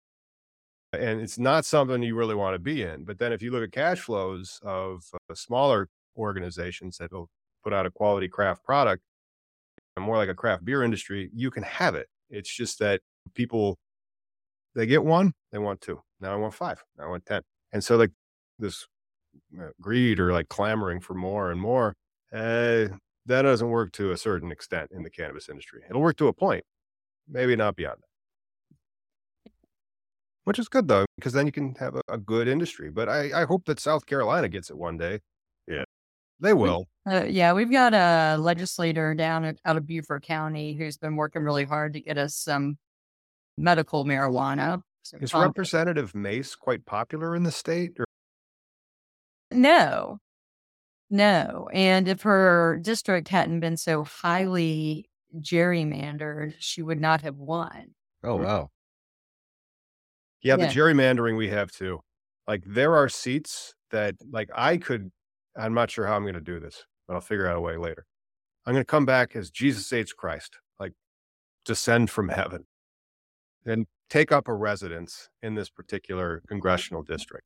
And 0.94 1.22
it's 1.22 1.39
not 1.39 1.66
something 1.66 2.04
you 2.04 2.16
really 2.16 2.36
want 2.36 2.56
to 2.56 2.60
be 2.60 2.84
in. 2.84 3.06
But 3.06 3.18
then 3.18 3.32
if 3.32 3.42
you 3.42 3.52
look 3.52 3.64
at 3.64 3.72
cash 3.72 4.02
flows 4.02 4.60
of 4.62 5.04
uh, 5.30 5.34
smaller 5.36 5.88
organizations 6.18 6.98
that 6.98 7.12
will 7.12 7.30
put 7.64 7.74
out 7.74 7.86
a 7.86 7.92
quality 7.92 8.28
craft 8.28 8.64
product, 8.64 9.02
more 9.98 10.18
like 10.18 10.30
a 10.30 10.36
craft 10.36 10.66
beer 10.66 10.84
industry, 10.84 11.30
you 11.34 11.52
can 11.52 11.64
have 11.64 11.96
it. 11.96 12.08
It's 12.30 12.54
just 12.54 12.80
that 12.80 13.02
people, 13.34 13.78
they 14.76 14.86
get 14.86 15.04
one, 15.04 15.34
they 15.52 15.58
want 15.60 15.82
two. 15.82 16.02
Now 16.20 16.34
I 16.34 16.36
want 16.36 16.54
five. 16.54 16.84
Now 16.98 17.06
I 17.06 17.10
want 17.10 17.26
10. 17.26 17.44
And 17.72 17.84
so, 17.84 17.98
like, 17.98 18.12
this 18.60 18.88
greed 19.79 20.19
or 20.19 20.32
like 20.32 20.49
clamoring 20.49 20.99
for 20.99 21.13
more 21.13 21.51
and 21.51 21.59
more, 21.59 21.95
uh, 22.34 22.88
that 23.25 23.43
doesn't 23.43 23.69
work 23.69 23.91
to 23.93 24.11
a 24.11 24.17
certain 24.17 24.51
extent 24.51 24.91
in 24.91 25.03
the 25.03 25.09
cannabis 25.09 25.49
industry. 25.49 25.82
It'll 25.89 26.01
work 26.01 26.17
to 26.17 26.27
a 26.27 26.34
point, 26.34 26.63
maybe 27.29 27.55
not 27.55 27.75
beyond 27.75 27.97
that. 28.01 29.51
Which 30.43 30.57
is 30.57 30.67
good 30.67 30.88
though, 30.88 31.05
because 31.17 31.34
then 31.34 31.45
you 31.45 31.51
can 31.51 31.75
have 31.75 31.95
a, 31.95 32.01
a 32.07 32.17
good 32.17 32.47
industry. 32.47 32.89
But 32.89 33.09
I, 33.09 33.41
I 33.41 33.45
hope 33.45 33.65
that 33.65 33.79
South 33.79 34.05
Carolina 34.05 34.49
gets 34.49 34.69
it 34.69 34.77
one 34.77 34.97
day. 34.97 35.19
Yeah. 35.67 35.84
They 36.39 36.53
will. 36.53 36.88
Uh, 37.07 37.25
yeah, 37.25 37.53
we've 37.53 37.71
got 37.71 37.93
a 37.93 38.36
legislator 38.39 39.13
down 39.13 39.45
at, 39.45 39.57
out 39.63 39.77
of 39.77 39.86
Beaufort 39.86 40.23
County 40.23 40.73
who's 40.73 40.97
been 40.97 41.15
working 41.15 41.43
really 41.43 41.65
hard 41.65 41.93
to 41.93 42.01
get 42.01 42.17
us 42.17 42.36
some 42.36 42.77
medical 43.57 44.05
marijuana. 44.05 44.82
some 45.03 45.21
Is 45.21 45.36
Representative 45.36 46.15
Mace 46.15 46.55
quite 46.55 46.84
popular 46.86 47.36
in 47.36 47.43
the 47.43 47.51
state? 47.51 47.91
Or 47.99 48.05
No, 49.52 50.20
no. 51.10 51.70
And 51.74 52.08
if 52.08 52.22
her 52.22 52.80
district 52.82 53.28
hadn't 53.28 53.60
been 53.60 53.78
so 53.78 54.04
highly 54.04 55.10
gerrymandered, 55.39 56.54
she 56.60 56.82
would 56.82 56.99
not 56.99 57.22
have 57.22 57.38
won. 57.38 57.95
oh 58.24 58.38
mm. 58.38 58.45
wow. 58.45 58.70
Yeah, 60.43 60.56
the 60.56 60.66
gerrymandering 60.66 61.38
we 61.38 61.49
have 61.49 61.72
too. 61.72 61.99
Like 62.47 62.64
there 62.66 62.95
are 62.95 63.08
seats 63.08 63.76
that 63.91 64.16
like 64.32 64.49
I 64.56 64.78
could 64.78 65.12
I'm 65.56 65.74
not 65.74 65.91
sure 65.91 66.08
how 66.08 66.16
I'm 66.16 66.24
going 66.24 66.34
to 66.34 66.41
do 66.41 66.60
this, 66.60 66.86
but 67.08 67.14
I'll 67.14 67.22
figure 67.22 67.47
out 67.47 67.58
a 67.58 67.62
way 67.62 67.78
later. 67.78 68.06
I'm 68.66 68.74
going 68.74 68.82
to 68.82 68.88
come 68.88 69.06
back 69.06 69.36
as 69.36 69.52
Jesus 69.52 69.91
H 69.91 70.16
Christ, 70.16 70.58
like 70.80 70.93
descend 71.66 72.10
from 72.10 72.30
heaven 72.30 72.66
and 73.66 73.86
take 74.10 74.32
up 74.32 74.47
a 74.47 74.54
residence 74.54 75.30
in 75.41 75.56
this 75.56 75.70
particular 75.70 76.41
congressional 76.47 77.04
district. 77.04 77.45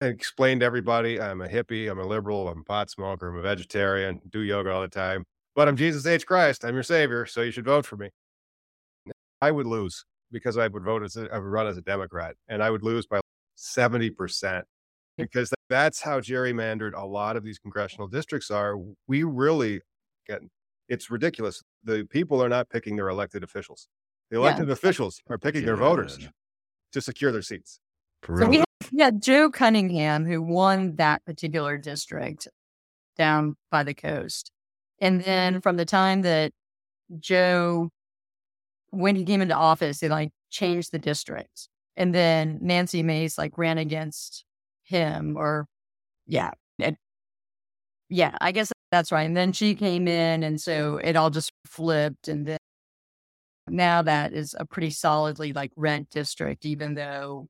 And 0.00 0.10
explained 0.10 0.60
to 0.60 0.66
everybody 0.66 1.20
I'm 1.20 1.40
a 1.40 1.48
hippie, 1.48 1.90
I'm 1.90 1.98
a 1.98 2.06
liberal, 2.06 2.48
I'm 2.48 2.60
a 2.60 2.64
pot 2.64 2.90
smoker, 2.90 3.28
I'm 3.28 3.36
a 3.36 3.42
vegetarian, 3.42 4.20
do 4.30 4.40
yoga 4.40 4.72
all 4.72 4.80
the 4.80 4.88
time, 4.88 5.24
but 5.54 5.68
I'm 5.68 5.76
Jesus 5.76 6.06
H. 6.06 6.26
Christ. 6.26 6.64
I'm 6.64 6.74
your 6.74 6.82
savior, 6.82 7.26
so 7.26 7.42
you 7.42 7.50
should 7.50 7.64
vote 7.64 7.84
for 7.84 7.96
me. 7.96 8.10
I 9.42 9.50
would 9.50 9.66
lose 9.66 10.04
because 10.32 10.56
I 10.56 10.68
would 10.68 10.84
vote 10.84 11.02
as 11.02 11.16
a, 11.16 11.28
I 11.32 11.38
would 11.38 11.48
run 11.48 11.66
as 11.66 11.76
a 11.76 11.82
Democrat, 11.82 12.36
and 12.48 12.62
I 12.62 12.70
would 12.70 12.82
lose 12.82 13.06
by 13.06 13.20
seventy 13.56 14.10
percent 14.10 14.64
because 15.16 15.52
that's 15.68 16.00
how 16.00 16.20
gerrymandered 16.20 16.92
a 16.94 17.04
lot 17.04 17.36
of 17.36 17.44
these 17.44 17.58
congressional 17.58 18.08
districts 18.08 18.50
are. 18.50 18.76
We 19.06 19.22
really 19.24 19.80
get 20.26 20.40
it's 20.88 21.10
ridiculous. 21.10 21.62
The 21.84 22.06
people 22.10 22.42
are 22.42 22.48
not 22.48 22.68
picking 22.68 22.96
their 22.96 23.08
elected 23.08 23.44
officials. 23.44 23.88
The 24.30 24.38
elected 24.38 24.68
yeah. 24.68 24.72
officials 24.72 25.20
are 25.28 25.38
picking 25.38 25.62
yeah. 25.62 25.66
their 25.66 25.76
voters 25.76 26.18
to 26.92 27.00
secure 27.00 27.32
their 27.32 27.42
seats. 27.42 27.80
So 28.26 28.46
we 28.46 28.64
yeah, 28.92 29.10
Joe 29.10 29.50
Cunningham, 29.50 30.26
who 30.26 30.42
won 30.42 30.96
that 30.96 31.24
particular 31.24 31.78
district 31.78 32.48
down 33.16 33.56
by 33.70 33.82
the 33.82 33.94
coast. 33.94 34.50
And 35.00 35.22
then 35.22 35.60
from 35.60 35.76
the 35.76 35.84
time 35.84 36.22
that 36.22 36.52
Joe, 37.18 37.90
when 38.90 39.16
he 39.16 39.24
came 39.24 39.40
into 39.40 39.54
office, 39.54 40.00
they 40.00 40.08
like 40.08 40.30
changed 40.50 40.92
the 40.92 40.98
districts. 40.98 41.68
And 41.96 42.14
then 42.14 42.58
Nancy 42.60 43.02
Mace 43.02 43.38
like 43.38 43.56
ran 43.56 43.78
against 43.78 44.44
him 44.82 45.36
or, 45.36 45.66
yeah. 46.26 46.50
Yeah, 48.08 48.36
I 48.40 48.50
guess 48.50 48.72
that's 48.90 49.12
right. 49.12 49.22
And 49.22 49.36
then 49.36 49.52
she 49.52 49.74
came 49.76 50.08
in. 50.08 50.42
And 50.42 50.60
so 50.60 50.96
it 50.96 51.14
all 51.14 51.30
just 51.30 51.52
flipped. 51.64 52.26
And 52.26 52.44
then 52.44 52.58
now 53.68 54.02
that 54.02 54.32
is 54.32 54.54
a 54.58 54.66
pretty 54.66 54.90
solidly 54.90 55.52
like 55.52 55.70
rent 55.76 56.10
district, 56.10 56.66
even 56.66 56.94
though 56.94 57.46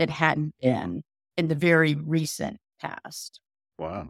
it 0.00 0.10
hadn't 0.10 0.54
been 0.60 1.02
in 1.36 1.48
the 1.48 1.54
very 1.54 1.94
recent 1.94 2.56
past. 2.80 3.38
Wow. 3.78 4.08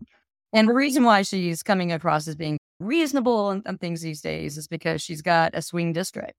And 0.53 0.69
the 0.69 0.75
reason 0.75 1.03
why 1.03 1.23
she's 1.23 1.63
coming 1.63 1.93
across 1.93 2.27
as 2.29 2.37
being 2.37 2.59
reasonable 2.79 3.51
and, 3.51 3.63
and 3.67 3.79
things 3.79 4.01
these 4.01 4.21
days 4.21 4.57
is 4.57 4.69
because 4.69 5.03
she's 5.03 5.21
got 5.21 5.55
a 5.55 5.61
swing 5.61 5.93
district. 5.93 6.35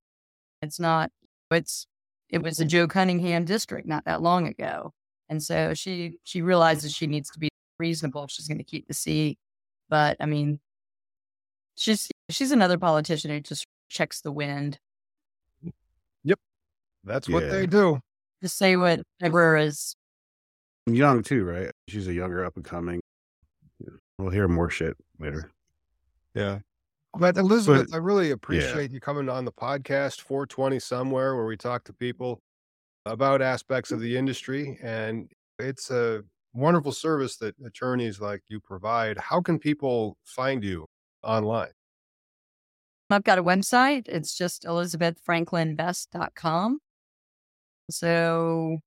It's 0.61 0.79
not, 0.79 1.11
it's, 1.51 1.85
it 2.29 2.41
was 2.41 2.59
a 2.59 2.65
Joe 2.65 2.87
Cunningham 2.87 3.43
district 3.43 3.87
not 3.87 4.05
that 4.05 4.21
long 4.21 4.47
ago. 4.47 4.91
And 5.29 5.43
so 5.43 5.73
she, 5.73 6.17
she 6.23 6.41
realizes 6.41 6.93
she 6.93 7.07
needs 7.07 7.29
to 7.31 7.39
be 7.39 7.49
reasonable 7.77 8.23
if 8.23 8.31
she's 8.31 8.47
going 8.47 8.57
to 8.57 8.63
keep 8.63 8.87
the 8.87 8.93
seat. 8.93 9.37
But 9.89 10.15
I 10.21 10.25
mean, 10.25 10.61
she's, 11.75 12.09
she's 12.29 12.51
another 12.51 12.77
politician 12.77 13.31
who 13.31 13.41
just 13.41 13.65
checks 13.89 14.21
the 14.21 14.31
wind. 14.31 14.79
Yep. 16.23 16.39
That's 17.03 17.27
yeah. 17.27 17.33
what 17.33 17.49
they 17.49 17.65
do 17.65 17.99
to 18.41 18.49
say 18.49 18.75
whatever 18.75 19.57
is 19.57 19.95
young 20.85 21.23
too, 21.23 21.45
right? 21.45 21.71
She's 21.87 22.07
a 22.07 22.13
younger 22.13 22.45
up 22.45 22.55
and 22.55 22.65
coming. 22.65 23.01
We'll 24.17 24.29
hear 24.29 24.47
more 24.47 24.69
shit 24.69 24.95
later. 25.19 25.49
Yeah. 26.35 26.59
But 27.17 27.37
Elizabeth, 27.37 27.87
but, 27.89 27.95
I 27.95 27.99
really 27.99 28.31
appreciate 28.31 28.91
yeah. 28.91 28.93
you 28.93 28.99
coming 28.99 29.29
on 29.29 29.45
the 29.45 29.51
podcast 29.51 30.21
420 30.21 30.79
somewhere 30.79 31.35
where 31.35 31.45
we 31.45 31.57
talk 31.57 31.83
to 31.85 31.93
people 31.93 32.39
about 33.05 33.41
aspects 33.41 33.91
of 33.91 33.99
the 33.99 34.15
industry. 34.15 34.77
And 34.81 35.29
it's 35.59 35.91
a 35.91 36.23
wonderful 36.53 36.91
service 36.91 37.37
that 37.37 37.55
attorneys 37.65 38.21
like 38.21 38.41
you 38.47 38.59
provide. 38.59 39.17
How 39.17 39.41
can 39.41 39.57
people 39.59 40.17
find 40.23 40.63
you 40.63 40.85
online? 41.23 41.71
I've 43.09 43.23
got 43.23 43.39
a 43.39 43.43
website. 43.43 44.07
It's 44.07 44.37
just 44.37 44.63
elizabethfranklinbest.com. 44.63 46.79
So 47.91 48.77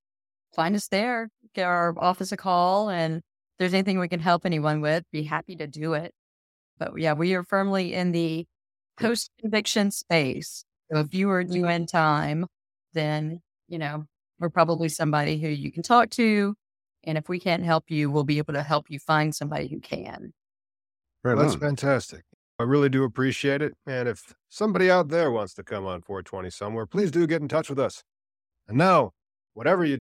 find 0.55 0.75
us 0.75 0.87
there, 0.87 1.29
get 1.53 1.65
our 1.65 1.93
office 1.97 2.31
a 2.31 2.37
call, 2.37 2.89
and 2.89 3.17
if 3.17 3.23
there's 3.59 3.73
anything 3.73 3.99
we 3.99 4.07
can 4.07 4.19
help 4.19 4.45
anyone 4.45 4.81
with, 4.81 5.03
be 5.11 5.23
happy 5.23 5.55
to 5.57 5.67
do 5.67 5.93
it. 5.93 6.11
But 6.77 6.97
yeah, 6.97 7.13
we 7.13 7.33
are 7.35 7.43
firmly 7.43 7.93
in 7.93 8.11
the 8.11 8.45
post 8.99 9.31
conviction 9.39 9.91
space. 9.91 10.65
So 10.91 10.99
if 10.99 11.13
you 11.13 11.29
are 11.29 11.43
due 11.43 11.67
in 11.67 11.85
time, 11.85 12.45
then, 12.93 13.41
you 13.67 13.77
know, 13.77 14.05
we're 14.39 14.49
probably 14.49 14.89
somebody 14.89 15.39
who 15.39 15.47
you 15.47 15.71
can 15.71 15.83
talk 15.83 16.09
to. 16.11 16.53
And 17.03 17.17
if 17.17 17.29
we 17.29 17.39
can't 17.39 17.63
help 17.63 17.85
you, 17.89 18.09
we'll 18.09 18.23
be 18.23 18.37
able 18.39 18.53
to 18.53 18.63
help 18.63 18.87
you 18.89 18.99
find 18.99 19.33
somebody 19.33 19.67
who 19.67 19.79
can. 19.79 20.33
Right 21.23 21.37
That's 21.37 21.55
fantastic. 21.55 22.23
I 22.59 22.63
really 22.63 22.89
do 22.89 23.03
appreciate 23.03 23.61
it. 23.61 23.73
And 23.85 24.07
if 24.07 24.33
somebody 24.49 24.89
out 24.89 25.09
there 25.09 25.31
wants 25.31 25.53
to 25.55 25.63
come 25.63 25.85
on 25.85 26.01
420 26.01 26.49
somewhere, 26.49 26.85
please 26.85 27.11
do 27.11 27.27
get 27.27 27.41
in 27.41 27.47
touch 27.47 27.69
with 27.69 27.79
us. 27.79 28.03
And 28.67 28.77
now, 28.77 29.11
whatever 29.53 29.85
you 29.85 29.97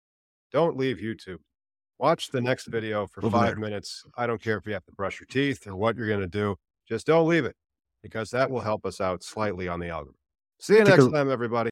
don't 0.52 0.76
leave 0.76 0.98
YouTube. 0.98 1.38
Watch 1.98 2.28
the 2.30 2.40
next 2.40 2.66
video 2.66 3.06
for 3.06 3.24
Over 3.24 3.38
five 3.38 3.46
there. 3.48 3.56
minutes. 3.56 4.04
I 4.16 4.26
don't 4.26 4.42
care 4.42 4.56
if 4.56 4.66
you 4.66 4.72
have 4.72 4.86
to 4.86 4.92
brush 4.92 5.20
your 5.20 5.26
teeth 5.26 5.66
or 5.66 5.76
what 5.76 5.96
you're 5.96 6.08
going 6.08 6.20
to 6.20 6.26
do. 6.26 6.56
Just 6.88 7.06
don't 7.06 7.28
leave 7.28 7.44
it 7.44 7.54
because 8.02 8.30
that 8.30 8.50
will 8.50 8.61
help 8.61 8.86
us 8.86 9.00
out 9.00 9.22
slightly 9.22 9.68
on 9.68 9.80
the 9.80 9.88
algorithm. 9.88 10.14
See 10.61 10.76
you 10.76 10.84
next 10.84 11.11
time, 11.11 11.30
everybody. 11.30 11.68